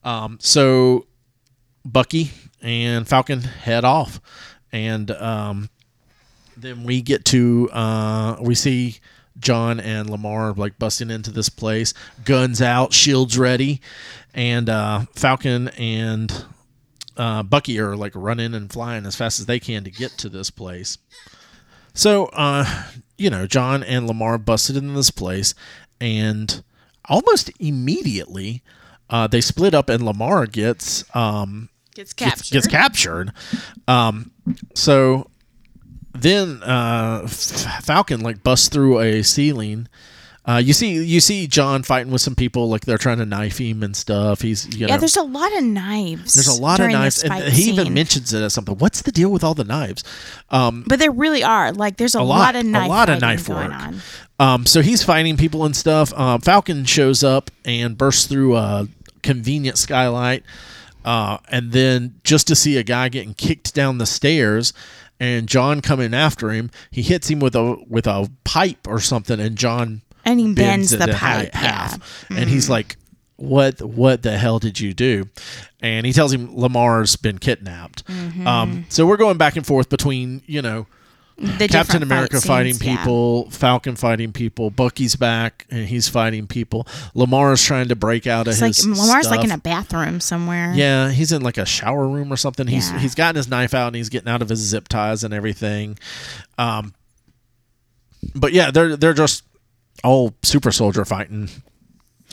Um, 0.03 0.37
so 0.41 1.05
bucky 1.85 2.31
and 2.61 3.07
falcon 3.07 3.41
head 3.41 3.85
off 3.85 4.19
and 4.71 5.11
um, 5.11 5.69
then 6.57 6.83
we 6.83 7.01
get 7.01 7.23
to 7.25 7.69
uh, 7.71 8.35
we 8.41 8.55
see 8.55 8.97
john 9.37 9.79
and 9.79 10.09
lamar 10.09 10.51
like 10.53 10.77
busting 10.77 11.09
into 11.09 11.31
this 11.31 11.47
place 11.47 11.93
guns 12.25 12.61
out 12.61 12.91
shields 12.91 13.37
ready 13.37 13.79
and 14.33 14.67
uh, 14.69 15.05
falcon 15.13 15.69
and 15.69 16.45
uh, 17.20 17.43
Bucky 17.43 17.80
are 17.80 17.95
like 17.95 18.13
running 18.15 18.55
and 18.55 18.72
flying 18.72 19.05
as 19.05 19.15
fast 19.15 19.39
as 19.39 19.45
they 19.45 19.59
can 19.59 19.84
to 19.84 19.91
get 19.91 20.11
to 20.20 20.30
this 20.30 20.49
place. 20.49 20.97
So, 21.93 22.28
uh, 22.28 22.86
you 23.17 23.30
know, 23.30 23.45
John 23.45 23.84
and 23.84 24.07
Lamar 24.07 24.38
busted 24.38 24.78
into 24.78 24.93
this 24.93 25.11
place, 25.11 25.53
and 25.99 26.63
almost 27.05 27.51
immediately 27.59 28.63
uh, 29.09 29.28
they 29.28 29.41
split 29.41 29.74
up, 29.74 29.89
and 29.89 30.03
Lamar 30.03 30.45
gets 30.45 31.03
um, 31.15 31.70
gets 31.93 32.13
gets, 32.13 32.32
captured. 32.32 32.53
gets 32.53 32.67
captured. 32.67 33.34
Um, 33.88 34.32
so 34.74 35.30
then 36.13 36.63
uh, 36.63 37.28
Falcon 37.28 38.22
like 38.22 38.43
busts 38.43 38.70
through 38.70 38.99
a 39.01 39.24
ceiling. 39.24 39.88
Uh, 40.45 40.57
you 40.57 40.73
see, 40.73 40.93
you 41.03 41.19
see 41.19 41.45
John 41.45 41.83
fighting 41.83 42.11
with 42.11 42.21
some 42.21 42.33
people, 42.35 42.69
like 42.69 42.81
they're 42.85 42.97
trying 42.97 43.19
to 43.19 43.25
knife 43.25 43.59
him 43.59 43.83
and 43.83 43.95
stuff. 43.95 44.41
He's, 44.41 44.65
you 44.75 44.87
know, 44.87 44.93
yeah, 44.93 44.97
there's 44.97 45.17
a 45.17 45.21
lot 45.23 45.55
of 45.55 45.63
knives. 45.63 46.33
there's 46.33 46.47
a 46.47 46.59
lot 46.59 46.79
of 46.79 46.89
knives, 46.89 47.21
and 47.23 47.33
he 47.43 47.69
even 47.71 47.93
mentions 47.93 48.33
it 48.33 48.41
as 48.41 48.53
something. 48.53 48.75
What's 48.77 49.03
the 49.03 49.11
deal 49.11 49.29
with 49.31 49.43
all 49.43 49.53
the 49.53 49.63
knives? 49.65 50.03
Um, 50.49 50.83
But 50.87 50.97
there 50.99 51.11
really 51.11 51.43
are 51.43 51.71
like 51.71 51.97
there's 51.97 52.15
a, 52.15 52.19
A 52.19 52.23
lot- 52.23 52.39
lot, 52.39 52.55
of 52.55 52.61
a 52.61 52.67
knife 52.67 52.89
lot 52.89 53.09
of 53.09 53.21
knife 53.21 53.47
going 53.47 53.69
work. 53.69 53.79
on. 53.79 54.01
um, 54.39 54.65
so 54.65 54.81
he's 54.81 55.03
fighting 55.03 55.37
people 55.37 55.65
and 55.65 55.75
stuff. 55.75 56.11
Uh, 56.15 56.39
Falcon 56.39 56.83
shows 56.85 57.23
up 57.23 57.51
and 57.63 57.95
bursts 57.97 58.25
through 58.25 58.55
a 58.55 58.87
convenient 59.21 59.77
skylight, 59.77 60.43
uh, 61.05 61.37
and 61.49 61.73
then 61.73 62.15
just 62.23 62.47
to 62.47 62.55
see 62.55 62.77
a 62.77 62.83
guy 62.83 63.09
getting 63.09 63.33
kicked 63.35 63.75
down 63.75 63.97
the 63.99 64.05
stairs, 64.07 64.73
and 65.19 65.47
John 65.47 65.81
coming 65.81 66.13
after 66.13 66.49
him, 66.49 66.71
he 66.89 67.01
hits 67.03 67.29
him 67.29 67.39
with 67.39 67.55
a 67.55 67.75
with 67.87 68.07
a 68.07 68.31
pipe 68.45 68.87
or 68.87 68.99
something, 68.99 69.39
and 69.39 69.55
John 69.57 70.01
And 70.26 70.39
he 70.39 70.53
bends, 70.53 70.93
it 70.93 70.99
the 70.99 71.15
ha- 71.15 71.38
pipe. 71.38 71.49
Yeah. 71.53 71.88
Mm-hmm. 71.88 72.38
and 72.38 72.49
he's 72.49 72.70
like, 72.70 72.97
"What? 73.38 73.82
What 73.82 74.22
the 74.24 74.38
hell 74.38 74.59
did 74.59 74.80
you 74.80 74.93
do?" 74.93 75.28
And 75.82 76.05
he 76.05 76.13
tells 76.13 76.34
him 76.34 76.55
Lamar's 76.55 77.15
been 77.15 77.39
kidnapped. 77.39 78.05
Mm-hmm. 78.05 78.45
Um, 78.45 78.86
so 78.89 79.05
we're 79.05 79.17
going 79.17 79.38
back 79.38 79.55
and 79.55 79.65
forth 79.65 79.89
between 79.89 80.41
you 80.45 80.61
know 80.61 80.88
The 81.38 81.70
Captain 81.70 82.03
America 82.03 82.41
fight 82.41 82.47
fighting 82.47 82.74
scenes, 82.74 82.86
yeah. 82.86 82.97
people, 82.97 83.49
Falcon 83.49 83.95
fighting 83.95 84.34
people, 84.34 84.70
Bucky's 84.72 85.15
back 85.15 85.65
and 85.72 85.88
he's 85.88 86.09
fighting 86.09 86.47
people. 86.47 86.86
Lamar's 87.15 87.63
trying 87.63 87.88
to 87.88 87.95
break 87.95 88.28
out 88.28 88.47
of 88.47 88.51
It's 88.53 88.61
like 88.61 88.76
his 88.76 88.86
Lamar's 88.86 89.30
like 89.30 89.45
in 89.45 89.51
a 89.51 89.57
bathroom 89.57 90.20
somewhere. 90.20 90.74
yeah, 90.76 91.09
he's 91.11 91.32
in 91.32 91.41
like 91.41 91.57
a 91.57 91.65
shower 91.65 92.05
room 92.09 92.32
or 92.34 92.36
something. 92.36 92.67
He's 92.67 92.91
Yeah. 92.91 92.99
he's 92.99 93.15
gotten 93.15 93.38
his 93.38 93.47
knife 93.47 93.74
out 93.74 93.88
and 93.88 93.95
he's 93.95 94.09
getting 94.09 94.28
out 94.30 94.41
of 94.41 94.49
his 94.49 94.59
zip 94.59 94.89
ties 94.89 95.24
and 95.24 95.34
everything. 95.34 95.97
Um, 96.57 96.93
but 98.36 98.51
yeah, 98.51 98.70
they're 98.70 98.97
they're 98.97 99.13
just 99.13 99.43
all 100.03 100.33
super 100.43 100.71
soldier 100.71 101.05
fighting 101.05 101.49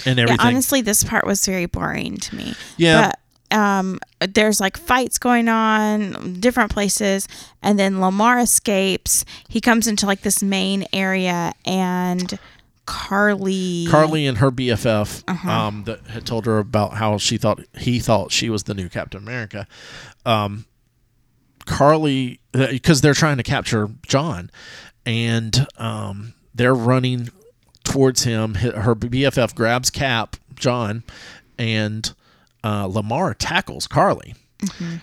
and 0.05 0.19
Yeah, 0.19 0.25
everything. 0.25 0.47
honestly, 0.47 0.81
this 0.83 1.05
part 1.05 1.27
was 1.27 1.45
very 1.47 1.67
boring 1.67 2.17
to 2.19 2.37
me. 2.37 2.55
Yeah. 2.77 3.13
But 3.51 3.57
um, 3.59 4.01
there's 4.29 4.61
like 4.61 4.77
fights 4.77 5.19
going 5.19 5.49
on, 5.49 6.41
different 6.41 6.73
places, 6.73 7.29
and 7.63 7.79
then 7.79 8.01
Lamar 8.01 8.39
escapes. 8.41 9.25
He 9.49 9.61
comes 9.61 9.87
into 9.87 10.05
like 10.07 10.23
this 10.23 10.43
main 10.43 10.85
area, 10.93 11.53
and 11.65 12.39
Karli. 12.87 13.87
Karli 13.89 14.27
and 14.27 14.39
her 14.39 14.51
BFF 14.51 15.23
Uh-huh. 15.29 15.51
um, 15.51 15.85
that 15.85 16.01
had 16.09 16.27
told 16.27 16.47
her 16.47 16.59
about 16.59 16.95
how 16.95 17.19
she 17.19 17.37
thought 17.39 17.61
he 17.79 18.01
thought 18.01 18.33
she 18.33 18.51
was 18.51 18.65
the 18.65 18.75
new 18.75 18.89
Captain 18.89 19.23
America. 19.23 19.67
Um, 20.25 20.67
Karli, 21.67 22.41
because 22.53 23.01
they're 23.01 23.15
trying 23.15 23.37
to 23.39 23.43
capture 23.43 23.89
John, 24.07 24.51
and 25.05 25.67
um, 25.79 26.35
they're 26.55 26.75
running 26.75 27.31
towards 27.87 28.25
him. 28.25 28.55
Her 28.55 28.95
BFF 28.95 29.55
grabs 29.55 29.89
Cap, 29.91 30.37
John, 30.55 31.03
and 31.59 32.13
uh, 32.63 32.87
Lamar 32.87 33.33
tackles 33.35 33.87
Karli. 33.87 34.35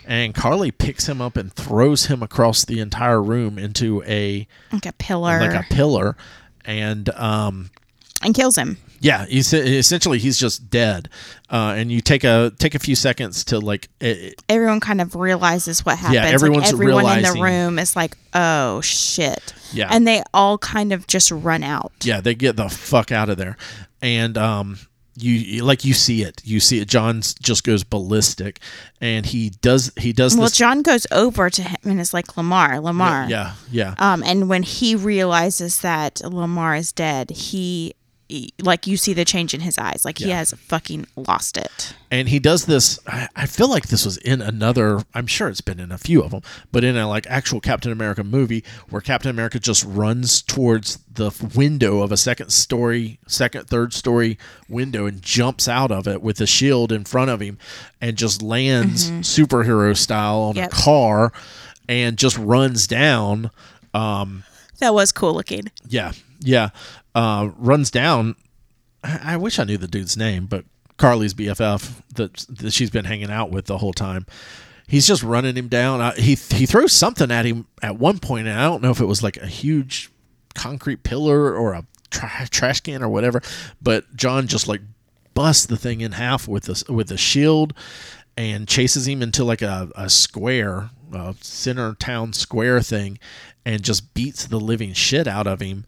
And 0.05 0.33
Karli 0.33 0.71
picks 0.71 1.07
him 1.07 1.21
up 1.21 1.37
and 1.37 1.53
throws 1.53 2.07
him 2.07 2.23
across 2.23 2.65
the 2.65 2.79
entire 2.79 3.21
room 3.21 3.57
into 3.57 4.03
a 4.03 4.47
like 4.71 4.85
a 4.87 4.93
pillar. 4.93 5.39
like 5.39 5.53
a 5.53 5.73
pillar, 5.73 6.17
and 6.65 7.07
um, 7.09 7.69
and 8.23 8.33
kills 8.33 8.57
him. 8.57 8.77
Yeah, 9.03 9.25
he's, 9.25 9.51
essentially 9.53 10.17
he's 10.17 10.37
just 10.39 10.69
dead, 10.69 11.09
uh, 11.49 11.75
and 11.77 11.91
you 11.91 11.99
take 12.01 12.23
a 12.23 12.51
take 12.57 12.73
a 12.73 12.79
few 12.79 12.95
seconds 12.95 13.43
to 13.45 13.59
like. 13.59 13.89
It, 13.99 14.41
Everyone 14.49 14.79
kind 14.79 15.01
of 15.01 15.13
realizes 15.15 15.85
what 15.85 15.97
happens. 15.97 16.19
everyone's 16.33 16.63
like 16.65 16.73
everyone 16.73 17.17
in 17.17 17.23
the 17.23 17.41
room 17.41 17.79
is 17.79 17.95
like, 17.95 18.15
"Oh 18.33 18.79
shit!" 18.81 19.53
Yeah. 19.73 19.89
and 19.91 20.07
they 20.07 20.23
all 20.33 20.57
kind 20.57 20.93
of 20.93 21.05
just 21.07 21.29
run 21.31 21.63
out. 21.63 21.91
yeah, 22.03 22.21
they 22.21 22.33
get 22.33 22.55
the 22.55 22.69
fuck 22.69 23.11
out 23.11 23.29
of 23.29 23.37
there, 23.37 23.57
and 24.01 24.37
um, 24.37 24.77
you 25.15 25.63
like 25.65 25.83
you 25.83 25.93
see 25.93 26.23
it, 26.23 26.41
you 26.45 26.59
see 26.61 26.79
it. 26.79 26.87
John 26.87 27.21
just 27.41 27.63
goes 27.65 27.83
ballistic, 27.83 28.59
and 29.01 29.25
he 29.25 29.49
does 29.49 29.91
he 29.97 30.13
does 30.13 30.35
Well, 30.35 30.45
this. 30.47 30.55
John 30.57 30.81
goes 30.81 31.05
over 31.11 31.49
to 31.49 31.61
him 31.61 31.77
and 31.83 31.99
is 31.99 32.13
like, 32.13 32.37
"Lamar, 32.37 32.79
Lamar." 32.79 33.27
yeah, 33.29 33.55
yeah, 33.69 33.95
Um, 33.99 34.23
and 34.23 34.47
when 34.47 34.63
he 34.63 34.95
realizes 34.95 35.79
that 35.81 36.21
Lamar 36.23 36.75
is 36.75 36.93
dead, 36.93 37.31
he- 37.31 37.95
like 38.61 38.87
you 38.87 38.97
see 38.97 39.13
the 39.13 39.25
change 39.25 39.53
in 39.53 39.61
his 39.61 39.77
eyes, 39.77 40.03
like 40.05 40.17
he 40.17 40.29
Yeah. 40.29 40.37
has 40.39 40.53
fucking 40.53 41.05
lost 41.15 41.55
it. 41.57 41.93
and 42.09 42.29
he 42.29 42.39
does 42.39 42.65
this. 42.65 42.99
I, 43.07 43.27
I 43.35 43.45
feel 43.45 43.67
like 43.69 43.87
this 43.87 44.05
was 44.05 44.17
in 44.17 44.41
another. 44.41 45.03
I'm 45.13 45.27
sure 45.27 45.49
it's 45.49 45.61
been 45.61 45.79
in 45.79 45.91
a 45.91 45.97
few 45.97 46.21
of 46.23 46.31
them, 46.31 46.41
but 46.71 46.83
in 46.83 46.95
a 46.97 47.07
like 47.07 47.25
actual 47.27 47.59
Captain 47.59 47.91
America 47.91 48.23
movie 48.23 48.63
where 48.89 49.01
Captain 49.01 49.29
America 49.29 49.59
just 49.59 49.83
runs 49.83 50.41
towards 50.41 50.97
the 51.11 51.31
window 51.55 52.01
of 52.01 52.11
a 52.11 52.17
second 52.17 52.51
story, 52.51 53.19
second, 53.27 53.67
third 53.67 53.93
story 53.93 54.37
window 54.67 55.05
and 55.05 55.21
jumps 55.21 55.67
out 55.67 55.91
of 55.91 56.07
it 56.07 56.21
with 56.23 56.39
a 56.41 56.47
shield 56.47 56.91
in 56.91 57.03
front 57.03 57.29
of 57.29 57.39
him 57.39 57.57
and 58.01 58.17
just 58.17 58.41
lands 58.41 59.11
superhero 59.21 59.95
style 59.95 60.37
on 60.39 60.53
Mm-hmm. 60.55 60.59
Yep. 60.63 60.71
a 60.71 60.75
car 60.75 61.33
and 61.89 62.17
just 62.17 62.37
runs 62.37 62.87
down. 62.87 63.51
um 63.93 64.43
That 64.79 64.93
was 64.93 65.11
cool 65.11 65.33
looking. 65.33 65.71
Yeah, 65.87 66.13
yeah. 66.39 66.69
Uh, 67.15 67.51
runs 67.57 67.91
down. 67.91 68.35
I, 69.03 69.33
I 69.33 69.37
wish 69.37 69.59
I 69.59 69.63
knew 69.63 69.77
the 69.77 69.87
dude's 69.87 70.17
name, 70.17 70.45
but 70.45 70.65
Karli's 70.97 71.33
BFF 71.33 72.01
that, 72.15 72.33
that 72.49 72.73
she's 72.73 72.89
been 72.89 73.05
hanging 73.05 73.31
out 73.31 73.51
with 73.51 73.65
the 73.65 73.77
whole 73.79 73.93
time. 73.93 74.25
He's 74.87 75.07
just 75.07 75.23
running 75.23 75.55
him 75.55 75.67
down. 75.67 76.01
Uh, 76.01 76.13
he 76.13 76.35
he 76.35 76.65
throws 76.65 76.93
something 76.93 77.31
at 77.31 77.45
him 77.45 77.67
at 77.81 77.97
one 77.97 78.19
point, 78.19 78.47
and 78.47 78.59
I 78.59 78.65
don't 78.65 78.81
know 78.83 78.91
if 78.91 78.99
it 78.99 79.05
was 79.05 79.23
like 79.23 79.37
a 79.37 79.47
huge 79.47 80.11
concrete 80.55 81.03
pillar 81.03 81.55
or 81.55 81.73
a 81.73 81.85
tra- 82.09 82.47
trash 82.49 82.81
can 82.81 83.01
or 83.01 83.09
whatever. 83.09 83.41
But 83.81 84.15
John 84.15 84.47
just 84.47 84.67
like 84.67 84.81
busts 85.33 85.65
the 85.65 85.77
thing 85.77 86.01
in 86.01 86.13
half 86.13 86.47
with 86.47 86.65
this 86.65 86.87
with 86.87 87.11
a 87.11 87.17
shield 87.17 87.73
and 88.37 88.67
chases 88.67 89.07
him 89.07 89.21
into 89.21 89.43
like 89.43 89.61
a, 89.61 89.89
a 89.95 90.09
square, 90.09 90.89
a 91.13 91.35
center 91.41 91.95
town 91.95 92.33
square 92.33 92.81
thing, 92.81 93.19
and 93.65 93.83
just 93.83 94.13
beats 94.13 94.47
the 94.47 94.59
living 94.59 94.93
shit 94.93 95.27
out 95.27 95.47
of 95.47 95.61
him. 95.61 95.85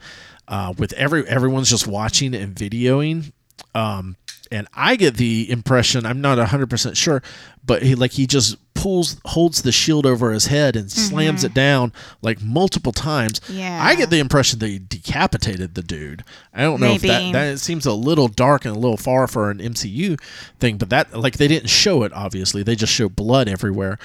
Uh, 0.47 0.73
with 0.77 0.93
every 0.93 1.27
everyone's 1.27 1.69
just 1.69 1.87
watching 1.87 2.35
and 2.35 2.55
videoing. 2.55 3.31
Um, 3.73 4.15
and 4.51 4.67
I 4.73 4.95
get 4.95 5.15
the 5.15 5.49
impression 5.49 6.05
I'm 6.05 6.21
not 6.21 6.37
hundred 6.37 6.69
percent 6.69 6.97
sure, 6.97 7.21
but 7.63 7.83
he 7.83 7.95
like 7.95 8.11
he 8.11 8.27
just 8.27 8.57
pulls 8.75 9.17
holds 9.25 9.63
the 9.63 9.71
shield 9.71 10.05
over 10.05 10.31
his 10.31 10.45
head 10.47 10.75
and 10.75 10.91
slams 10.91 11.43
it 11.43 11.53
down 11.53 11.91
like 12.21 12.41
multiple 12.41 12.91
times. 12.91 13.41
Yeah. 13.49 13.79
I 13.81 13.95
get 13.95 14.09
the 14.11 14.19
impression 14.19 14.59
that 14.59 14.67
he 14.67 14.79
decapitated 14.79 15.73
the 15.73 15.81
dude. 15.81 16.23
I 16.53 16.61
don't 16.61 16.79
know 16.79 16.93
if 16.93 17.01
that 17.01 17.33
that 17.33 17.59
seems 17.59 17.85
a 17.85 17.93
little 17.93 18.27
dark 18.27 18.65
and 18.65 18.75
a 18.75 18.79
little 18.79 18.97
far 18.97 19.27
for 19.27 19.49
an 19.49 19.57
MCU 19.57 20.19
thing, 20.59 20.77
but 20.77 20.89
that 20.91 21.17
like 21.17 21.37
they 21.37 21.47
didn't 21.47 21.69
show 21.69 22.03
it. 22.03 22.13
Obviously, 22.13 22.61
they 22.61 22.75
just 22.75 22.93
show 22.93 23.09
blood 23.09 23.47
everywhere. 23.47 23.97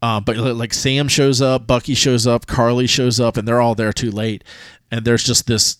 Uh, 0.00 0.20
but 0.20 0.36
like 0.36 0.74
Sam 0.74 1.06
shows 1.06 1.40
up, 1.40 1.66
Bucky 1.66 1.94
shows 1.94 2.26
up, 2.26 2.46
Karli 2.46 2.88
shows 2.88 3.20
up, 3.20 3.36
and 3.36 3.46
they're 3.46 3.60
all 3.60 3.76
there 3.76 3.92
too 3.92 4.10
late. 4.10 4.42
And 4.92 5.04
there's 5.04 5.24
just 5.24 5.48
this, 5.48 5.78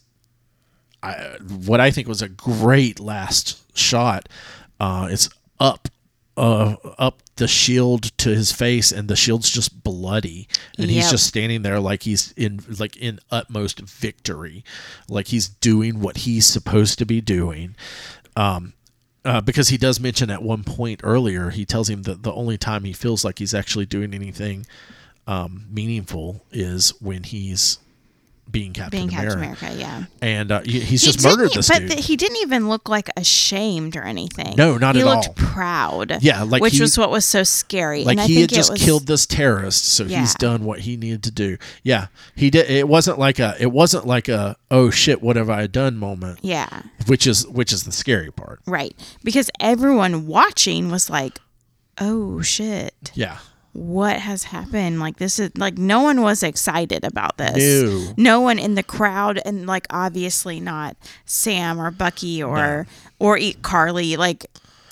I, 1.03 1.37
what 1.67 1.81
I 1.81 1.93
think 1.93 2.09
was 2.09 2.23
a 2.23 2.29
great 2.29 2.99
last 2.99 3.77
shot. 3.77 4.29
Uh, 4.81 5.07
it's 5.11 5.29
up, 5.61 5.89
uh, 6.37 6.77
up 6.99 7.23
the 7.37 7.47
shield 7.47 8.17
to 8.19 8.31
his 8.31 8.53
face, 8.53 8.91
and 8.91 9.09
the 9.09 9.17
shield's 9.17 9.51
just 9.51 9.85
bloody, 9.85 10.49
and 10.79 10.91
he's 10.91 11.11
just 11.11 11.27
standing 11.27 11.63
there 11.63 11.79
like 11.79 12.03
he's 12.03 12.33
in 12.33 12.61
like 12.79 12.97
in 12.97 13.21
utmost 13.31 13.81
victory, 13.81 14.65
like 15.09 15.29
he's 15.29 15.49
doing 15.49 16.01
what 16.01 16.19
he's 16.19 16.47
supposed 16.47 16.99
to 16.99 17.07
be 17.07 17.21
doing. 17.21 17.77
Um, 18.37 18.73
uh, 19.25 19.41
because 19.41 19.69
he 19.69 19.77
does 19.77 20.01
mention 20.01 20.31
at 20.31 20.43
one 20.43 20.65
point 20.65 21.01
earlier, 21.05 21.51
he 21.51 21.65
tells 21.65 21.89
him 21.89 22.03
that 22.03 22.23
the 22.23 22.33
only 22.33 22.59
time 22.59 22.85
he 22.85 22.93
feels 22.93 23.25
like 23.25 23.39
he's 23.39 23.55
actually 23.55 23.87
doing 23.87 24.15
anything 24.15 24.67
um, 25.27 25.67
meaningful 25.71 26.45
is 26.51 26.91
when 27.01 27.23
he's 27.23 27.79
being 28.53 28.73
Captain 28.75 29.09
Being 29.09 29.09
America. 29.19 29.41
Captain 29.47 29.67
America, 29.71 29.81
yeah. 29.81 30.05
And 30.21 30.53
uh, 30.53 30.61
he- 30.61 30.81
he's 30.81 31.01
He 31.03 31.11
just 31.13 31.25
murdered 31.25 31.53
this 31.53 31.69
but 31.69 31.79
dude. 31.79 31.91
th- 31.93 32.07
he 32.07 32.17
didn't 32.17 32.37
even 32.43 32.69
look 32.69 32.89
like 32.89 33.09
ashamed 33.17 33.97
or 33.97 34.03
anything. 34.03 34.55
No, 34.57 34.77
not 34.77 34.95
he 34.95 35.01
at 35.01 35.07
looked 35.07 35.29
all. 35.29 35.35
proud. 35.35 36.19
Yeah, 36.23 36.43
like 36.43 36.61
which 36.63 36.75
he- 36.75 36.83
was 36.83 36.97
what 36.99 37.11
was 37.11 37.25
so 37.25 37.43
scary. 37.43 38.05
like 38.05 38.13
and 38.13 38.21
I 38.21 38.27
he 38.27 38.35
think 38.37 38.51
had 38.51 38.57
just 38.57 38.71
was, 38.73 38.83
killed 38.83 39.07
this 39.07 39.27
terrorist, 39.27 39.85
so 39.87 40.05
he's 40.05 40.35
done 40.35 40.65
what 40.65 40.81
he 40.81 40.97
needed 40.97 41.23
to 41.25 41.31
do. 41.31 41.57
Yeah, 41.83 42.09
he 42.37 42.51
did. 42.51 42.71
It 42.71 42.87
wasn't 42.87 43.19
like 43.19 43.39
a. 43.39 43.57
It 43.59 43.73
wasn't 43.73 44.07
like 44.07 44.29
a. 44.29 44.57
Oh 44.71 44.91
shit! 44.91 45.23
What 45.23 45.37
have 45.37 45.49
I 45.51 45.67
done? 45.67 45.97
Moment. 45.97 46.39
Yeah, 46.43 46.83
Which 47.07 47.27
is 47.27 47.49
which 47.49 47.73
is 47.73 47.85
the 47.85 47.93
scary 47.93 48.31
part. 48.31 48.61
right. 48.67 48.95
Because 49.25 49.51
everyone 49.61 50.27
watching 50.27 50.91
was 50.91 51.09
like, 51.09 51.39
"Oh 51.99 52.43
shit, 52.43 53.13
Yeah. 53.15 53.39
What 53.73 54.17
has 54.19 54.45
happened?" 54.45 55.01
Like 55.01 55.17
this 55.17 55.39
is 55.39 55.51
like 55.57 55.79
no 55.79 56.03
one 56.03 56.21
was 56.23 56.43
excited 56.43 57.05
about 57.05 57.39
this. 57.39 57.83
No. 57.83 58.15
No 58.17 58.41
one 58.41 58.59
in 58.59 58.75
the 58.75 58.83
crowd, 58.83 59.41
and 59.45 59.67
like 59.67 59.87
obviously 59.91 60.61
not 60.61 60.97
Sam 61.25 61.81
or 61.81 61.91
Bucky 61.91 62.43
or 62.43 62.87
or 63.19 63.39
e- 63.39 63.57
Karli. 63.63 64.17
Like, 64.17 64.47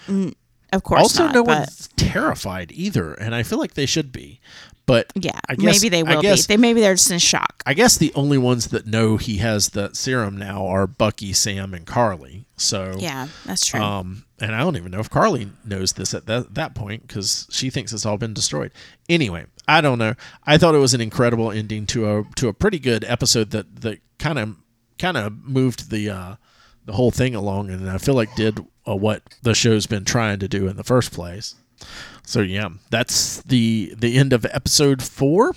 n- 0.09 0.35
of 0.73 0.83
course, 0.83 1.03
also, 1.03 1.25
not, 1.27 1.35
no 1.35 1.45
but- 1.45 1.59
one's 1.59 1.89
terrified 1.97 2.73
either, 2.73 3.13
and 3.15 3.35
I 3.35 3.43
feel 3.43 3.59
like 3.59 3.75
they 3.75 3.87
should 3.87 4.13
be. 4.13 4.41
But 4.91 5.13
Yeah, 5.15 5.39
guess, 5.55 5.81
maybe 5.81 5.89
they 5.89 6.03
will 6.03 6.21
guess, 6.21 6.49
be. 6.49 6.55
They 6.55 6.61
maybe 6.61 6.81
they're 6.81 6.95
just 6.95 7.13
in 7.13 7.21
shock. 7.21 7.63
I 7.65 7.75
guess 7.75 7.97
the 7.97 8.13
only 8.17 8.39
ones 8.39 8.71
that 8.71 8.89
know 8.89 9.19
he 9.19 9.37
has 9.37 9.69
the 9.69 9.95
serum 9.95 10.37
now 10.37 10.67
are 10.67 10.89
Bucky, 10.89 11.33
Sam, 11.33 11.75
and 11.75 11.87
Karli. 11.87 12.47
So 12.57 12.97
Yeah, 12.99 13.29
that's 13.47 13.65
true. 13.67 13.81
Um, 13.81 14.25
and 14.41 14.53
I 14.53 14.59
don't 14.59 14.77
even 14.77 14.91
know 14.91 14.99
if 14.99 15.09
Karli 15.09 15.53
knows 15.65 15.93
this 15.93 16.13
at 16.13 16.27
that, 16.27 16.57
that 16.57 16.75
point 16.75 17.07
because 17.07 17.47
she 17.51 17.71
thinks 17.71 17.93
it's 17.93 18.05
all 18.05 18.19
been 18.19 18.35
destroyed. 18.35 18.73
Anyway, 19.09 19.47
I 19.69 19.81
don't 19.81 19.99
know. 20.01 20.15
I 20.45 20.59
thought 20.59 20.75
it 20.75 20.79
was 20.79 20.93
an 20.93 21.01
incredible 21.01 21.53
ending 21.53 21.87
to 21.87 22.11
a 22.11 22.25
to 22.35 22.49
a 22.49 22.53
pretty 22.53 22.81
good 22.81 23.05
episode 23.05 23.53
that 23.53 23.83
that 23.83 24.01
kind 24.19 24.41
of 24.41 24.57
kind 24.99 25.17
of 25.17 25.45
moved 25.45 25.91
the 25.91 26.11
uh, 26.11 26.35
the 26.87 26.95
whole 26.95 27.13
thing 27.13 27.37
along, 27.37 27.71
and 27.71 27.89
I 27.89 27.99
feel 27.99 28.15
like 28.15 28.35
did 28.35 28.59
uh, 28.89 28.97
what 28.97 29.23
the 29.41 29.55
show's 29.55 29.87
been 29.87 30.05
trying 30.05 30.41
to 30.41 30.49
do 30.49 30.67
in 30.67 30.77
the 30.77 30.83
first 30.83 31.13
place. 31.13 31.55
So 32.31 32.43
yeah, 32.43 32.69
that's 32.91 33.43
the 33.43 33.93
the 33.99 34.17
end 34.17 34.33
of 34.33 34.47
episode 34.47 35.03
four. 35.03 35.53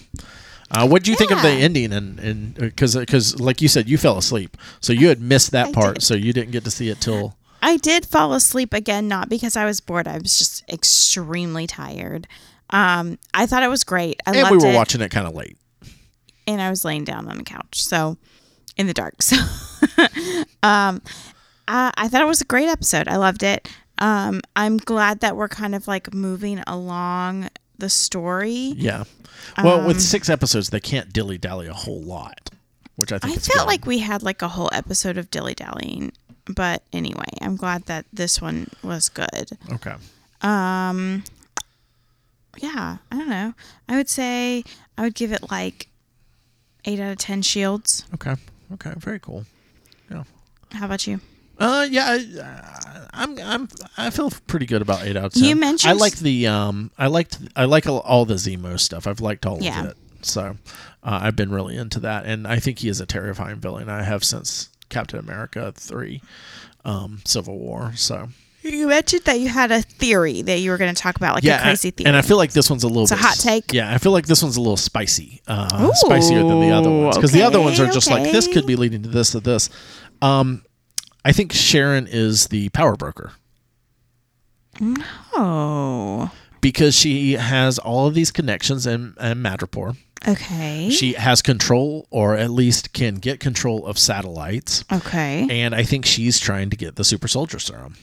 Uh, 0.72 0.88
what 0.88 1.04
do 1.04 1.12
you 1.12 1.18
think 1.18 1.30
of 1.30 1.40
the 1.44 1.50
ending? 1.50 1.94
And 1.94 2.20
and 2.20 2.56
because 2.56 2.96
because 2.96 3.40
like 3.40 3.62
you 3.62 3.68
said, 3.68 3.88
you 3.88 4.00
fell 4.00 4.18
asleep, 4.18 4.58
so 4.80 4.92
you 4.92 5.10
had 5.10 5.22
missed 5.22 5.52
that 5.52 5.68
I 5.68 5.72
part, 5.72 5.96
did. 5.96 6.04
so 6.04 6.16
you 6.16 6.34
didn't 6.34 6.50
get 6.50 6.64
to 6.64 6.72
see 6.72 6.90
it 6.90 7.00
till. 7.00 7.38
I 7.62 7.78
did 7.78 8.08
fall 8.08 8.34
asleep 8.34 8.74
again, 8.74 9.08
not 9.08 9.30
because 9.30 9.56
I 9.56 9.66
was 9.66 9.82
bored. 9.82 10.08
I 10.08 10.18
was 10.18 10.36
just 10.40 10.68
extremely 10.68 11.68
tired. 11.68 12.28
Um, 12.72 13.20
I 13.36 13.46
thought 13.46 13.62
it 13.62 13.70
was 13.70 13.84
great. 13.84 14.20
I 14.26 14.32
and 14.32 14.50
we 14.50 14.58
were 14.58 14.72
it, 14.72 14.76
watching 14.76 15.02
it 15.02 15.12
kind 15.12 15.28
of 15.28 15.36
late. 15.36 15.58
and 16.48 16.60
I 16.60 16.72
was 16.72 16.84
laying 16.84 17.04
down 17.04 17.30
on 17.30 17.38
the 17.38 17.44
couch, 17.44 17.84
so 17.84 18.18
in 18.78 18.88
the 18.88 18.94
dark. 18.96 19.14
So, 19.22 19.38
um, 20.64 21.04
I, 21.68 21.92
I 21.96 22.08
thought 22.08 22.22
it 22.22 22.28
was 22.28 22.42
a 22.42 22.46
great 22.46 22.68
episode. 22.68 23.08
I 23.08 23.18
loved 23.18 23.44
it. 23.44 23.70
Um, 24.04 24.42
I'm 24.56 24.78
glad 24.78 25.22
that 25.22 25.36
we're 25.38 25.48
kind 25.48 25.74
of 25.74 25.88
like 25.88 26.14
moving 26.14 26.62
along 26.68 27.50
the 27.78 27.90
story. 27.90 28.74
Yeah. 28.76 29.06
Well, 29.64 29.80
Um, 29.80 29.86
with 29.86 30.02
six 30.02 30.30
episodes, 30.30 30.70
they 30.70 30.80
can't 30.80 31.12
dilly 31.14 31.38
dally 31.38 31.68
a 31.68 31.74
whole 31.74 32.02
lot, 32.02 32.50
which 32.98 33.12
I 33.12 33.18
think 33.20 33.38
I 33.38 33.40
felt 33.40 33.60
good. 33.60 33.68
like 33.68 33.86
we 33.86 34.00
had 34.00 34.22
like 34.24 34.42
a 34.42 34.50
whole 34.50 34.70
episode 34.74 35.18
of 35.18 35.32
dilly 35.32 35.54
dallying, 35.54 36.12
but 36.46 36.84
anyway, 36.92 37.32
I'm 37.42 37.56
glad 37.56 37.86
that 37.86 38.06
this 38.12 38.42
one 38.42 38.68
was 38.84 39.10
good. 39.10 39.58
okay. 39.72 39.96
Um, 40.42 41.24
yeah, 42.58 42.98
I 43.12 43.18
don't 43.18 43.30
know. 43.30 43.54
I 43.88 43.96
would 43.96 44.10
say 44.10 44.64
I 44.98 45.02
would 45.04 45.16
give 45.16 45.32
it 45.32 45.50
like 45.50 45.88
eight 46.86 47.00
out 47.00 47.12
of 47.12 47.18
ten 47.18 47.42
shields. 47.42 48.06
Okay. 48.14 48.36
Okay. 48.74 48.94
Very 48.98 49.20
cool. 49.20 49.46
Yeah. 50.12 50.24
How 50.74 50.86
about 50.86 51.08
you? 51.08 51.20
Uh, 51.60 51.88
yeah, 51.90 52.06
I, 52.10 52.40
uh, 52.42 53.08
I'm, 53.14 53.38
I'm, 53.40 53.68
I 53.98 54.10
feel 54.10 54.32
pretty 54.48 54.66
good 54.66 54.82
about 54.82 55.04
eight 55.06 55.16
out 55.16 55.26
of 55.26 55.34
ten. 55.34 55.44
You 55.44 55.56
mentioned- 55.56 55.92
I 55.92 55.94
like 55.94 56.18
the, 56.18 56.48
um, 56.48 56.92
I 56.98 57.08
liked, 57.08 57.38
I 57.56 57.66
like 57.66 57.88
all, 57.88 58.26
the 58.26 58.36
Zemo 58.36 58.80
stuff. 58.80 59.06
I've 59.08 59.22
liked 59.22 59.46
all 59.46 59.60
Yeah. 59.62 59.82
of 59.84 59.86
it, 59.92 59.98
so 60.22 60.58
uh, 61.04 61.20
I've 61.22 61.36
been 61.36 61.52
really 61.52 61.78
into 61.78 62.00
that, 62.02 62.26
and 62.26 62.48
I 62.48 62.58
think 62.60 62.80
he 62.80 62.90
is 62.90 63.00
a 63.00 63.06
terrifying 63.06 63.58
villain. 63.58 63.88
I 63.90 64.04
have 64.04 64.24
since 64.24 64.70
Captain 64.90 65.20
America 65.20 65.72
three, 65.76 66.22
um, 66.86 67.22
Civil 67.26 67.58
War. 67.60 67.92
So 67.96 68.30
You 68.64 68.88
mentioned 68.88 69.24
that 69.26 69.40
you 69.40 69.50
had 69.50 69.72
a 69.72 69.82
theory 69.84 70.42
that 70.42 70.60
you 70.60 70.72
were 70.72 70.78
going 70.78 70.94
to 70.94 71.00
talk 71.02 71.16
about, 71.16 71.36
like 71.36 71.44
yeah, 71.44 71.60
a 71.60 71.64
crazy 71.64 71.92
theory. 71.92 72.08
and 72.08 72.16
I 72.18 72.22
feel 72.24 72.38
like 72.38 72.52
this 72.54 72.70
one's 72.70 72.84
a 72.84 72.88
little 72.88 73.04
It's 73.04 73.12
a 73.12 73.16
hot 73.16 73.38
take? 73.38 73.72
Yeah, 73.74 73.94
I 73.94 74.00
feel 74.00 74.12
like 74.12 74.26
this 74.26 74.42
one's 74.42 74.58
a 74.58 74.62
little 74.62 74.76
spicy, 74.78 75.42
uh, 75.48 75.92
spicier 75.94 76.40
than 76.40 76.62
the 76.62 76.72
other 76.72 76.90
ones 76.90 77.16
because 77.16 77.32
the 77.32 77.44
other 77.44 77.62
ones 77.62 77.80
are 77.80 77.92
just 77.92 78.10
like 78.10 78.24
this 78.32 78.48
could 78.48 78.66
be 78.66 78.76
leading 78.76 79.04
to 79.04 79.10
this 79.10 79.36
or 79.36 79.40
this. 79.40 79.70
Um, 80.22 80.64
I 81.26 81.32
think 81.32 81.54
Sharon 81.54 82.08
is 82.10 82.48
the 82.48 82.70
power 82.70 82.96
broker 82.96 83.32
Oh. 85.36 86.32
because 86.62 86.96
she 86.96 87.34
has 87.34 87.78
all 87.80 88.08
of 88.08 88.14
these 88.14 88.32
connections 88.32 88.86
in, 88.88 89.14
in 89.20 89.38
Madripoor. 89.42 89.96
Okay. 90.28 90.90
She 90.90 91.14
has 91.14 91.42
control, 91.42 92.08
or 92.10 92.36
at 92.36 92.50
least 92.50 92.94
can 92.94 93.16
get 93.16 93.40
control 93.42 93.86
of 93.86 94.00
satellites. 94.00 94.84
okay. 94.92 95.48
And 95.50 95.76
I 95.76 95.84
think 95.84 96.06
she's 96.06 96.40
trying 96.40 96.70
to 96.70 96.78
get 96.78 96.96
the 96.96 97.04
super 97.04 97.28
soldier 97.28 97.60
serum. 97.60 97.96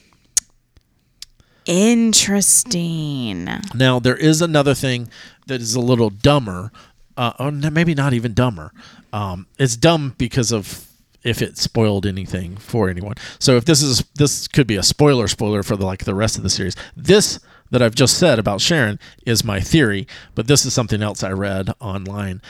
Interesting. 1.66 3.48
Now, 3.74 3.98
there 4.00 4.16
is 4.16 4.42
another 4.42 4.74
thing 4.74 5.08
that 5.46 5.60
is 5.60 5.74
a 5.74 5.80
little 5.80 6.10
dumber, 6.10 6.70
uh, 7.16 7.32
or 7.38 7.50
maybe 7.50 7.94
not 7.94 8.12
even 8.12 8.34
dumber. 8.34 8.72
Um, 9.12 9.46
it's 9.58 9.76
dumb 9.76 10.14
because 10.18 10.52
of 10.52 10.86
if 11.22 11.42
it 11.42 11.58
spoiled 11.58 12.06
anything 12.06 12.56
for 12.56 12.88
anyone. 12.88 13.14
So 13.38 13.56
if 13.56 13.64
this 13.64 13.82
is 13.82 14.04
this 14.16 14.48
could 14.48 14.66
be 14.66 14.76
a 14.76 14.82
spoiler 14.82 15.28
spoiler 15.28 15.62
for 15.62 15.76
the 15.76 15.84
like 15.86 16.04
the 16.04 16.14
rest 16.14 16.36
of 16.36 16.42
the 16.42 16.50
series. 16.50 16.76
This 16.96 17.38
that 17.70 17.82
I've 17.82 17.94
just 17.94 18.18
said 18.18 18.38
about 18.38 18.60
Sharon 18.60 18.98
is 19.24 19.44
my 19.44 19.60
theory, 19.60 20.06
but 20.34 20.46
this 20.48 20.64
is 20.66 20.74
something 20.74 21.02
else 21.02 21.22
I 21.22 21.30
read 21.30 21.70
online. 21.80 22.42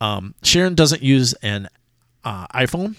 Um, 0.00 0.34
Sharon 0.42 0.74
doesn't 0.76 1.02
use 1.02 1.32
an 1.42 1.68
uh, 2.22 2.46
iPhone, 2.48 2.94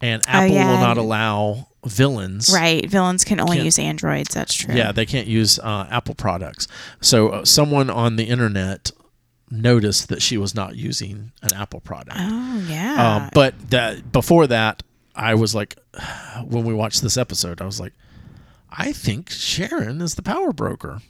and 0.00 0.22
Apple 0.26 0.52
Oh, 0.52 0.54
yeah. 0.54 0.70
will 0.70 0.78
not 0.80 0.96
allow 0.96 1.68
villains 1.84 2.50
Right. 2.50 2.88
Villains 2.88 3.24
can 3.24 3.40
only 3.40 3.60
use 3.60 3.78
androids. 3.78 4.32
That's 4.34 4.54
true. 4.54 4.74
yeah, 4.74 4.90
they 4.90 5.04
can't 5.04 5.26
use 5.26 5.58
uh, 5.58 5.86
Apple 5.90 6.14
products. 6.14 6.66
So 7.02 7.28
uh, 7.28 7.44
someone 7.44 7.90
on 7.90 8.16
the 8.16 8.24
internet 8.24 8.90
noticed 9.50 10.08
that 10.08 10.22
she 10.22 10.36
was 10.36 10.54
not 10.54 10.76
using 10.76 11.32
an 11.42 11.52
Apple 11.52 11.80
product. 11.80 12.16
Oh 12.18 12.66
yeah. 12.68 13.16
Um, 13.16 13.30
but 13.32 13.70
that 13.70 14.12
before 14.12 14.46
that, 14.46 14.82
I 15.14 15.34
was 15.34 15.54
like, 15.54 15.76
when 16.44 16.64
we 16.64 16.74
watched 16.74 17.02
this 17.02 17.16
episode, 17.16 17.60
I 17.60 17.66
was 17.66 17.80
like, 17.80 17.92
I 18.70 18.92
think 18.92 19.30
Sharon 19.30 20.00
is 20.00 20.16
the 20.16 20.22
power 20.22 20.52
broker 20.52 21.00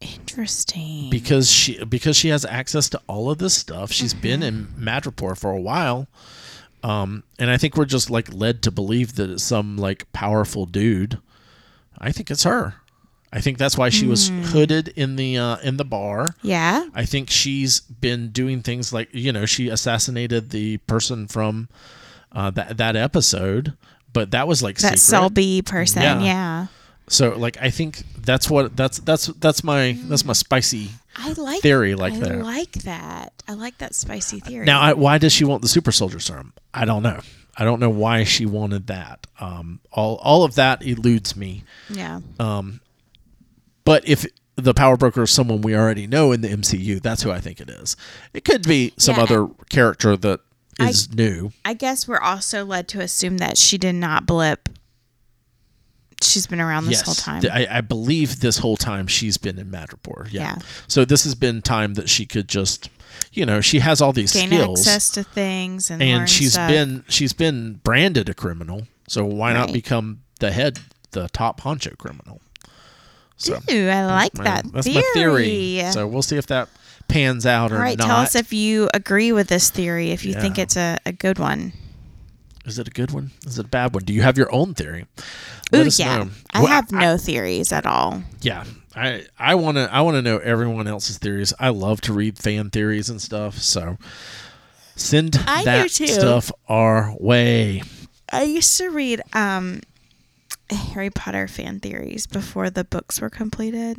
Interesting. 0.00 1.10
because 1.10 1.50
she 1.50 1.82
because 1.84 2.16
she 2.16 2.28
has 2.28 2.44
access 2.44 2.88
to 2.90 3.00
all 3.08 3.30
of 3.30 3.38
this 3.38 3.54
stuff. 3.54 3.90
She's 3.90 4.14
been 4.14 4.42
in 4.42 4.68
Madripoor 4.78 5.36
for 5.36 5.50
a 5.50 5.60
while. 5.60 6.06
Um, 6.84 7.24
and 7.40 7.50
I 7.50 7.56
think 7.56 7.76
we're 7.76 7.84
just 7.84 8.08
like 8.08 8.32
led 8.32 8.62
to 8.62 8.70
believe 8.70 9.16
that 9.16 9.28
it's 9.30 9.42
some 9.42 9.76
like 9.76 10.10
powerful 10.12 10.64
dude. 10.66 11.18
I 11.98 12.12
think 12.12 12.30
it's 12.30 12.44
her. 12.44 12.74
I 13.32 13.40
think 13.40 13.58
that's 13.58 13.76
why 13.76 13.90
she 13.90 14.06
was 14.06 14.28
hooded 14.28 14.88
in 14.88 15.16
the 15.16 15.36
uh, 15.36 15.56
in 15.58 15.76
the 15.76 15.84
bar. 15.84 16.34
yeah. 16.42 16.88
I 16.94 17.04
think 17.04 17.28
she's 17.30 17.80
been 17.80 18.30
doing 18.30 18.62
things 18.62 18.92
like 18.92 19.08
you 19.12 19.32
know 19.32 19.44
she 19.46 19.68
assassinated 19.68 20.50
the 20.50 20.78
person 20.78 21.28
from 21.28 21.68
uh, 22.32 22.50
that 22.52 22.76
that 22.78 22.96
episode, 22.96 23.76
but 24.12 24.30
that 24.30 24.48
was 24.48 24.62
like 24.62 24.76
That 24.78 24.98
secret. 24.98 25.00
Selby 25.00 25.62
person. 25.62 26.02
Yeah. 26.02 26.20
Yeah. 26.22 26.66
So 27.08 27.36
like 27.36 27.56
I 27.60 27.70
think 27.70 28.02
that's 28.18 28.48
what 28.50 28.76
that's 28.76 28.98
that's 29.00 29.26
that's 29.26 29.62
my 29.64 29.98
that's 30.04 30.24
my 30.24 30.34
spicy 30.34 30.90
I 31.16 31.32
like 31.32 31.62
theory 31.62 31.94
like 31.94 32.14
I 32.14 32.20
that. 32.20 32.32
I 32.32 32.36
like 32.36 32.72
that. 32.84 33.32
I 33.48 33.54
like 33.54 33.78
that 33.78 33.94
spicy 33.94 34.40
theory. 34.40 34.66
Now, 34.66 34.80
I, 34.80 34.92
why 34.92 35.18
does 35.18 35.32
she 35.32 35.44
want 35.44 35.62
the 35.62 35.68
super 35.68 35.90
soldier 35.90 36.20
serum? 36.20 36.52
I 36.72 36.84
don't 36.84 37.02
know. 37.02 37.20
I 37.56 37.64
don't 37.64 37.80
know 37.80 37.90
why 37.90 38.24
she 38.24 38.46
wanted 38.46 38.86
that. 38.86 39.26
Um, 39.40 39.80
all 39.90 40.16
all 40.16 40.44
of 40.44 40.54
that 40.56 40.82
eludes 40.86 41.34
me. 41.36 41.64
yeah. 41.90 42.20
But 43.88 44.06
if 44.06 44.26
the 44.56 44.74
power 44.74 44.98
broker 44.98 45.22
is 45.22 45.30
someone 45.30 45.62
we 45.62 45.74
already 45.74 46.06
know 46.06 46.30
in 46.32 46.42
the 46.42 46.48
MCU, 46.48 47.00
that's 47.00 47.22
who 47.22 47.30
I 47.30 47.40
think 47.40 47.58
it 47.58 47.70
is. 47.70 47.96
It 48.34 48.44
could 48.44 48.66
be 48.68 48.92
some 48.98 49.16
Yeah. 49.16 49.22
other 49.22 49.48
character 49.70 50.14
that 50.14 50.40
is 50.78 51.08
I- 51.10 51.14
new. 51.14 51.52
I 51.64 51.72
guess 51.72 52.06
we're 52.06 52.20
also 52.20 52.66
led 52.66 52.86
to 52.88 53.00
assume 53.00 53.38
that 53.38 53.56
she 53.56 53.78
did 53.78 53.94
not 53.94 54.26
blip. 54.26 54.68
She's 56.20 56.46
been 56.46 56.60
around 56.60 56.84
this 56.86 56.98
yes, 56.98 57.06
whole 57.06 57.14
time. 57.14 57.42
I, 57.50 57.78
I 57.78 57.80
believe 57.80 58.40
this 58.40 58.58
whole 58.58 58.76
time 58.76 59.06
she's 59.06 59.38
been 59.38 59.58
in 59.58 59.70
Madripoor. 59.70 60.28
Yeah. 60.32 60.42
Yeah. 60.42 60.58
So 60.86 61.04
this 61.04 61.24
has 61.24 61.34
been 61.34 61.62
time 61.62 61.94
that 61.94 62.10
she 62.10 62.26
could 62.26 62.48
just, 62.48 62.90
you 63.32 63.46
know, 63.46 63.60
she 63.60 63.78
has 63.78 64.02
all 64.02 64.12
these 64.12 64.32
Gain 64.34 64.48
skills, 64.48 64.80
access 64.80 65.10
to 65.12 65.22
things 65.22 65.90
and, 65.90 66.02
and 66.02 66.28
she's 66.28 66.52
stuff. 66.54 66.68
been 66.68 67.04
she's 67.08 67.32
been 67.32 67.80
branded 67.84 68.28
a 68.28 68.34
criminal. 68.34 68.88
So 69.08 69.24
why 69.24 69.52
not 69.54 69.72
become 69.72 70.22
the 70.40 70.50
head, 70.50 70.80
the 71.12 71.28
top 71.28 71.60
honcho 71.62 71.96
criminal? 71.96 72.40
So 73.38 73.58
Ooh, 73.70 73.88
I 73.88 74.04
like 74.04 74.36
my- 74.36 74.44
that 74.44 74.72
that's 74.72 74.86
theory. 74.86 75.02
my 75.02 75.12
theory. 75.14 75.92
So 75.92 76.06
we'll 76.06 76.22
see 76.22 76.36
if 76.36 76.46
that 76.48 76.68
pans 77.08 77.46
out 77.46 77.72
or 77.72 77.76
All 77.76 77.80
right, 77.80 77.96
not. 77.96 78.06
tell 78.06 78.16
us 78.18 78.34
if 78.34 78.52
you 78.52 78.90
agree 78.92 79.32
with 79.32 79.48
this 79.48 79.70
theory, 79.70 80.10
if 80.10 80.24
you 80.26 80.34
think 80.34 80.58
it's 80.58 80.76
a, 80.76 80.98
a 81.06 81.12
good 81.12 81.38
one. 81.38 81.72
Is 82.66 82.78
it 82.78 82.86
a 82.86 82.90
good 82.90 83.12
one? 83.12 83.30
Is 83.46 83.58
it 83.58 83.64
a 83.64 83.68
bad 83.68 83.94
one? 83.94 84.04
Do 84.04 84.12
you 84.12 84.20
have 84.20 84.36
your 84.36 84.52
own 84.52 84.74
theory? 84.74 85.06
Ooh, 85.74 85.78
Let 85.84 85.98
yeah. 85.98 86.18
know. 86.18 86.30
I 86.52 86.58
Well, 86.62 86.66
have 86.68 86.92
no 86.92 87.16
theories 87.16 87.72
at 87.72 87.86
all. 87.86 88.22
yeah 88.42 88.64
i 88.96 89.24
i 89.38 89.54
want 89.54 89.76
to 89.76 89.88
i 89.94 90.00
want 90.00 90.16
to 90.16 90.22
know 90.22 90.38
everyone 90.38 90.88
else's 90.88 91.18
theories 91.18 91.52
i 91.60 91.68
love 91.68 92.00
to 92.00 92.12
read 92.12 92.38
fan 92.38 92.70
theories 92.70 93.10
and 93.10 93.20
stuff 93.22 93.58
so 93.58 93.96
send 94.96 95.36
I 95.46 95.62
that 95.64 95.90
stuff 95.90 96.50
our 96.68 97.14
way 97.20 97.82
I 98.30 98.42
used 98.42 98.76
to 98.78 98.88
read 98.88 99.22
um, 99.32 99.80
Harry 100.70 101.10
Potter 101.10 101.48
fan 101.48 101.80
theories 101.80 102.26
before 102.26 102.70
the 102.70 102.84
books 102.84 103.20
were 103.20 103.30
completed. 103.30 103.96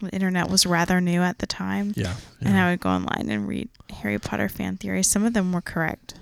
The 0.00 0.08
internet 0.10 0.48
was 0.50 0.66
rather 0.66 1.00
new 1.00 1.20
at 1.22 1.38
the 1.38 1.46
time. 1.46 1.92
Mm-hmm. 1.92 2.00
yeah, 2.00 2.14
And. 2.40 2.56
I 2.56 2.70
would 2.70 2.80
go 2.80 2.90
online 2.90 3.28
and 3.28 3.46
read 3.48 3.68
Harry 3.90 4.18
Potter 4.18 4.48
fan 4.48 4.76
theories. 4.76 5.06
Some 5.08 5.24
of 5.24 5.32
them 5.34 5.52
were 5.52 5.60
correct. 5.60 6.14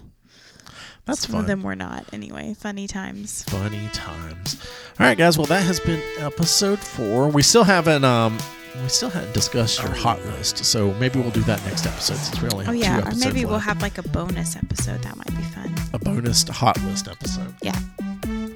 that's 1.04 1.20
Some 1.22 1.32
fun 1.32 1.40
of 1.42 1.46
them 1.46 1.62
were 1.62 1.76
not. 1.76 2.04
Anyway, 2.12 2.54
funny 2.58 2.86
times. 2.86 3.42
funny 3.44 3.88
times 3.92 4.56
all 4.98 5.06
right 5.06 5.16
guys 5.16 5.38
well 5.38 5.46
that 5.46 5.62
has 5.62 5.80
been 5.80 6.00
episode 6.18 6.78
four 6.78 7.28
we 7.28 7.42
still 7.42 7.64
haven't 7.64 8.04
um 8.04 8.36
we 8.82 8.88
still 8.88 9.08
hadn't 9.08 9.32
discussed 9.32 9.80
your 9.82 9.92
hot 9.94 10.22
list 10.26 10.58
so 10.64 10.92
maybe 10.94 11.18
we'll 11.18 11.30
do 11.30 11.40
that 11.42 11.64
next 11.64 11.86
episode 11.86 12.16
since 12.16 12.40
we 12.42 12.48
only 12.50 12.66
Oh 12.66 12.72
have 12.72 12.74
two 12.74 12.80
yeah, 12.80 12.96
or 12.98 13.00
episodes 13.08 13.24
maybe 13.24 13.44
we'll 13.46 13.58
have 13.58 13.80
like 13.80 13.96
a 13.96 14.02
bonus 14.02 14.56
episode. 14.56 15.02
That 15.02 15.16
might 15.16 15.34
be 15.34 15.42
fun. 15.54 15.74
a 15.94 15.98
bonus 15.98 16.46
hot 16.48 16.78
list 16.82 17.08
episode 17.08 17.54
Yeah. 17.62 17.78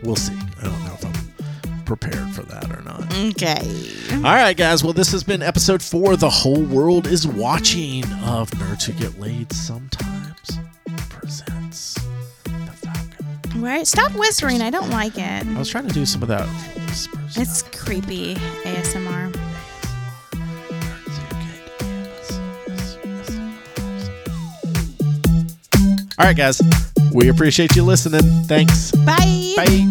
we'll 0.02 0.16
see 0.16 0.34
i 0.60 0.64
don't 0.64 0.84
know 0.84 0.92
if 0.94 1.04
i'm 1.06 1.13
prepared 1.84 2.30
for 2.30 2.42
that 2.42 2.70
or 2.70 2.82
not 2.82 2.94
Okay. 3.14 3.60
All 4.12 4.20
right, 4.22 4.56
guys. 4.56 4.82
Well, 4.82 4.92
this 4.92 5.12
has 5.12 5.22
been 5.22 5.42
episode 5.42 5.82
four. 5.82 6.16
The 6.16 6.30
whole 6.30 6.62
world 6.62 7.06
is 7.06 7.26
watching 7.26 8.02
of 8.24 8.50
Nerds 8.52 8.84
Who 8.84 8.92
Get 8.94 9.20
Laid 9.20 9.52
Sometimes 9.52 10.58
presents 11.10 11.94
the 12.44 12.50
Falcon. 12.82 13.60
Right. 13.62 13.86
Stop 13.86 14.12
whispering. 14.14 14.62
I 14.62 14.70
don't 14.70 14.90
like 14.90 15.16
it. 15.16 15.46
I 15.46 15.58
was 15.58 15.68
trying 15.68 15.86
to 15.86 15.94
do 15.94 16.04
some 16.06 16.22
of 16.22 16.28
that. 16.28 16.46
whispers. 16.88 17.36
It's 17.36 17.62
creepy 17.62 18.34
ASMR. 18.34 19.32
Nerds 20.32 21.18
Who 21.18 21.28
Get 21.40 21.78
ASMR. 21.80 23.54
All 26.18 26.26
right, 26.26 26.36
guys. 26.36 26.60
We 27.12 27.28
appreciate 27.28 27.76
you 27.76 27.84
listening. 27.84 28.22
Thanks. 28.44 28.90
Bye. 28.92 29.54
Bye. 29.56 29.90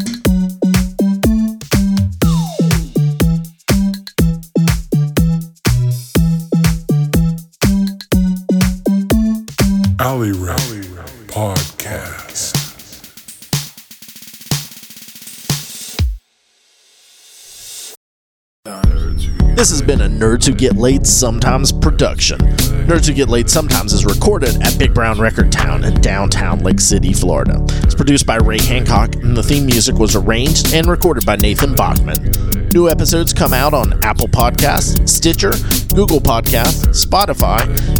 This 19.63 19.71
has 19.71 19.81
been 19.81 20.01
a 20.01 20.09
Nerds 20.09 20.45
Who 20.45 20.53
Get 20.53 20.75
Late 20.75 21.07
Sometimes 21.07 21.71
production. 21.71 22.37
Nerds 22.85 23.07
Who 23.07 23.13
Get 23.13 23.29
Late 23.29 23.49
Sometimes 23.49 23.93
is 23.93 24.03
recorded 24.03 24.61
at 24.61 24.77
Big 24.77 24.93
Brown 24.93 25.21
Record 25.21 25.53
Town 25.53 25.85
in 25.85 25.93
downtown 26.01 26.59
Lake 26.59 26.81
City, 26.81 27.13
Florida. 27.13 27.65
It's 27.81 27.95
produced 27.95 28.25
by 28.25 28.35
Ray 28.35 28.59
Hancock, 28.59 29.15
and 29.15 29.37
the 29.37 29.41
theme 29.41 29.65
music 29.65 29.95
was 29.95 30.17
arranged 30.17 30.73
and 30.73 30.85
recorded 30.87 31.25
by 31.25 31.37
Nathan 31.37 31.75
Bachman. 31.75 32.29
New 32.73 32.89
episodes 32.89 33.31
come 33.31 33.53
out 33.53 33.73
on 33.73 34.03
Apple 34.03 34.27
Podcasts, 34.27 35.07
Stitcher, 35.07 35.51
Google 35.95 36.19
Podcasts, 36.19 36.87
Spotify, 36.89 37.59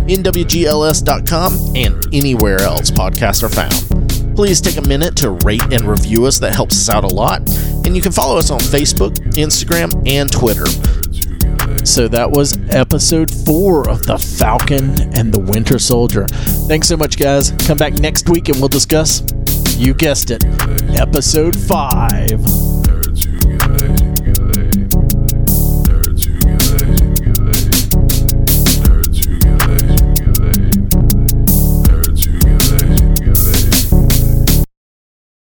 NWGLS.com, 0.09 1.77
and 1.77 2.05
anywhere 2.13 2.59
else 2.59 2.91
podcasts 2.91 3.41
are 3.41 3.47
found. 3.47 4.35
Please 4.35 4.59
take 4.59 4.75
a 4.75 4.85
minute 4.89 5.15
to 5.15 5.29
rate 5.45 5.63
and 5.71 5.83
review 5.83 6.25
us, 6.25 6.39
that 6.39 6.53
helps 6.53 6.75
us 6.75 6.93
out 6.93 7.05
a 7.05 7.07
lot. 7.07 7.39
And 7.85 7.95
you 7.95 8.01
can 8.01 8.11
follow 8.11 8.37
us 8.37 8.51
on 8.51 8.59
Facebook, 8.59 9.15
Instagram, 9.37 10.05
and 10.05 10.29
Twitter. 10.29 10.65
So 11.83 12.07
that 12.07 12.31
was 12.31 12.57
episode 12.69 13.29
four 13.29 13.89
of 13.89 14.03
The 14.05 14.17
Falcon 14.17 15.13
and 15.17 15.33
the 15.33 15.39
Winter 15.39 15.77
Soldier. 15.77 16.25
Thanks 16.67 16.87
so 16.87 16.97
much, 16.97 17.17
guys. 17.17 17.51
Come 17.67 17.77
back 17.77 17.93
next 17.93 18.29
week 18.29 18.49
and 18.49 18.57
we'll 18.59 18.69
discuss, 18.69 19.21
you 19.77 19.93
guessed 19.93 20.31
it, 20.31 20.43
episode 20.97 21.55
five. 21.55 22.72